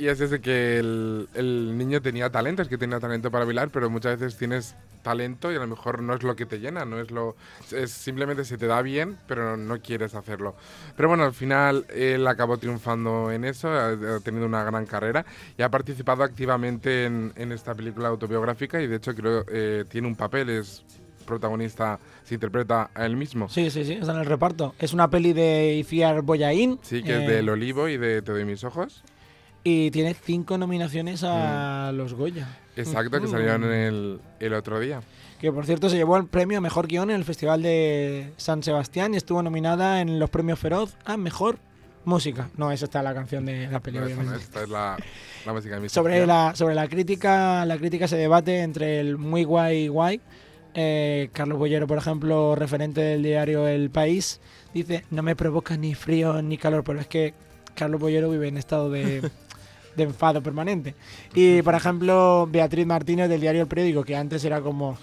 Y 0.00 0.08
es 0.08 0.18
ese 0.18 0.40
que 0.40 0.78
el, 0.78 1.28
el 1.34 1.76
niño 1.76 2.00
tenía 2.00 2.30
talento, 2.30 2.62
es 2.62 2.68
que 2.68 2.78
tenía 2.78 2.98
talento 2.98 3.30
para 3.30 3.44
bailar, 3.44 3.68
pero 3.68 3.90
muchas 3.90 4.18
veces 4.18 4.38
tienes 4.38 4.74
talento 5.02 5.52
y 5.52 5.56
a 5.56 5.58
lo 5.58 5.66
mejor 5.66 6.02
no 6.02 6.14
es 6.14 6.22
lo 6.22 6.34
que 6.36 6.46
te 6.46 6.58
llena, 6.58 6.86
no 6.86 6.98
es 6.98 7.10
lo 7.10 7.36
es 7.70 7.90
simplemente 7.90 8.46
se 8.46 8.56
te 8.56 8.66
da 8.66 8.80
bien, 8.80 9.18
pero 9.28 9.58
no 9.58 9.78
quieres 9.82 10.14
hacerlo. 10.14 10.54
Pero 10.96 11.10
bueno, 11.10 11.24
al 11.24 11.34
final 11.34 11.84
él 11.94 12.26
acabó 12.26 12.56
triunfando 12.56 13.30
en 13.30 13.44
eso, 13.44 13.68
ha, 13.68 13.88
ha 13.90 14.20
tenido 14.20 14.46
una 14.46 14.64
gran 14.64 14.86
carrera 14.86 15.26
y 15.58 15.62
ha 15.62 15.68
participado 15.68 16.22
activamente 16.22 17.04
en, 17.04 17.34
en 17.36 17.52
esta 17.52 17.74
película 17.74 18.08
autobiográfica 18.08 18.80
y 18.80 18.86
de 18.86 18.96
hecho 18.96 19.14
creo 19.14 19.44
eh, 19.52 19.84
tiene 19.86 20.08
un 20.08 20.16
papel, 20.16 20.48
es 20.48 20.82
protagonista, 21.26 21.98
se 22.24 22.34
interpreta 22.34 22.90
a 22.94 23.04
él 23.04 23.18
mismo. 23.18 23.50
Sí, 23.50 23.70
sí, 23.70 23.84
sí, 23.84 23.92
está 23.92 24.12
en 24.12 24.20
el 24.20 24.26
reparto. 24.26 24.74
Es 24.78 24.94
una 24.94 25.10
peli 25.10 25.34
de 25.34 25.74
Ifiar 25.74 26.22
Boyain. 26.22 26.78
Sí, 26.80 27.02
que 27.02 27.18
es 27.18 27.22
eh, 27.22 27.32
del 27.32 27.50
Olivo 27.50 27.86
y 27.86 27.98
de 27.98 28.22
Te 28.22 28.32
doy 28.32 28.46
mis 28.46 28.64
ojos. 28.64 29.04
Y 29.62 29.90
tiene 29.90 30.14
cinco 30.14 30.56
nominaciones 30.58 31.22
a 31.24 31.92
los 31.94 32.14
Goya. 32.14 32.48
Exacto, 32.76 33.20
que 33.20 33.26
Mm. 33.26 33.30
salieron 33.30 33.64
el, 33.64 34.20
el 34.40 34.54
otro 34.54 34.80
día. 34.80 35.00
Que 35.38 35.52
por 35.52 35.66
cierto 35.66 35.88
se 35.90 35.96
llevó 35.96 36.16
el 36.16 36.26
premio 36.26 36.58
a 36.58 36.60
Mejor 36.60 36.86
Guión 36.86 37.10
en 37.10 37.16
el 37.16 37.24
Festival 37.24 37.62
de 37.62 38.32
San 38.36 38.62
Sebastián 38.62 39.14
y 39.14 39.16
estuvo 39.16 39.42
nominada 39.42 40.00
en 40.00 40.18
los 40.18 40.30
premios 40.30 40.58
Feroz 40.58 40.96
a 41.04 41.16
Mejor 41.16 41.58
Música. 42.04 42.48
No, 42.56 42.72
esa 42.72 42.86
está 42.86 43.02
la 43.02 43.12
canción 43.12 43.44
de 43.44 43.68
la 43.70 43.80
peli, 43.80 43.98
No, 43.98 44.06
esta, 44.06 44.14
no, 44.16 44.20
obviamente. 44.22 44.44
esta 44.44 44.62
es 44.62 44.68
la, 44.70 44.96
la 45.44 45.52
música 45.52 45.74
de 45.74 45.80
mi 45.82 45.88
Sobre 45.90 46.26
la, 46.26 46.54
sobre 46.54 46.74
la 46.74 46.88
crítica, 46.88 47.64
la 47.66 47.76
crítica 47.76 48.08
se 48.08 48.16
debate 48.16 48.60
entre 48.60 49.00
el 49.00 49.18
muy 49.18 49.44
guay 49.44 49.84
y 49.84 49.88
guay. 49.88 50.20
Eh, 50.72 51.28
Carlos 51.32 51.58
Bollero, 51.58 51.86
por 51.86 51.98
ejemplo, 51.98 52.54
referente 52.54 53.00
del 53.02 53.22
diario 53.22 53.66
El 53.68 53.90
País, 53.90 54.40
dice, 54.72 55.04
no 55.10 55.22
me 55.22 55.36
provoca 55.36 55.76
ni 55.76 55.94
frío 55.94 56.40
ni 56.42 56.56
calor, 56.56 56.84
pero 56.84 57.00
es 57.00 57.06
que 57.06 57.34
Carlos 57.74 58.00
Bollero 58.00 58.30
vive 58.30 58.48
en 58.48 58.56
estado 58.56 58.88
de, 58.90 59.20
de 59.96 60.04
enfado 60.04 60.42
permanente. 60.42 60.94
Y, 61.34 61.62
por 61.62 61.74
ejemplo, 61.74 62.48
Beatriz 62.50 62.86
Martínez 62.86 63.28
del 63.28 63.40
diario 63.40 63.62
El 63.62 63.68
Periódico, 63.68 64.04
que 64.04 64.16
antes 64.16 64.44
era 64.44 64.60
como, 64.60 64.98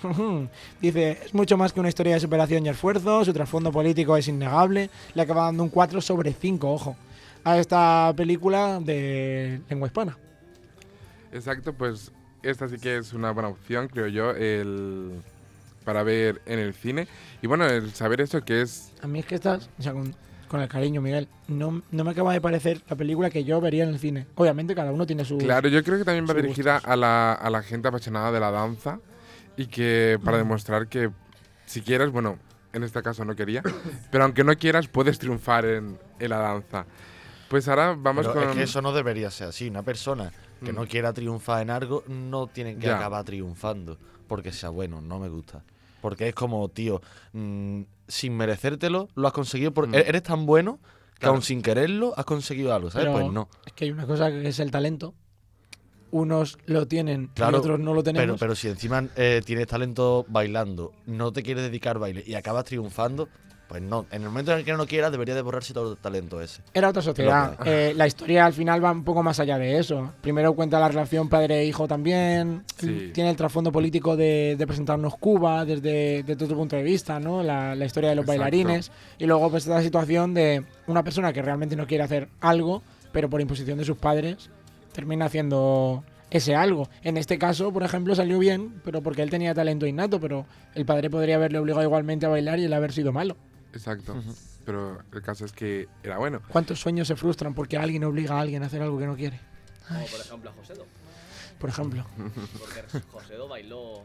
dice, 0.81 1.19
es 1.25 1.33
mucho 1.33 1.57
más 1.57 1.73
que 1.73 1.79
una 1.79 1.89
historia 1.89 2.15
de 2.15 2.19
superación 2.19 2.65
y 2.65 2.69
esfuerzo, 2.69 3.23
su 3.25 3.33
trasfondo 3.33 3.71
político 3.71 4.17
es 4.17 4.27
innegable, 4.27 4.89
le 5.13 5.21
acaba 5.21 5.45
dando 5.45 5.63
un 5.63 5.69
4 5.69 6.01
sobre 6.01 6.33
5, 6.33 6.71
ojo, 6.71 6.95
a 7.43 7.57
esta 7.57 8.13
película 8.15 8.79
de 8.79 9.61
lengua 9.69 9.87
hispana. 9.87 10.17
Exacto, 11.31 11.73
pues 11.73 12.11
esta 12.43 12.67
sí 12.69 12.77
que 12.77 12.97
es 12.97 13.13
una 13.13 13.31
buena 13.31 13.49
opción, 13.49 13.87
creo 13.87 14.07
yo, 14.07 14.31
el, 14.31 15.21
para 15.83 16.03
ver 16.03 16.41
en 16.45 16.59
el 16.59 16.73
cine. 16.73 17.07
Y 17.41 17.47
bueno, 17.47 17.65
el 17.65 17.93
saber 17.93 18.21
eso 18.21 18.43
que 18.43 18.61
es... 18.61 18.91
A 19.01 19.07
mí 19.07 19.19
es 19.19 19.25
que 19.25 19.35
estas, 19.35 19.69
o 19.79 19.81
sea, 19.81 19.93
con, 19.93 20.15
con 20.47 20.61
el 20.61 20.67
cariño, 20.69 21.01
Miguel, 21.01 21.27
no, 21.47 21.81
no 21.91 22.03
me 22.03 22.11
acaba 22.11 22.33
de 22.33 22.41
parecer 22.41 22.81
la 22.89 22.95
película 22.95 23.29
que 23.29 23.43
yo 23.43 23.59
vería 23.61 23.83
en 23.83 23.89
el 23.89 23.99
cine. 23.99 24.27
Obviamente 24.35 24.73
cada 24.75 24.91
uno 24.91 25.05
tiene 25.05 25.25
su... 25.25 25.37
Claro, 25.37 25.67
yo 25.69 25.83
creo 25.83 25.97
que 25.97 26.05
también 26.05 26.25
va 26.29 26.33
dirigida 26.33 26.77
a 26.77 26.95
la, 26.95 27.33
a 27.33 27.49
la 27.49 27.61
gente 27.63 27.87
apasionada 27.87 28.31
de 28.31 28.39
la 28.39 28.51
danza 28.51 28.99
y 29.57 29.67
que 29.67 30.19
para 30.23 30.37
demostrar 30.37 30.87
que 30.87 31.09
si 31.65 31.81
quieres, 31.81 32.11
bueno, 32.11 32.37
en 32.73 32.83
este 32.83 33.01
caso 33.01 33.25
no 33.25 33.35
quería, 33.35 33.61
pero 34.11 34.23
aunque 34.23 34.43
no 34.43 34.55
quieras 34.55 34.87
puedes 34.87 35.19
triunfar 35.19 35.65
en, 35.65 35.97
en 36.19 36.29
la 36.29 36.37
danza. 36.37 36.85
Pues 37.49 37.67
ahora 37.67 37.95
vamos 37.97 38.27
Pero 38.27 38.39
con... 38.41 38.49
es 38.49 38.55
que 38.55 38.63
eso 38.63 38.81
no 38.81 38.91
debería 38.93 39.31
ser 39.31 39.47
así. 39.49 39.69
Una 39.69 39.81
persona 39.83 40.31
que 40.63 40.73
no 40.73 40.83
Mm. 40.83 40.87
quiera 40.87 41.13
triunfar 41.13 41.61
en 41.61 41.69
algo 41.69 42.03
no 42.07 42.47
tiene 42.47 42.75
que 42.75 42.87
Ya. 42.87 42.97
acabar 42.97 43.23
triunfando 43.23 43.97
porque 44.27 44.51
sea 44.51 44.69
bueno. 44.69 45.01
No 45.01 45.17
me 45.19 45.29
gusta. 45.29 45.63
Porque 46.01 46.27
es 46.29 46.35
como, 46.35 46.67
tío, 46.69 47.01
mm, 47.33 47.81
sin 48.07 48.35
merecértelo, 48.37 49.09
lo 49.15 49.27
has 49.27 49.33
conseguido. 49.33 49.73
Por, 49.73 49.87
Mm. 49.87 49.95
Eres 49.95 50.23
tan 50.23 50.45
bueno 50.45 50.79
que 51.13 51.19
Claro. 51.21 51.33
aún 51.33 51.41
sin 51.41 51.61
quererlo 51.61 52.13
has 52.15 52.25
conseguido 52.25 52.73
algo, 52.73 52.89
¿sabes? 52.91 53.07
Pero 53.07 53.19
Pues 53.19 53.33
no. 53.33 53.49
Es 53.65 53.73
que 53.73 53.85
hay 53.85 53.91
una 53.91 54.05
cosa 54.05 54.29
que 54.29 54.47
es 54.47 54.59
el 54.59 54.71
talento. 54.71 55.13
Unos 56.09 56.57
lo 56.67 56.87
tienen 56.87 57.27
Claro, 57.33 57.57
y 57.57 57.59
otros 57.59 57.79
no 57.79 57.93
lo 57.93 58.01
Pero, 58.03 58.13
tenemos. 58.15 58.39
pero 58.39 58.55
si 58.55 58.69
encima 58.69 59.03
eh, 59.17 59.41
tienes 59.45 59.67
talento 59.67 60.25
bailando, 60.29 60.93
no 61.05 61.33
te 61.33 61.43
quieres 61.43 61.63
dedicar 61.63 61.99
baile 61.99 62.23
y 62.25 62.35
acabas 62.35 62.63
triunfando, 62.63 63.27
pues 63.67 63.81
no. 63.81 64.05
En 64.11 64.21
el 64.23 64.29
momento 64.29 64.51
en 64.53 64.59
el 64.59 64.65
que 64.65 64.73
no 64.73 64.85
quieras, 64.85 65.11
debería 65.11 65.35
de 65.35 65.41
borrarse 65.41 65.73
todo 65.73 65.91
el 65.91 65.97
talento 65.97 66.41
ese. 66.41 66.61
Era 66.73 66.89
otra 66.89 67.01
lo 67.01 67.05
sociedad. 67.05 67.57
Eh, 67.65 67.93
la 67.95 68.07
historia 68.07 68.45
al 68.45 68.53
final 68.53 68.83
va 68.83 68.91
un 68.91 69.03
poco 69.03 69.23
más 69.23 69.39
allá 69.39 69.57
de 69.57 69.77
eso. 69.77 70.13
Primero 70.21 70.53
cuenta 70.53 70.79
la 70.79 70.87
relación 70.87 71.29
padre-hijo 71.29 71.87
también. 71.87 72.63
Sí. 72.77 73.11
Tiene 73.13 73.29
el 73.29 73.35
trasfondo 73.35 73.71
político 73.71 74.15
de, 74.15 74.55
de 74.57 74.67
presentarnos 74.67 75.15
Cuba 75.17 75.65
desde, 75.65 76.23
desde 76.23 76.45
otro 76.45 76.57
punto 76.57 76.75
de 76.75 76.83
vista, 76.83 77.19
¿no? 77.19 77.43
La, 77.43 77.75
la 77.75 77.85
historia 77.85 78.09
de 78.11 78.15
los 78.15 78.23
Exacto. 78.23 78.41
bailarines. 78.41 78.91
Y 79.17 79.25
luego 79.25 79.49
pues 79.49 79.65
esta 79.65 79.81
situación 79.81 80.33
de 80.33 80.63
una 80.87 81.03
persona 81.03 81.33
que 81.33 81.41
realmente 81.41 81.75
no 81.75 81.87
quiere 81.87 82.03
hacer 82.03 82.29
algo, 82.39 82.83
pero 83.11 83.29
por 83.29 83.41
imposición 83.41 83.77
de 83.77 83.85
sus 83.85 83.97
padres 83.97 84.49
termina 84.93 85.25
haciendo 85.25 86.03
ese 86.29 86.55
algo. 86.55 86.89
En 87.03 87.17
este 87.17 87.37
caso, 87.37 87.71
por 87.71 87.83
ejemplo, 87.83 88.13
salió 88.15 88.37
bien, 88.39 88.81
pero 88.83 89.01
porque 89.01 89.21
él 89.21 89.29
tenía 89.29 89.53
talento 89.53 89.85
innato, 89.85 90.19
pero 90.19 90.45
el 90.75 90.85
padre 90.85 91.09
podría 91.09 91.35
haberle 91.35 91.59
obligado 91.59 91.83
igualmente 91.83 92.25
a 92.25 92.29
bailar 92.29 92.59
y 92.59 92.65
él 92.65 92.73
haber 92.73 92.91
sido 92.91 93.13
malo. 93.13 93.37
Exacto. 93.73 94.15
Pero 94.65 94.99
el 95.13 95.21
caso 95.21 95.45
es 95.45 95.51
que 95.53 95.87
era 96.03 96.17
bueno. 96.17 96.41
¿Cuántos 96.49 96.79
sueños 96.79 97.07
se 97.07 97.15
frustran 97.15 97.53
porque 97.53 97.77
alguien 97.77 98.03
obliga 98.03 98.35
a 98.35 98.41
alguien 98.41 98.63
a 98.63 98.65
hacer 98.65 98.81
algo 98.81 98.97
que 98.97 99.05
no 99.05 99.15
quiere? 99.15 99.39
Como 99.87 100.05
por 100.05 100.19
ejemplo 100.19 100.49
a 100.49 100.53
Josedo. 100.53 100.85
Por 101.59 101.69
ejemplo. 101.69 102.05
Porque 102.59 102.99
Josedo 103.11 103.47
bailó 103.47 104.01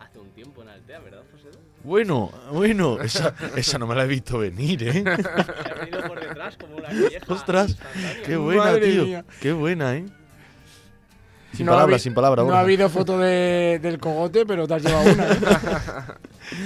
hace 0.00 0.18
un 0.18 0.30
tiempo 0.30 0.62
en 0.62 0.68
Altea, 0.70 0.98
¿verdad, 1.00 1.22
Josedo? 1.30 1.58
Bueno, 1.84 2.30
bueno, 2.52 3.00
esa, 3.00 3.34
esa 3.56 3.78
no 3.78 3.86
me 3.86 3.94
la 3.94 4.04
he 4.04 4.08
visto 4.08 4.38
venir, 4.38 4.82
¿eh? 4.82 5.04
ha 5.06 5.74
venido 5.74 6.02
por 6.08 6.20
detrás 6.20 6.56
como 6.56 6.76
una 6.76 6.88
colleja 6.88 7.24
Ostras, 7.32 7.76
qué 8.26 8.36
buena, 8.36 8.64
Madre 8.64 8.90
tío. 8.90 9.04
mía. 9.04 9.24
Qué 9.40 9.52
buena, 9.52 9.94
¿eh? 9.96 10.06
Sin 11.52 11.66
No 11.66 11.72
palabras, 11.72 12.02
sin 12.02 12.14
palabras. 12.14 12.46
No 12.46 12.54
ha 12.54 12.60
habido 12.60 12.88
foto 12.88 13.18
de- 13.18 13.78
del 13.82 13.98
cogote, 13.98 14.46
pero 14.46 14.66
te 14.68 14.74
has 14.74 14.82
llevado 14.84 15.12
una. 15.12 15.26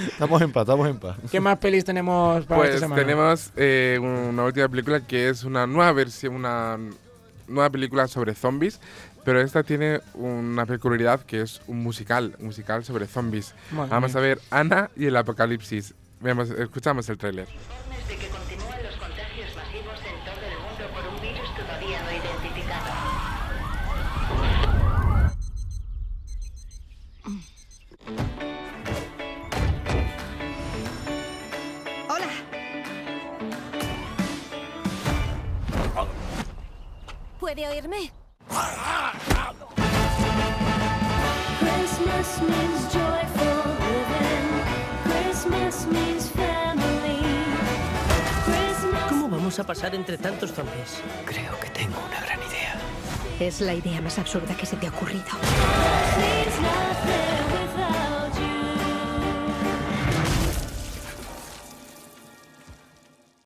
Estamos 0.07 0.41
en 0.41 0.51
paz, 0.51 0.61
estamos 0.61 0.87
en 0.89 0.97
paz. 0.97 1.15
¿Qué 1.31 1.39
más 1.39 1.57
pelis 1.59 1.85
tenemos 1.85 2.45
para 2.45 2.57
Pues 2.61 2.69
esta 2.75 2.85
semana? 2.87 3.01
tenemos 3.01 3.51
eh, 3.55 3.99
una 4.01 4.43
última 4.45 4.67
película 4.67 5.01
que 5.01 5.29
es 5.29 5.43
una 5.43 5.67
nueva 5.67 5.91
versión, 5.91 6.33
una 6.35 6.77
nueva 7.47 7.69
película 7.69 8.07
sobre 8.07 8.33
zombies, 8.33 8.79
pero 9.23 9.41
esta 9.41 9.61
tiene 9.63 10.01
una 10.15 10.65
peculiaridad 10.65 11.21
que 11.21 11.41
es 11.41 11.61
un 11.67 11.83
musical, 11.83 12.35
un 12.39 12.47
musical 12.47 12.83
sobre 12.83 13.05
zombies. 13.05 13.53
Madre 13.71 13.89
Vamos 13.91 14.13
mía. 14.13 14.19
a 14.19 14.21
ver 14.23 14.39
Ana 14.49 14.89
y 14.95 15.05
el 15.05 15.15
apocalipsis. 15.17 15.93
Vemos, 16.19 16.49
escuchamos 16.49 17.07
el 17.09 17.17
tráiler. 17.17 17.47
¿Puede 37.55 37.69
oírme? 37.69 38.11
Christmas 41.59 42.41
means 42.41 42.81
joyful 42.91 43.63
living. 43.79 44.49
Christmas 45.05 45.87
means 45.87 46.31
family. 46.31 47.21
¿Cómo 49.07 49.29
vamos 49.29 49.57
a 49.57 49.63
pasar 49.63 49.95
entre 49.95 50.17
tantos 50.17 50.51
zombies? 50.51 51.01
Creo 51.25 51.57
que 51.61 51.69
tengo 51.69 51.97
una 52.05 52.19
gran 52.19 52.39
idea. 52.39 52.75
Es 53.39 53.61
la 53.61 53.73
idea 53.73 54.01
más 54.01 54.19
absurda 54.19 54.53
que 54.57 54.65
se 54.65 54.75
te 54.75 54.87
ha 54.87 54.89
ocurrido. 54.89 55.23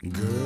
Means 0.01 0.38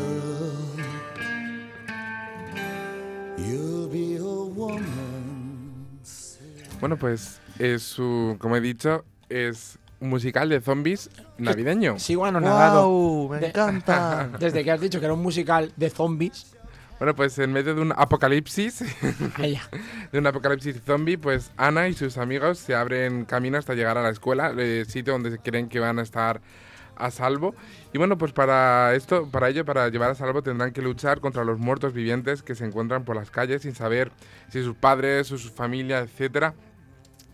Bueno, 6.84 6.98
pues 6.98 7.40
es 7.60 7.82
su, 7.82 8.36
como 8.40 8.58
he 8.58 8.60
dicho, 8.60 9.06
es 9.30 9.80
un 10.02 10.10
musical 10.10 10.50
de 10.50 10.60
zombies 10.60 11.10
navideño. 11.38 11.98
Sigo 11.98 12.26
anonadado. 12.26 12.90
Guau, 12.90 13.30
me 13.30 13.40
De- 13.40 13.48
encanta. 13.48 14.30
Desde 14.38 14.66
que 14.66 14.72
has 14.72 14.82
dicho 14.82 15.00
que 15.00 15.06
era 15.06 15.14
un 15.14 15.22
musical 15.22 15.72
de 15.78 15.90
zombies. 15.90 16.58
Bueno, 17.00 17.16
pues 17.16 17.40
en 17.40 17.54
medio 17.54 17.74
de 17.74 17.80
un 17.80 17.94
apocalipsis, 17.96 18.84
de 20.12 20.20
un 20.20 20.28
apocalipsis 20.28 20.82
zombie, 20.86 21.18
pues 21.18 21.52
Ana 21.56 21.88
y 21.88 21.94
sus 21.94 22.18
amigos 22.18 22.58
se 22.60 22.76
abren 22.76 23.24
camino 23.24 23.58
hasta 23.58 23.76
llegar 23.76 23.98
a 23.98 24.04
la 24.04 24.10
escuela, 24.10 24.50
el 24.50 24.86
sitio 24.86 25.14
donde 25.14 25.38
creen 25.40 25.70
que 25.70 25.80
van 25.80 26.00
a 26.00 26.02
estar 26.02 26.42
a 26.98 27.12
salvo. 27.12 27.56
Y 27.94 27.98
bueno, 27.98 28.18
pues 28.18 28.34
para 28.34 28.94
esto, 28.94 29.28
para 29.32 29.48
ello, 29.48 29.64
para 29.64 29.88
llevar 29.88 30.12
a 30.12 30.16
salvo 30.16 30.44
tendrán 30.44 30.74
que 30.74 30.82
luchar 30.82 31.22
contra 31.22 31.46
los 31.46 31.60
muertos 31.60 31.94
vivientes 31.94 32.44
que 32.44 32.56
se 32.56 32.66
encuentran 32.66 33.06
por 33.06 33.16
las 33.16 33.32
calles 33.32 33.62
sin 33.62 33.74
saber 33.74 34.12
si 34.50 34.62
sus 34.62 34.76
padres 34.76 35.32
o 35.32 35.38
su 35.38 35.50
familia, 35.50 36.00
etcétera, 36.00 36.54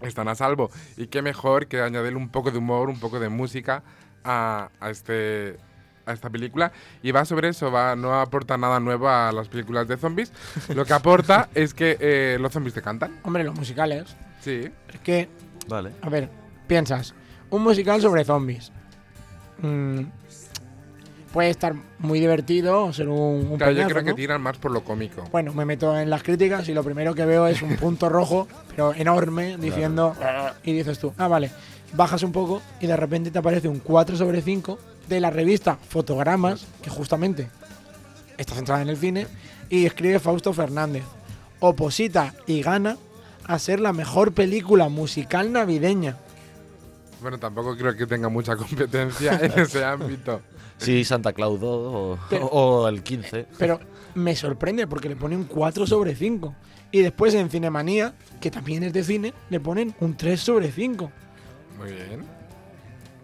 están 0.01 0.27
a 0.27 0.35
salvo. 0.35 0.69
Y 0.97 1.07
qué 1.07 1.21
mejor 1.21 1.67
que 1.67 1.81
añadirle 1.81 2.17
un 2.17 2.29
poco 2.29 2.51
de 2.51 2.57
humor, 2.57 2.89
un 2.89 2.99
poco 2.99 3.19
de 3.19 3.29
música 3.29 3.83
a, 4.23 4.69
a 4.79 4.89
este 4.89 5.57
a 6.05 6.13
esta 6.13 6.29
película 6.29 6.71
y 7.03 7.11
va 7.11 7.23
sobre 7.23 7.49
eso, 7.49 7.71
va 7.71 7.95
no 7.95 8.19
aporta 8.19 8.57
nada 8.57 8.79
nuevo 8.79 9.07
a 9.07 9.31
las 9.31 9.47
películas 9.47 9.87
de 9.87 9.97
zombies. 9.97 10.33
Lo 10.73 10.83
que 10.85 10.93
aporta 10.93 11.49
es 11.55 11.73
que 11.73 11.97
eh, 11.99 12.37
los 12.39 12.51
zombies 12.51 12.73
te 12.73 12.81
cantan. 12.81 13.19
Hombre, 13.23 13.43
los 13.43 13.55
musicales. 13.55 14.15
Sí. 14.41 14.69
Es 14.91 14.99
que, 15.01 15.29
Vale. 15.67 15.91
a 16.01 16.09
ver, 16.09 16.29
piensas, 16.67 17.13
un 17.49 17.63
musical 17.63 18.01
sobre 18.01 18.25
zombies. 18.25 18.71
Mm, 19.61 20.01
puede 21.31 21.49
estar 21.49 21.73
muy 21.99 22.19
divertido 22.19 22.91
ser 22.93 23.09
un, 23.09 23.47
un 23.51 23.57
Claro, 23.57 23.71
yo 23.71 23.87
creo 23.87 24.03
que 24.03 24.13
tiran 24.13 24.41
más 24.41 24.57
por 24.57 24.71
lo 24.71 24.83
cómico. 24.83 25.23
Bueno, 25.31 25.53
me 25.53 25.65
meto 25.65 25.97
en 25.97 26.09
las 26.09 26.23
críticas 26.23 26.67
y 26.69 26.73
lo 26.73 26.83
primero 26.83 27.13
que 27.15 27.25
veo 27.25 27.47
es 27.47 27.61
un 27.61 27.75
punto 27.77 28.09
rojo, 28.09 28.47
pero 28.69 28.93
enorme, 28.93 29.57
diciendo. 29.57 30.15
Y 30.63 30.73
dices 30.73 30.99
tú, 30.99 31.13
ah, 31.17 31.27
vale. 31.27 31.51
Bajas 31.93 32.21
un 32.21 32.31
poco 32.31 32.61
y 32.79 32.87
de 32.87 32.95
repente 32.95 33.31
te 33.31 33.39
aparece 33.39 33.67
un 33.67 33.79
4 33.79 34.15
sobre 34.15 34.41
5 34.41 34.77
de 35.07 35.19
la 35.19 35.31
revista 35.31 35.75
Fotogramas, 35.75 36.67
que 36.83 36.89
justamente 36.89 37.49
está 38.37 38.53
centrada 38.53 38.81
en 38.81 38.89
el 38.89 38.97
cine, 38.97 39.27
y 39.69 39.85
escribe 39.85 40.19
Fausto 40.19 40.53
Fernández. 40.53 41.03
Oposita 41.59 42.33
y 42.45 42.61
gana 42.61 42.97
a 43.45 43.57
ser 43.57 43.79
la 43.79 43.91
mejor 43.91 44.33
película 44.33 44.87
musical 44.89 45.51
navideña. 45.51 46.17
Bueno, 47.21 47.37
tampoco 47.37 47.75
creo 47.75 47.95
que 47.95 48.05
tenga 48.07 48.29
mucha 48.29 48.55
competencia 48.57 49.33
en 49.41 49.59
ese 49.59 49.83
ámbito. 49.83 50.41
Sí, 50.77 51.03
Santa 51.03 51.33
Claus 51.33 51.59
2 51.59 51.69
o, 51.93 52.19
Pero- 52.29 52.45
o 52.47 52.87
el 52.87 53.03
15. 53.03 53.47
Pero 53.57 53.79
me 54.15 54.35
sorprende 54.35 54.87
porque 54.87 55.09
le 55.09 55.15
pone 55.15 55.35
un 55.35 55.43
4 55.45 55.85
sobre 55.85 56.15
5. 56.15 56.55
Y 56.91 57.01
después 57.01 57.33
en 57.35 57.49
Cinemanía, 57.49 58.13
que 58.41 58.49
también 58.49 58.83
es 58.83 58.93
de 58.93 59.03
cine, 59.03 59.33
le 59.49 59.59
ponen 59.59 59.93
un 59.99 60.15
3 60.15 60.39
sobre 60.39 60.71
5. 60.71 61.11
Muy 61.77 61.91
bien. 61.91 62.23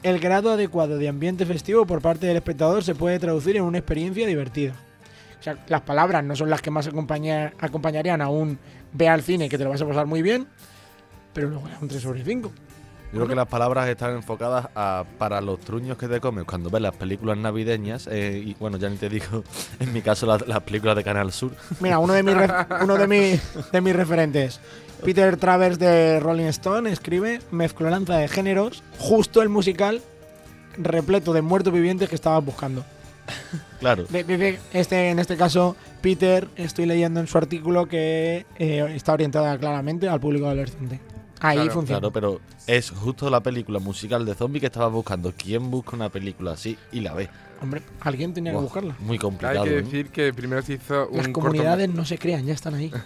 El 0.04 0.20
grado 0.20 0.52
adecuado 0.52 0.98
de 1.00 1.08
ambiente 1.10 1.46
festivo 1.48 1.86
por 1.88 2.02
parte 2.02 2.28
del 2.28 2.38
espectador 2.38 2.84
se 2.84 2.94
puede 2.94 3.18
traducir 3.18 3.58
en 3.58 3.64
una 3.64 3.80
experiencia 3.80 4.28
divertida. 4.28 4.74
O 5.40 5.44
sea, 5.44 5.58
las 5.68 5.82
palabras 5.82 6.24
no 6.24 6.36
son 6.36 6.50
las 6.50 6.62
que 6.62 6.70
más 6.70 6.86
acompaña- 6.88 7.54
acompañarían 7.60 8.22
a 8.22 8.30
un 8.30 8.60
ve 8.94 9.10
al 9.10 9.24
cine 9.24 9.50
que 9.50 9.58
te 9.58 9.64
lo 9.64 9.72
vas 9.72 9.82
a 9.82 9.88
pasar 9.88 10.06
muy 10.06 10.22
bien, 10.22 10.48
pero 11.34 11.50
luego 11.50 11.68
es 11.68 11.82
un 11.82 11.88
3 11.88 12.02
sobre 12.02 12.24
5. 12.24 12.52
Yo 13.16 13.22
creo 13.22 13.30
que 13.30 13.36
las 13.36 13.48
palabras 13.48 13.88
están 13.88 14.14
enfocadas 14.14 14.68
a, 14.76 15.06
para 15.18 15.40
los 15.40 15.62
truños 15.62 15.98
que 15.98 16.10
te 16.10 16.20
comes 16.20 16.44
cuando 16.44 16.70
ves 16.70 16.82
las 16.82 16.94
películas 16.94 17.38
navideñas. 17.38 18.08
eh, 18.12 18.44
y 18.46 18.56
bueno, 18.60 18.76
ya 18.76 18.90
ni 18.90 18.98
te 18.98 19.08
digo, 19.08 19.42
en 19.80 19.94
mi 19.94 20.02
caso, 20.02 20.26
las, 20.26 20.46
las 20.46 20.60
películas 20.64 20.98
de 20.98 21.04
Canal 21.06 21.32
Sur. 21.32 21.54
Mira, 21.80 21.98
uno 22.00 22.12
de 22.12 22.24
mis, 22.24 22.36
uno 22.82 22.98
de 22.98 23.08
mis, 23.08 23.72
de 23.72 23.80
mis 23.80 23.96
referentes, 23.96 24.60
Peter 25.02 25.38
Travers 25.38 25.80
de 25.80 26.20
Rolling 26.20 26.48
Stone, 26.48 26.92
escribe 26.92 27.40
Mezclolanza 27.52 28.18
de 28.18 28.28
géneros, 28.28 28.84
justo 29.00 29.42
el 29.42 29.48
musical 29.48 30.02
repleto 30.78 31.32
de 31.32 31.42
muertos 31.42 31.72
vivientes 31.72 32.10
que 32.10 32.16
estabas 32.16 32.44
buscando. 32.44 32.84
Claro. 33.80 34.06
Este, 34.74 35.10
en 35.10 35.20
este 35.20 35.38
caso, 35.38 35.78
Peter, 36.02 36.50
estoy 36.58 36.86
leyendo 36.86 37.22
en 37.22 37.28
su 37.28 37.38
artículo 37.38 37.88
que 37.88 38.46
eh, 38.60 38.92
está 38.94 39.14
orientada 39.14 39.58
claramente 39.58 40.10
al 40.10 40.20
público 40.20 40.48
adolescente. 40.48 41.00
Ahí 41.48 41.58
Claro, 41.58 41.72
funciona. 41.72 42.00
Claro, 42.00 42.12
pero 42.14 42.42
es 42.68 42.90
justo 42.92 43.30
la 43.30 43.42
película 43.42 43.80
musical 43.80 44.26
de 44.26 44.34
zombie 44.36 44.60
que 44.60 44.66
estaba 44.68 44.88
buscando. 44.88 45.34
¿Quién 45.38 45.70
busca 45.72 45.96
una 45.96 46.10
película 46.10 46.52
así 46.54 46.78
y 46.92 47.02
la 47.02 47.14
ve? 47.14 47.30
Hombre, 47.62 47.82
alguien 48.02 48.34
tenía 48.34 48.52
que 48.52 48.58
buscarla. 48.58 48.96
Muy 49.00 49.18
complicado. 49.18 49.62
Hay 49.64 49.70
que 49.70 49.76
¿no? 49.78 49.82
decir 49.86 50.10
que 50.10 50.34
primero 50.34 50.62
se 50.62 50.74
hizo 50.74 51.08
un 51.08 51.18
Las 51.18 51.28
cortometraje. 51.28 51.34
comunidades 51.34 51.90
no 51.90 52.06
se 52.06 52.18
crean, 52.18 52.46
ya 52.46 52.54
están 52.54 52.74
ahí. 52.76 52.92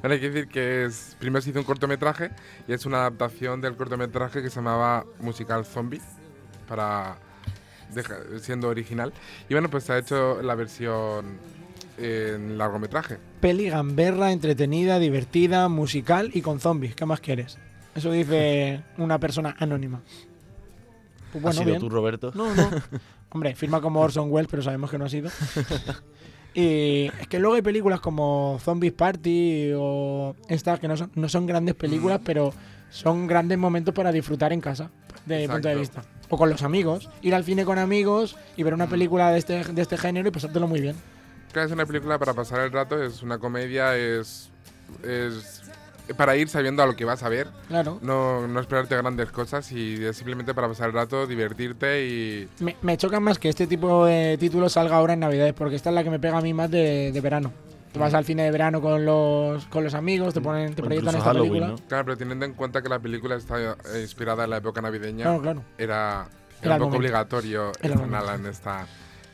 Bueno, 0.00 0.14
hay 0.14 0.20
que 0.20 0.30
decir 0.30 0.48
que 0.48 0.84
es, 0.86 1.14
primero 1.18 1.40
se 1.42 1.50
hizo 1.50 1.58
un 1.58 1.64
cortometraje 1.66 2.30
y 2.66 2.72
es 2.72 2.84
una 2.86 2.98
adaptación 3.00 3.60
del 3.60 3.76
cortometraje 3.76 4.42
que 4.42 4.48
se 4.50 4.56
llamaba 4.56 5.04
Musical 5.20 5.64
Zombie, 5.66 6.00
para 6.66 7.16
deja- 7.94 8.18
siendo 8.40 8.68
original. 8.68 9.12
Y 9.48 9.54
bueno, 9.54 9.68
pues 9.70 9.84
se 9.84 9.92
ha 9.92 9.98
hecho 9.98 10.42
la 10.42 10.54
versión 10.54 11.38
en 11.98 12.58
largometraje. 12.58 13.18
Peli 13.40 13.68
gamberra, 13.68 14.32
entretenida, 14.32 14.98
divertida, 14.98 15.68
musical 15.68 16.30
y 16.34 16.40
con 16.42 16.60
zombies. 16.60 16.96
¿Qué 16.96 17.06
más 17.06 17.20
quieres? 17.20 17.58
Eso 17.94 18.10
dice 18.10 18.82
una 18.98 19.18
persona 19.18 19.54
anónima. 19.58 20.00
Pues 21.32 21.44
¿Has 21.46 21.54
sido 21.56 21.66
bien. 21.66 21.80
tú, 21.80 21.88
Roberto? 21.88 22.30
No, 22.34 22.54
no. 22.54 22.70
Hombre, 23.30 23.54
firma 23.56 23.80
como 23.80 24.00
Orson 24.02 24.30
Welles, 24.30 24.48
pero 24.50 24.62
sabemos 24.62 24.90
que 24.90 24.98
no 24.98 25.04
ha 25.04 25.08
sido. 25.08 25.30
Y 26.56 27.10
es 27.20 27.26
que 27.26 27.40
luego 27.40 27.56
hay 27.56 27.62
películas 27.62 27.98
como 27.98 28.60
Zombies 28.62 28.92
Party 28.92 29.72
o 29.76 30.36
estas 30.48 30.78
que 30.78 30.86
no 30.86 30.96
son, 30.96 31.10
no 31.16 31.28
son 31.28 31.46
grandes 31.46 31.74
películas, 31.74 32.20
Mm. 32.20 32.24
pero 32.24 32.52
son 32.90 33.26
grandes 33.26 33.58
momentos 33.58 33.92
para 33.92 34.12
disfrutar 34.12 34.52
en 34.52 34.60
casa, 34.60 34.88
de 35.26 35.40
mi 35.40 35.48
punto 35.48 35.66
de 35.66 35.74
vista. 35.74 36.04
O 36.28 36.36
con 36.38 36.48
los 36.50 36.62
amigos. 36.62 37.10
Ir 37.22 37.34
al 37.34 37.42
cine 37.42 37.64
con 37.64 37.78
amigos 37.80 38.36
y 38.56 38.62
ver 38.62 38.72
Mm. 38.74 38.76
una 38.76 38.86
película 38.86 39.32
de 39.32 39.38
este, 39.38 39.64
de 39.64 39.82
este 39.82 39.98
género 39.98 40.28
y 40.28 40.30
pasártelo 40.30 40.68
muy 40.68 40.80
bien. 40.80 40.94
Claro, 41.50 41.66
es 41.66 41.72
una 41.72 41.86
película 41.86 42.20
para 42.20 42.34
pasar 42.34 42.60
el 42.60 42.70
rato, 42.70 43.02
es 43.02 43.20
una 43.24 43.38
comedia, 43.38 43.96
es, 43.96 44.48
es 45.02 45.60
para 46.16 46.36
ir 46.36 46.48
sabiendo 46.48 46.82
a 46.82 46.86
lo 46.86 46.94
que 46.96 47.04
vas 47.04 47.22
a 47.22 47.28
ver. 47.28 47.48
Claro. 47.68 47.98
No, 48.02 48.46
no 48.46 48.60
esperarte 48.60 48.96
grandes 48.96 49.30
cosas 49.30 49.70
y 49.72 50.04
es 50.04 50.16
simplemente 50.16 50.52
para 50.54 50.68
pasar 50.68 50.88
el 50.88 50.92
rato, 50.94 51.26
divertirte 51.26 52.06
y... 52.06 52.48
Me, 52.60 52.76
me 52.82 52.96
choca 52.96 53.20
más 53.20 53.38
que 53.38 53.48
este 53.48 53.66
tipo 53.66 54.04
de 54.06 54.36
títulos 54.38 54.72
salga 54.72 54.96
ahora 54.96 55.14
en 55.14 55.20
Navidades, 55.20 55.54
porque 55.54 55.76
esta 55.76 55.90
es 55.90 55.94
la 55.94 56.04
que 56.04 56.10
me 56.10 56.18
pega 56.18 56.38
a 56.38 56.42
mí 56.42 56.52
más 56.52 56.70
de, 56.70 57.10
de 57.12 57.20
verano. 57.20 57.52
Te 57.92 58.00
vas 58.00 58.12
al 58.12 58.24
cine 58.24 58.42
de 58.42 58.50
verano 58.50 58.80
con 58.80 59.04
los, 59.04 59.66
con 59.66 59.84
los 59.84 59.94
amigos, 59.94 60.34
te 60.34 60.40
ponen, 60.40 60.74
te 60.74 60.82
proyectan 60.82 61.14
esta 61.14 61.32
película. 61.32 61.76
Claro, 61.88 62.04
pero 62.04 62.16
teniendo 62.16 62.44
en 62.44 62.54
cuenta 62.54 62.82
que 62.82 62.88
la 62.88 62.98
película 62.98 63.36
está 63.36 63.56
eh, 63.94 64.00
inspirada 64.02 64.42
en 64.44 64.50
la 64.50 64.56
época 64.56 64.82
navideña, 64.82 65.22
Claro, 65.24 65.40
claro. 65.40 65.62
era, 65.78 66.26
Era 66.60 66.60
era 66.60 66.74
el 66.76 66.82
un 66.82 66.88
poco 66.88 66.96
momento. 66.96 66.96
obligatorio 66.98 67.70
estrenarla 67.80 68.34
en 68.34 68.46
esta, 68.46 68.86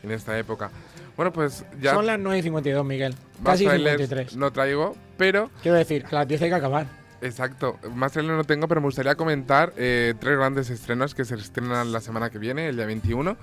en 0.02 0.10
esta 0.10 0.38
época. 0.38 0.70
Bueno, 1.16 1.32
pues 1.32 1.64
ya... 1.80 1.94
Son 1.94 2.06
las 2.06 2.18
9 2.18 2.38
y 2.38 2.42
52, 2.42 2.84
Miguel. 2.84 3.14
más 3.40 3.52
Casi 3.52 3.64
trailers 3.64 4.02
53. 4.08 4.36
no 4.36 4.52
traigo, 4.52 4.96
pero... 5.16 5.50
Quiero 5.62 5.76
decir, 5.76 6.06
a 6.10 6.14
las 6.14 6.28
10 6.28 6.42
hay 6.42 6.48
que 6.48 6.54
acabar. 6.54 6.86
Exacto, 7.22 7.78
más 7.94 8.12
trailers 8.12 8.36
no 8.36 8.44
tengo, 8.44 8.66
pero 8.66 8.80
me 8.80 8.86
gustaría 8.86 9.14
comentar 9.14 9.74
eh, 9.76 10.14
tres 10.18 10.38
grandes 10.38 10.70
estrenos 10.70 11.14
que 11.14 11.26
se 11.26 11.34
estrenan 11.34 11.92
la 11.92 12.00
semana 12.00 12.30
que 12.30 12.38
viene, 12.38 12.68
el 12.68 12.76
día 12.76 12.86
21, 12.86 13.36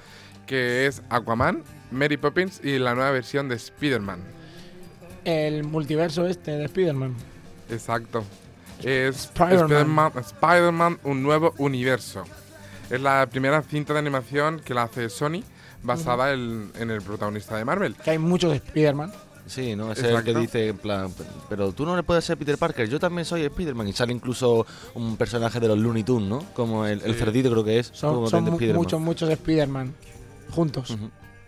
que 0.48 0.88
es 0.88 1.04
Aquaman, 1.10 1.64
Mary 1.92 2.18
Poppins 2.18 2.60
y 2.64 2.80
la 2.80 2.96
nueva 2.96 3.12
versión 3.12 3.50
de 3.50 3.56
Spider-Man. 3.56 4.20
El 5.26 5.64
multiverso 5.64 6.26
este 6.26 6.52
de 6.52 6.66
Spider-Man. 6.66 7.16
Exacto. 7.70 8.24
Es 8.84 9.32
Spider-Man, 9.36 11.00
un 11.04 11.24
nuevo 11.24 11.54
universo. 11.58 12.24
Es 12.90 13.02
la 13.02 13.28
primera 13.30 13.62
cinta 13.62 13.94
de 13.94 14.00
animación 14.00 14.60
que 14.60 14.74
la 14.74 14.84
hace 14.84 15.10
Sony, 15.10 15.44
basada 15.84 16.34
en, 16.34 16.72
en 16.80 16.92
el 16.92 17.02
protagonista 17.02 17.58
de 17.58 17.66
Marvel. 17.66 17.96
Que 17.96 18.12
hay 18.12 18.18
muchos 18.18 18.54
Spider-Man. 18.54 19.12
Sí, 19.46 19.78
¿no? 19.78 19.94
Es 19.94 20.04
el 20.04 20.22
que 20.24 20.34
dice, 20.34 20.68
en 20.68 20.78
plan, 20.78 21.10
pero 21.48 21.72
tú 21.72 21.86
no 21.86 21.96
le 21.96 22.04
puedes 22.04 22.26
ser 22.26 22.36
Peter 22.38 22.58
Parker, 22.58 22.90
yo 22.90 23.00
también 23.00 23.24
soy 23.24 23.44
Spider-Man. 23.44 23.88
Y 23.88 23.94
sale 23.94 24.12
incluso 24.12 24.66
un 24.94 25.16
personaje 25.16 25.60
de 25.62 25.70
los 25.70 25.78
Looney 25.78 26.04
Tunes, 26.04 26.28
¿no? 26.28 26.40
Como 26.54 26.86
el, 26.86 27.02
el 27.02 27.14
Sí. 27.14 27.20
cerdito, 27.20 27.50
creo 27.52 27.64
que 27.64 27.80
es. 27.80 27.90
Son, 27.94 28.16
como 28.16 28.30
son 28.30 28.44
de 28.44 28.52
mu- 28.52 28.58
Spider-Man. 28.58 28.82
muchos, 28.84 29.00
muchos 29.00 29.30
Spider-Man 29.30 29.94
juntos. 30.52 30.98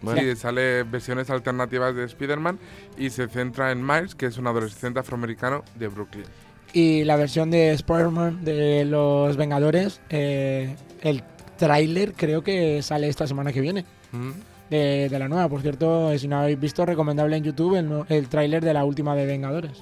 Bueno. 0.01 0.21
Sí, 0.21 0.33
sale 0.37 0.83
versiones 0.83 1.29
alternativas 1.29 1.93
de 1.93 2.05
Spider-Man 2.05 2.57
y 2.97 3.09
se 3.09 3.27
centra 3.27 3.69
en 3.73 3.85
Miles, 3.85 4.15
que 4.15 4.27
es 4.27 4.37
un 4.37 4.47
adolescente 4.47 5.01
afroamericano 5.01 5.65
de 5.75 5.89
Brooklyn. 5.89 6.23
Y 6.71 7.03
la 7.03 7.17
versión 7.17 7.51
de 7.51 7.71
Spider-Man 7.73 8.45
de 8.45 8.85
los 8.85 9.35
Vengadores, 9.35 9.99
eh, 10.09 10.73
el 11.01 11.21
tráiler 11.57 12.13
creo 12.13 12.43
que 12.45 12.81
sale 12.81 13.09
esta 13.09 13.27
semana 13.27 13.51
que 13.51 13.59
viene. 13.59 13.83
Mm. 14.11 14.31
De, 14.69 15.09
de 15.09 15.19
la 15.19 15.27
nueva, 15.27 15.49
por 15.49 15.61
cierto, 15.61 16.15
si 16.17 16.27
no 16.27 16.39
habéis 16.39 16.59
visto, 16.59 16.85
recomendable 16.85 17.35
en 17.37 17.43
YouTube 17.43 17.75
el, 17.75 18.05
el 18.07 18.29
tráiler 18.29 18.63
de 18.63 18.73
la 18.73 18.85
última 18.85 19.15
de 19.15 19.25
Vengadores. 19.25 19.81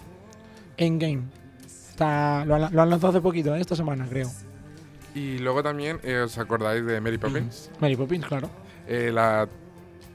Endgame. 0.78 1.24
Está, 1.66 2.46
lo, 2.46 2.56
han, 2.56 2.74
lo 2.74 2.82
han 2.82 2.90
lanzado 2.90 3.10
hace 3.10 3.22
poquito, 3.22 3.54
¿eh? 3.56 3.60
esta 3.60 3.76
semana, 3.76 4.06
creo. 4.10 4.30
Y 5.14 5.40
luego 5.40 5.62
también, 5.64 6.00
eh, 6.04 6.20
¿os 6.20 6.38
acordáis 6.38 6.86
de 6.86 7.02
Mary 7.02 7.18
Poppins? 7.18 7.72
Mary 7.80 7.96
Poppins, 7.96 8.26
claro. 8.26 8.50
Eh, 8.88 9.12
la 9.12 9.50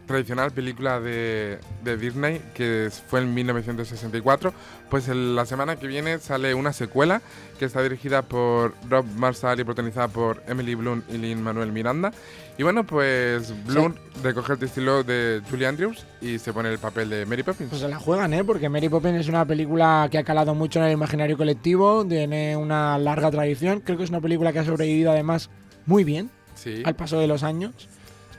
tradicional 0.07 0.50
película 0.50 1.00
de, 1.00 1.59
de 1.84 1.96
Disney 1.96 2.40
que 2.55 2.90
fue 3.09 3.20
en 3.20 3.32
1964. 3.34 4.53
Pues 4.90 5.09
el- 5.09 5.34
la 5.36 5.46
semana 5.46 5.76
que 5.76 5.86
viene 5.86 6.18
sale 6.18 6.55
una 6.55 6.72
secuela 6.72 7.22
que 7.59 7.64
está 7.64 7.82
dirigida 7.82 8.22
por 8.22 8.74
Rob 8.88 9.07
Marshall 9.16 9.61
y 9.61 9.64
protagonizada 9.64 10.09
por 10.09 10.42
Emily 10.46 10.74
Blunt 10.74 11.05
y 11.11 11.18
Lin 11.18 11.42
Manuel 11.42 11.72
Miranda. 11.72 12.12
Y 12.59 12.62
bueno, 12.64 12.84
pues 12.84 13.55
Blunt 13.64 13.96
recoge 14.22 14.53
el 14.53 14.62
estilo 14.62 15.03
de 15.03 15.40
Julie 15.50 15.66
Andrews 15.66 16.05
y 16.20 16.38
se 16.38 16.53
pone 16.53 16.68
el 16.70 16.78
papel 16.78 17.09
de 17.09 17.24
Mary 17.24 17.42
Poppins. 17.42 17.70
Pues 17.70 17.80
se 17.80 17.88
la 17.88 17.98
juegan, 17.98 18.34
¿eh? 18.34 18.44
Porque 18.44 18.68
Mary 18.68 18.90
Poppins 18.90 19.20
es 19.20 19.28
una 19.28 19.46
película 19.46 20.09
que 20.11 20.18
ha 20.18 20.24
calado 20.24 20.55
mucho 20.55 20.78
en 20.80 20.86
el 20.86 20.92
imaginario 20.92 21.38
colectivo, 21.38 22.05
tiene 22.07 22.55
una 22.57 22.98
larga 22.98 23.30
tradición. 23.30 23.80
Creo 23.80 23.96
que 23.96 24.05
es 24.05 24.11
una 24.11 24.20
película 24.20 24.53
que 24.53 24.59
ha 24.59 24.64
sobrevivido 24.64 25.11
además 25.12 25.48
muy 25.86 26.05
bien 26.05 26.28
Sí. 26.55 26.82
al 26.84 26.94
paso 26.94 27.18
de 27.18 27.26
los 27.26 27.42
años. 27.42 27.72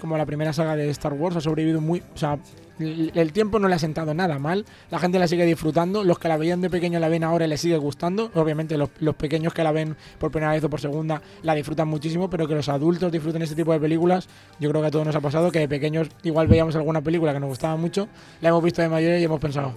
Como 0.03 0.17
la 0.17 0.25
primera 0.25 0.51
saga 0.51 0.75
de 0.75 0.89
Star 0.89 1.13
Wars, 1.13 1.37
ha 1.37 1.39
sobrevivido 1.39 1.79
muy... 1.79 2.03
O 2.13 2.17
sea, 2.17 2.37
el, 2.77 3.31
tiempo 3.31 3.57
no 3.57 3.69
le 3.69 3.75
ha 3.75 3.79
sentado 3.79 4.13
nada 4.13 4.37
mal, 4.37 4.65
la 4.91 4.99
gente 4.99 5.17
la 5.17 5.29
sigue 5.29 5.45
disfrutando, 5.45 6.03
los 6.03 6.19
que 6.19 6.27
la 6.27 6.35
veían 6.35 6.59
de 6.59 6.69
pequeño 6.69 6.99
la 6.99 7.07
ven 7.07 7.23
ahora 7.23 7.45
y 7.45 7.47
les 7.47 7.61
sigue 7.61 7.77
gustando. 7.77 8.29
Obviamente 8.35 8.77
los, 8.77 8.89
los 8.99 9.15
pequeños 9.15 9.53
que 9.53 9.63
la 9.63 9.71
ven 9.71 9.95
por 10.19 10.29
primera 10.29 10.51
vez 10.51 10.61
o 10.61 10.69
por 10.69 10.81
segunda 10.81 11.21
la 11.41 11.55
disfrutan 11.55 11.87
muchísimo, 11.87 12.29
pero 12.29 12.49
que 12.49 12.53
los 12.53 12.67
adultos 12.67 13.13
disfruten 13.13 13.43
este 13.43 13.55
tipo 13.55 13.71
de 13.71 13.79
películas, 13.79 14.27
yo 14.59 14.69
creo 14.71 14.81
que 14.81 14.87
a 14.89 14.91
todos 14.91 15.05
nos 15.05 15.15
ha 15.15 15.21
pasado 15.21 15.49
que 15.51 15.59
de 15.59 15.69
pequeños 15.69 16.09
igual 16.23 16.47
veíamos 16.47 16.75
alguna 16.75 16.99
película 16.99 17.31
que 17.31 17.39
nos 17.39 17.47
gustaba 17.47 17.77
mucho, 17.77 18.09
la 18.41 18.49
hemos 18.49 18.61
visto 18.61 18.81
de 18.81 18.89
mayores 18.89 19.21
y 19.21 19.23
hemos 19.23 19.39
pensado, 19.39 19.71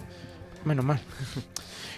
menos 0.65 0.85
mal, 0.85 0.99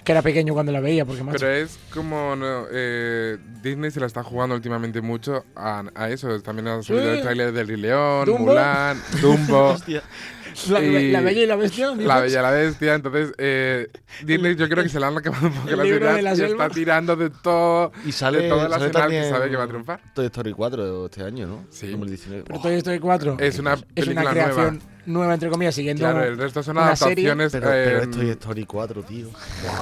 que 0.05 0.13
era 0.13 0.23
pequeño 0.23 0.55
cuando 0.55 0.73
la 0.73 0.81
veía, 0.81 1.05
porque 1.05 1.23
macho, 1.23 1.39
Pero 1.39 1.53
es 1.53 1.79
como 1.93 2.35
no, 2.37 2.65
eh, 2.71 3.37
Disney 3.63 3.91
se 3.91 4.01
la 4.01 4.07
está 4.07 4.23
jugando 4.23 4.55
últimamente 4.55 5.01
mucho 5.01 5.45
a, 5.57 5.85
a 5.95 6.09
eso. 6.11 6.41
También 6.43 6.69
ha 6.69 6.83
subido 6.83 7.05
Sí. 7.13 7.17
el 7.19 7.23
tráiler 7.23 7.53
del 7.53 7.69
Rey 7.69 7.77
León, 7.77 8.25
Dumbo. 8.27 8.45
Mulan, 8.47 9.01
Dumbo. 9.21 9.77
La- 10.71 10.81
la 10.81 11.21
Bella 11.21 11.43
y 11.43 11.47
la 11.47 11.57
Bestia, 11.57 11.87
La 11.89 11.95
dices. 11.95 12.07
Bella 12.23 12.39
y 12.39 12.43
la 12.43 12.51
Bestia. 12.51 12.95
Entonces, 12.95 13.33
eh, 13.39 13.89
Disney 14.25 14.57
yo 14.57 14.69
creo 14.69 14.83
que 14.83 14.89
se 14.89 14.99
le 15.01 15.07
han 15.07 15.17
acabado 15.17 15.47
un 15.49 15.53
poco 15.53 15.71
las 15.77 15.87
ideas 15.87 16.17
de 16.17 16.23
la 16.23 16.35
y 16.35 16.41
está 16.43 16.69
tirando 16.71 17.17
de 17.17 17.31
todo. 17.31 17.93
Y 18.05 18.13
sale, 18.13 18.43
de 18.43 18.49
todas 18.49 18.71
las 18.71 18.81
sale 18.93 19.09
que 19.21 19.29
sabe 19.29 19.51
que 19.51 19.57
va 19.57 19.65
a 19.65 19.69
triunfar. 19.69 20.01
Toy 20.15 20.27
Story 20.27 20.53
4 20.53 21.07
este 21.07 21.23
año, 21.23 21.47
¿no? 21.47 21.65
Sí. 21.71 21.89
2019. 21.91 22.45
Pero 22.47 22.61
Toy 22.61 22.75
Story 22.75 22.99
4 22.99 23.37
Es 23.39 23.59
una 23.59 23.77
es 23.95 24.07
una 24.09 24.25
creación 24.31 24.55
nueva. 24.79 24.81
nueva. 25.07 25.35
entre 25.35 25.51
comillas, 25.51 25.75
siguiendo 25.75 26.03
Claro, 26.05 26.25
el 26.25 26.37
resto 26.39 26.63
son 26.63 26.77
una 26.77 26.95
serie. 26.97 27.27
adaptaciones. 27.31 27.53
Pero, 27.53 27.67
pero 27.67 27.99
eh, 27.99 28.03
es 28.03 28.11
Toy 28.11 28.31
Story 28.31 28.65
4, 28.65 29.03
tío. 29.03 29.29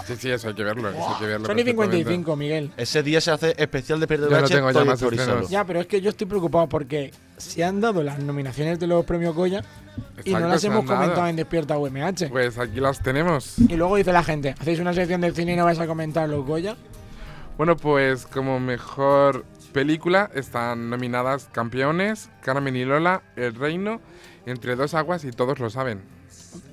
Sí, 0.06 0.14
sí, 0.18 0.30
eso 0.30 0.48
hay 0.48 0.54
que 0.54 0.64
verlo. 0.64 0.88
Eso 0.90 1.08
hay 1.14 1.20
que 1.20 1.26
verlo 1.26 1.46
Sony 1.46 1.54
perfectamente. 1.56 1.96
55, 1.98 2.36
Miguel. 2.36 2.70
Ese 2.76 3.02
día 3.02 3.20
se 3.20 3.30
hace 3.30 3.54
especial 3.58 4.00
de 4.00 4.06
Yo 4.06 4.16
no 4.18 4.26
VH, 4.28 4.48
tengo 4.54 4.70
ya 4.70 4.84
más. 4.84 5.50
Ya, 5.50 5.64
pero 5.64 5.80
es 5.80 5.86
que 5.86 6.00
yo 6.00 6.10
estoy 6.10 6.26
preocupado 6.26 6.68
porque 6.68 7.10
se 7.36 7.64
han 7.64 7.80
dado 7.80 8.02
las 8.02 8.18
nominaciones 8.18 8.78
de 8.78 8.86
los 8.86 9.04
premios 9.04 9.34
Goya 9.34 9.62
y 10.24 10.32
no 10.32 10.40
las 10.48 10.62
hemos 10.64 10.84
dado. 10.86 11.00
comentado 11.00 11.26
en 11.28 11.36
Despierta 11.36 11.78
UMH. 11.78 12.28
Pues 12.30 12.58
aquí 12.58 12.80
las 12.80 13.02
tenemos. 13.02 13.58
Y 13.58 13.76
luego 13.76 13.96
dice 13.96 14.12
la 14.12 14.22
gente, 14.22 14.54
hacéis 14.58 14.78
una 14.80 14.92
sección 14.94 15.20
del 15.20 15.34
cine 15.34 15.52
y 15.52 15.56
no 15.56 15.64
vais 15.64 15.78
a 15.78 15.86
comentar 15.86 16.28
los 16.28 16.44
Goya. 16.46 16.76
Bueno, 17.56 17.76
pues 17.76 18.26
como 18.26 18.60
mejor 18.60 19.44
película 19.72 20.30
están 20.34 20.90
nominadas 20.90 21.48
Campeones, 21.52 22.30
Carmen 22.42 22.76
y 22.76 22.84
Lola, 22.84 23.22
El 23.36 23.54
Reino, 23.54 24.00
Entre 24.46 24.76
dos 24.76 24.94
aguas 24.94 25.24
y 25.24 25.32
todos 25.32 25.58
lo 25.58 25.70
saben. 25.70 26.02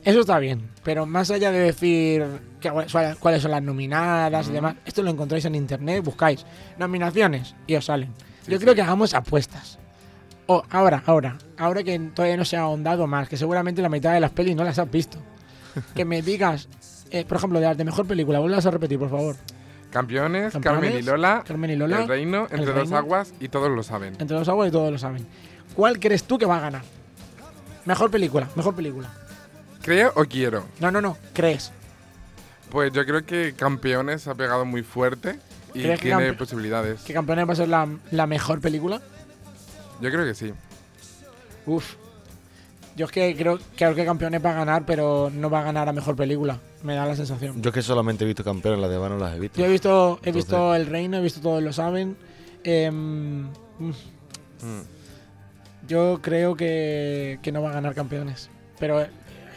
Eso 0.06 0.20
está 0.20 0.38
bien, 0.38 0.70
pero 0.84 1.06
más 1.08 1.32
allá 1.32 1.52
de 1.52 1.58
decir 1.60 2.24
que- 2.62 2.72
cuáles 3.20 3.42
son 3.42 3.50
las 3.52 3.64
nominadas 3.64 4.48
y 4.48 4.52
demás, 4.52 4.76
esto 4.86 5.02
lo 5.02 5.10
encontráis 5.10 5.44
en 5.46 5.56
internet, 5.56 6.04
buscáis 6.04 6.46
nominaciones 6.78 7.56
y 7.66 7.76
os 7.76 7.86
salen. 7.86 8.14
Yo 8.48 8.60
creo 8.60 8.76
que 8.76 8.82
hagamos 8.84 9.14
apuestas. 9.16 9.80
O 10.48 10.64
ahora, 10.70 11.04
ahora, 11.06 11.38
ahora 11.58 11.84
que 11.84 11.98
todavía 12.14 12.38
no 12.38 12.46
se 12.46 12.58
ha 12.58 12.62
ahondado 12.62 13.08
más, 13.08 13.30
que 13.30 13.38
seguramente 13.38 13.82
la 13.82 13.90
mitad 13.90 14.14
de 14.14 14.20
las 14.20 14.32
pelis 14.32 14.56
no 14.56 14.64
las 14.64 14.80
has 14.80 14.90
visto. 14.90 15.18
Que 15.96 16.06
me 16.06 16.22
digas, 16.22 16.68
eh, 17.10 17.26
por 17.26 17.38
ejemplo, 17.38 17.60
de 17.60 17.74
de 17.74 17.84
mejor 17.84 18.06
película, 18.06 18.40
vuelvas 18.40 18.66
a 18.66 18.72
repetir, 18.72 19.00
por 19.00 19.10
favor. 19.10 19.36
Campeones, 19.90 20.54
Campeones, 20.54 20.82
Carmen 20.82 21.00
y 21.00 21.02
Lola, 21.04 21.44
Carmen 21.46 21.70
y 21.70 21.76
Lola, 21.76 22.02
El 22.02 22.08
Reino, 22.08 22.48
El 22.50 22.60
Entre 22.60 22.74
dos 22.74 22.92
aguas 22.92 23.34
y 23.40 23.48
todos 23.48 23.70
lo 23.70 23.84
saben. 23.84 24.16
Entre 24.20 24.38
los 24.38 24.50
aguas 24.50 24.70
y 24.70 24.72
todos 24.72 24.92
lo 24.92 24.98
saben. 24.98 25.26
¿Cuál 25.76 26.00
crees 26.00 26.24
tú 26.24 26.38
que 26.38 26.46
va 26.46 26.58
a 26.58 26.62
ganar? 26.62 26.82
Mejor 27.86 28.10
película, 28.10 28.50
mejor 28.56 28.76
película. 28.76 29.10
¿Creo 29.84 30.12
o 30.16 30.26
quiero? 30.26 30.66
No, 30.80 30.90
no, 30.90 31.00
no, 31.02 31.18
crees. 31.34 31.72
Pues 32.72 32.92
yo 32.92 33.06
creo 33.06 33.24
que 33.26 33.54
Campeones 33.56 34.28
ha 34.28 34.34
pegado 34.34 34.66
muy 34.66 34.82
fuerte 34.82 35.38
y 35.76 35.84
¿Crees 35.84 36.00
que 36.00 36.08
tiene 36.08 36.34
posibilidades. 36.34 37.02
¿Que 37.02 37.14
Campeones 37.14 37.48
va 37.48 37.54
a 37.54 37.56
ser 37.56 37.68
la, 37.68 37.88
la 38.10 38.26
mejor 38.26 38.62
película? 38.62 39.00
Yo 40.04 40.12
creo 40.12 40.26
que 40.26 40.36
sí. 40.36 40.52
Uf. 41.66 41.96
Yo 42.96 43.06
es 43.06 43.12
que 43.12 43.36
creo, 43.36 43.58
creo 43.76 43.96
que 43.96 44.06
Campeones 44.06 44.44
va 44.46 44.52
a 44.52 44.54
ganar, 44.56 44.86
pero 44.86 45.32
no 45.34 45.50
va 45.50 45.62
a 45.62 45.64
ganar 45.64 45.88
a 45.90 45.94
mejor 45.94 46.16
película. 46.16 46.60
Me 46.84 46.94
da 46.96 47.06
la 47.06 47.16
sensación. 47.16 47.62
Yo 47.62 47.70
es 47.70 47.74
que 47.74 47.82
solamente 47.82 48.24
he 48.24 48.28
visto 48.28 48.44
campeones, 48.44 48.82
las 48.82 48.90
demás 48.92 49.10
no 49.10 49.18
las 49.18 49.34
he 49.36 49.40
visto. 49.40 49.60
Yo 49.60 49.66
he 49.66 49.70
visto, 49.70 50.20
he 50.22 50.30
Entonces- 50.30 50.36
visto 50.36 50.76
El 50.76 50.86
Reino, 50.88 51.18
he 51.18 51.22
visto 51.22 51.40
Todos 51.42 51.64
lo 51.64 51.72
saben. 51.74 52.16
Em, 52.66 53.44
mm, 53.80 53.92
yo 55.88 56.20
creo 56.22 56.56
que, 56.56 57.40
que 57.42 57.52
no 57.52 57.62
va 57.62 57.72
a 57.72 57.74
ganar 57.74 57.96
campeones. 57.96 58.50
Pero 58.80 59.06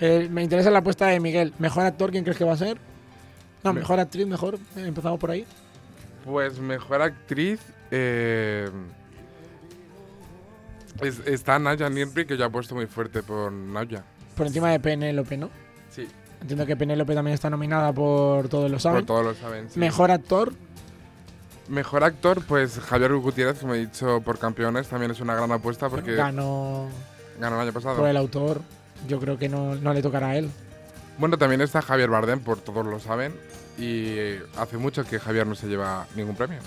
eh, 0.01 0.29
me 0.31 0.43
interesa 0.43 0.71
la 0.71 0.79
apuesta 0.79 1.07
de 1.09 1.21
Miguel. 1.21 1.53
¿Mejor 1.59 1.85
actor 1.85 2.11
quién 2.11 2.25
crees 2.25 2.39
que 2.39 2.45
va 2.45 2.53
a 2.55 2.57
ser? 2.59 2.79
No, 3.65 3.73
Me- 3.73 3.81
mejor 3.81 4.01
actriz, 4.01 4.27
mejor. 4.27 4.55
Eh, 4.77 4.87
Empezamos 4.87 5.19
por 5.21 5.31
ahí. 5.31 5.45
Pues 6.25 6.59
mejor 6.59 7.03
actriz. 7.03 7.61
eh, 7.91 8.69
es- 11.03 11.21
está 11.27 11.59
Naya 11.59 11.89
Nirri, 11.91 12.27
que 12.27 12.37
yo 12.37 12.45
apuesto 12.45 12.75
muy 12.75 12.87
fuerte 12.87 13.23
por 13.23 13.53
Naya. 13.53 14.03
Por 14.37 14.47
encima 14.47 14.71
de 14.71 14.81
Penélope, 14.81 15.37
¿no? 15.37 15.51
Sí. 15.91 16.07
Entiendo 16.41 16.67
que 16.67 16.77
Penélope 16.77 17.15
también 17.15 17.35
está 17.35 17.49
nominada 17.51 17.93
por 17.93 18.49
Todos 18.49 18.71
lo 18.71 18.79
saben. 18.79 18.99
Por 19.01 19.07
todos 19.07 19.25
lo 19.25 19.35
saben. 19.35 19.71
sí. 19.71 19.79
Mejor 19.79 20.11
actor. 20.11 20.53
Mejor 21.69 22.05
actor, 22.05 22.43
pues 22.47 22.79
Javier 22.79 23.13
Gutiérrez, 23.17 23.59
como 23.59 23.75
he 23.75 23.79
dicho, 23.79 24.21
por 24.21 24.39
campeones, 24.39 24.87
también 24.87 25.11
es 25.11 25.21
una 25.21 25.35
gran 25.35 25.51
apuesta 25.51 25.89
porque 25.89 26.15
Ganó 26.15 26.87
ganó 27.41 27.57
el 27.57 27.63
año 27.63 27.73
pasado. 27.73 27.97
por 27.97 28.09
el 28.09 28.17
autor. 28.17 28.63
Yo 29.09 29.19
creo 29.19 29.37
que 29.37 29.49
no, 29.49 29.75
no 29.75 29.93
le 29.93 30.01
tocará 30.01 30.29
a 30.29 30.37
él. 30.37 30.49
Bueno, 31.19 31.39
también 31.39 31.61
está 31.63 31.83
Javier 31.83 32.09
Bardem, 32.11 32.41
por 32.41 32.59
todos 32.59 32.87
lo 32.87 33.01
saben, 33.01 33.35
y 33.79 34.37
hace 34.59 34.77
mucho 34.77 35.03
que 35.05 35.19
Javier 35.19 35.47
no 35.47 35.55
se 35.55 35.67
lleva 35.67 36.07
ningún 36.15 36.37
premio. 36.37 36.59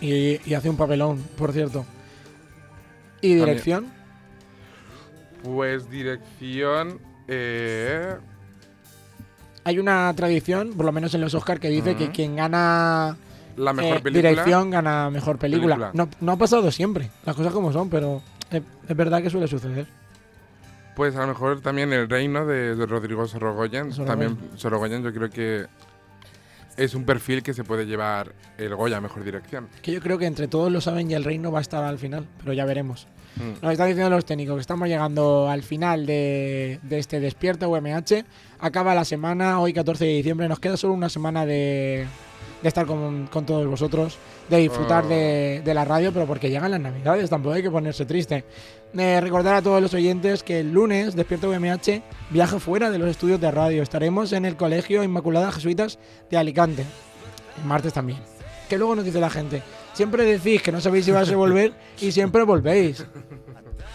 Y, 0.00 0.40
y 0.50 0.54
hace 0.54 0.68
un 0.68 0.76
papelón, 0.76 1.18
por 1.36 1.52
cierto. 1.52 1.84
¿Y 3.20 3.34
dirección? 3.34 3.86
Pues 5.42 5.88
dirección... 5.90 6.98
eh, 7.28 8.16
Hay 9.64 9.78
una 9.78 10.12
tradición, 10.14 10.72
por 10.74 10.86
lo 10.86 10.92
menos 10.92 11.14
en 11.14 11.20
los 11.20 11.34
Oscars, 11.34 11.60
que 11.60 11.68
dice 11.68 11.96
que 11.96 12.10
quien 12.10 12.36
gana 12.36 13.16
La 13.56 13.72
mejor 13.72 13.98
eh, 13.98 14.00
película. 14.00 14.30
dirección 14.30 14.70
gana 14.70 15.10
mejor 15.10 15.38
película. 15.38 15.76
Película. 15.76 15.90
No, 15.94 16.08
no 16.20 16.32
ha 16.32 16.36
pasado 16.36 16.70
siempre, 16.70 17.10
las 17.24 17.36
cosas 17.36 17.52
como 17.52 17.72
son, 17.72 17.88
pero 17.90 18.22
es, 18.50 18.62
es 18.88 18.96
verdad 18.96 19.22
que 19.22 19.30
suele 19.30 19.46
suceder. 19.48 19.86
Pues 20.96 21.14
a 21.14 21.20
lo 21.20 21.28
mejor 21.28 21.60
también 21.60 21.92
El 21.92 22.08
Reino 22.08 22.44
de 22.44 22.74
Rodrigo 22.86 23.26
Sorogoyen. 23.28 23.92
Sorogoyen. 23.92 24.06
También 24.36 24.58
Sorogoyen 24.58 25.02
yo 25.04 25.12
creo 25.14 25.30
que 25.30 25.66
es 26.78 26.94
un 26.94 27.04
perfil 27.04 27.42
que 27.42 27.52
se 27.52 27.64
puede 27.64 27.86
llevar 27.86 28.32
el 28.56 28.74
Goya 28.74 28.98
a 28.98 29.00
Mejor 29.00 29.24
Dirección. 29.24 29.68
Que 29.82 29.92
yo 29.92 30.00
creo 30.00 30.16
que 30.16 30.26
entre 30.26 30.48
todos 30.48 30.70
lo 30.70 30.80
saben 30.80 31.10
y 31.10 31.14
el 31.14 31.24
reino 31.24 31.50
va 31.50 31.58
a 31.58 31.62
estar 31.62 31.84
al 31.84 31.98
final, 31.98 32.26
pero 32.38 32.52
ya 32.52 32.64
veremos. 32.64 33.08
Mm. 33.36 33.62
Nos 33.62 33.72
están 33.72 33.88
diciendo 33.88 34.10
los 34.10 34.24
técnicos 34.24 34.54
que 34.56 34.60
estamos 34.60 34.88
llegando 34.88 35.50
al 35.50 35.62
final 35.62 36.06
de, 36.06 36.78
de 36.82 36.98
este 36.98 37.20
Despierta 37.20 37.68
UMH. 37.68 38.24
Acaba 38.60 38.94
la 38.94 39.04
semana, 39.04 39.60
hoy 39.60 39.72
14 39.72 40.04
de 40.04 40.12
diciembre. 40.12 40.48
Nos 40.48 40.60
queda 40.60 40.76
solo 40.76 40.94
una 40.94 41.08
semana 41.08 41.44
de, 41.44 42.06
de 42.62 42.68
estar 42.68 42.86
con, 42.86 43.26
con 43.28 43.46
todos 43.46 43.66
vosotros, 43.66 44.18
de 44.48 44.56
disfrutar 44.58 45.04
Oh. 45.04 45.08
de, 45.08 45.62
de 45.64 45.74
la 45.74 45.84
radio, 45.84 46.12
pero 46.12 46.26
porque 46.26 46.50
llegan 46.50 46.70
las 46.70 46.80
navidades, 46.80 47.30
tampoco 47.30 47.54
hay 47.54 47.62
que 47.62 47.70
ponerse 47.70 48.04
triste. 48.04 48.44
Eh, 48.96 49.20
recordar 49.20 49.54
a 49.56 49.62
todos 49.62 49.82
los 49.82 49.92
oyentes 49.94 50.42
que 50.42 50.60
el 50.60 50.72
lunes 50.72 51.14
Despierta 51.14 51.46
UMH 51.48 52.02
viaja 52.30 52.58
fuera 52.58 52.90
de 52.90 52.98
los 52.98 53.08
estudios 53.10 53.40
de 53.40 53.50
radio. 53.50 53.82
Estaremos 53.82 54.32
en 54.32 54.44
el 54.44 54.56
Colegio 54.56 55.02
Inmaculada 55.04 55.52
Jesuitas 55.52 55.98
de 56.30 56.36
Alicante. 56.38 56.84
El 57.58 57.64
martes 57.64 57.92
también. 57.92 58.18
Que 58.68 58.78
luego 58.78 58.96
nos 58.96 59.04
dice 59.04 59.20
la 59.20 59.30
gente. 59.30 59.62
Siempre 59.92 60.24
decís 60.24 60.62
que 60.62 60.72
no 60.72 60.80
sabéis 60.80 61.04
si 61.04 61.10
vais 61.10 61.30
a 61.30 61.36
volver 61.36 61.72
y 62.00 62.12
siempre 62.12 62.42
volvéis. 62.44 63.04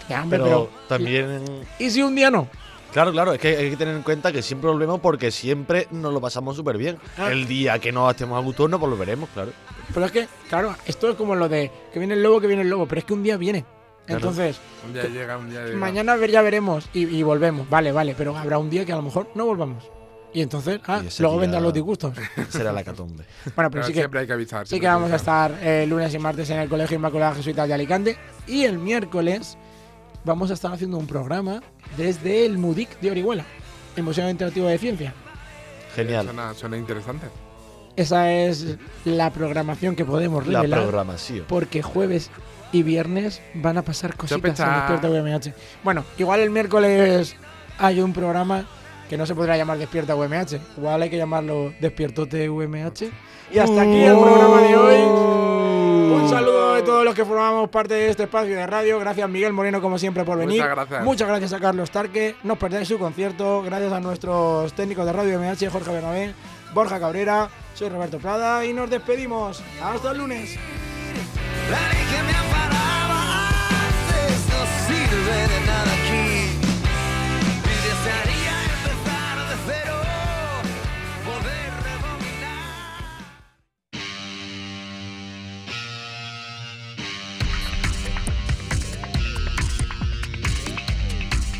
Ya, 0.09 0.21
hombre, 0.21 0.37
Pero, 0.39 0.69
pero, 0.69 0.87
también. 0.89 1.43
¿Y 1.79 1.89
si 1.89 2.01
un 2.01 2.13
día 2.13 2.29
no? 2.29 2.49
Claro, 2.93 3.11
claro, 3.11 3.33
es 3.33 3.39
que 3.39 3.57
hay 3.57 3.71
que 3.71 3.75
tener 3.77 3.95
en 3.95 4.03
cuenta 4.03 4.31
que 4.31 4.43
siempre 4.43 4.69
volvemos 4.69 4.99
porque 4.99 5.31
siempre 5.31 5.87
nos 5.89 6.13
lo 6.13 6.21
pasamos 6.21 6.55
súper 6.55 6.77
bien. 6.77 6.97
Ah. 7.17 7.31
El 7.31 7.47
día 7.47 7.79
que 7.79 7.91
no 7.91 8.09
estemos 8.09 8.37
a 8.37 8.41
gusto 8.41 8.67
no 8.67 8.77
volveremos, 8.77 9.29
claro. 9.33 9.51
Pero 9.91 10.05
es 10.05 10.11
que, 10.11 10.27
claro, 10.47 10.75
esto 10.85 11.09
es 11.09 11.15
como 11.15 11.35
lo 11.35 11.49
de 11.49 11.71
que 11.91 11.97
viene 11.99 12.13
el 12.13 12.21
lobo, 12.21 12.39
que 12.39 12.47
viene 12.47 12.61
el 12.61 12.69
lobo, 12.69 12.87
pero 12.87 12.99
es 12.99 13.05
que 13.05 13.13
un 13.13 13.23
día 13.23 13.35
viene. 13.37 13.65
Claro. 14.05 14.19
Entonces, 14.19 14.59
Un 14.85 14.93
día 14.93 15.05
llega, 15.07 15.37
un 15.37 15.49
día 15.49 15.65
llega. 15.65 15.77
mañana 15.77 16.17
ya 16.27 16.41
veremos 16.41 16.87
y, 16.93 17.05
y 17.07 17.23
volvemos. 17.23 17.67
Vale, 17.69 17.91
vale, 17.91 18.13
pero 18.17 18.37
habrá 18.37 18.59
un 18.59 18.69
día 18.69 18.85
que 18.85 18.91
a 18.93 18.97
lo 18.97 19.01
mejor 19.01 19.29
no 19.33 19.45
volvamos. 19.45 19.89
Y 20.33 20.41
entonces, 20.41 20.79
ah, 20.87 21.01
Y 21.03 21.21
luego 21.21 21.37
vendrán 21.37 21.63
los 21.63 21.73
disgustos. 21.73 22.13
Será 22.49 22.71
la 22.71 22.83
catombe. 22.83 23.23
Bueno, 23.55 23.69
pero 23.69 23.69
Pero 23.71 23.83
sí 23.85 23.93
que, 23.93 23.99
siempre 23.99 24.21
hay 24.21 24.27
que 24.27 24.33
avisar. 24.33 24.67
sí 24.67 24.79
que 24.79 24.87
vamos 24.87 25.11
a 25.11 25.15
estar 25.15 25.57
eh, 25.61 25.85
lunes 25.87 26.13
y 26.13 26.19
martes 26.19 26.49
en 26.49 26.59
el 26.59 26.67
Colegio 26.69 26.95
Inmaculada 26.95 27.35
Jesuitas 27.35 27.67
de 27.67 27.73
Alicante. 27.73 28.17
Y 28.47 28.63
el 28.65 28.79
miércoles 28.79 29.57
vamos 30.25 30.51
a 30.51 30.53
estar 30.53 30.71
haciendo 30.73 30.97
un 30.97 31.07
programa 31.07 31.61
desde 31.97 32.45
el 32.45 32.57
MUDIC 32.57 32.99
de 32.99 33.11
Orihuela, 33.11 33.45
el 33.95 34.03
Museo 34.03 34.29
Interactivo 34.29 34.67
de 34.67 34.77
Ciencia. 34.77 35.13
Genial. 35.95 36.25
Suena, 36.25 36.53
suena 36.53 36.77
interesante. 36.77 37.27
Esa 37.95 38.31
es 38.31 38.77
la 39.05 39.29
programación 39.31 39.95
que 39.95 40.03
podemos 40.05 40.47
La 40.47 40.61
revelar. 40.61 40.81
programación. 40.81 41.45
Porque 41.47 41.83
jueves 41.83 42.31
y 42.71 42.81
viernes 42.81 43.41
van 43.53 43.77
a 43.77 43.83
pasar 43.83 44.15
cositas 44.17 44.59
en. 44.59 44.65
Despierta 44.65 45.09
UMH. 45.09 45.53
Bueno, 45.83 46.03
igual 46.17 46.39
el 46.39 46.49
miércoles 46.49 47.35
hay 47.77 47.99
un 48.01 48.13
programa 48.13 48.65
que 49.09 49.17
no 49.17 49.27
se 49.27 49.35
podrá 49.35 49.57
llamar 49.57 49.77
Despierta 49.77 50.15
UMH. 50.15 50.59
Igual 50.77 51.03
hay 51.03 51.09
que 51.11 51.17
llamarlo 51.17 51.71
Despiertote 51.79 52.49
UMH. 52.49 53.11
Y 53.51 53.59
hasta 53.59 53.81
aquí 53.81 54.01
el 54.01 54.17
programa 54.17 54.61
de 54.61 54.75
hoy. 54.75 55.01
Un 56.23 56.29
saludo 56.29 56.62
todos 56.83 57.05
los 57.05 57.15
que 57.15 57.25
formamos 57.25 57.69
parte 57.69 57.93
de 57.93 58.09
este 58.09 58.23
espacio 58.23 58.55
de 58.55 58.67
radio. 58.67 58.99
Gracias, 58.99 59.29
Miguel 59.29 59.53
Moreno, 59.53 59.81
como 59.81 59.97
siempre, 59.97 60.23
por 60.23 60.37
venir. 60.37 60.63
Muchas 61.03 61.27
gracias. 61.27 61.53
A 61.53 61.59
Carlos 61.59 61.91
Tarque. 61.91 62.35
No 62.43 62.53
os 62.53 62.59
perdáis 62.59 62.87
su 62.87 62.97
concierto. 62.99 63.61
Gracias 63.63 63.91
a 63.91 63.99
nuestros 63.99 64.73
técnicos 64.73 65.05
de 65.05 65.13
Radio 65.13 65.39
MH, 65.39 65.69
Jorge 65.69 65.91
Bernabé, 65.91 66.33
Borja 66.73 66.99
Cabrera. 66.99 67.49
Soy 67.73 67.89
Roberto 67.89 68.19
Prada 68.19 68.65
y 68.65 68.73
nos 68.73 68.89
despedimos. 68.89 69.63
Hasta 69.81 70.11
el 70.11 70.17
lunes. 70.19 70.57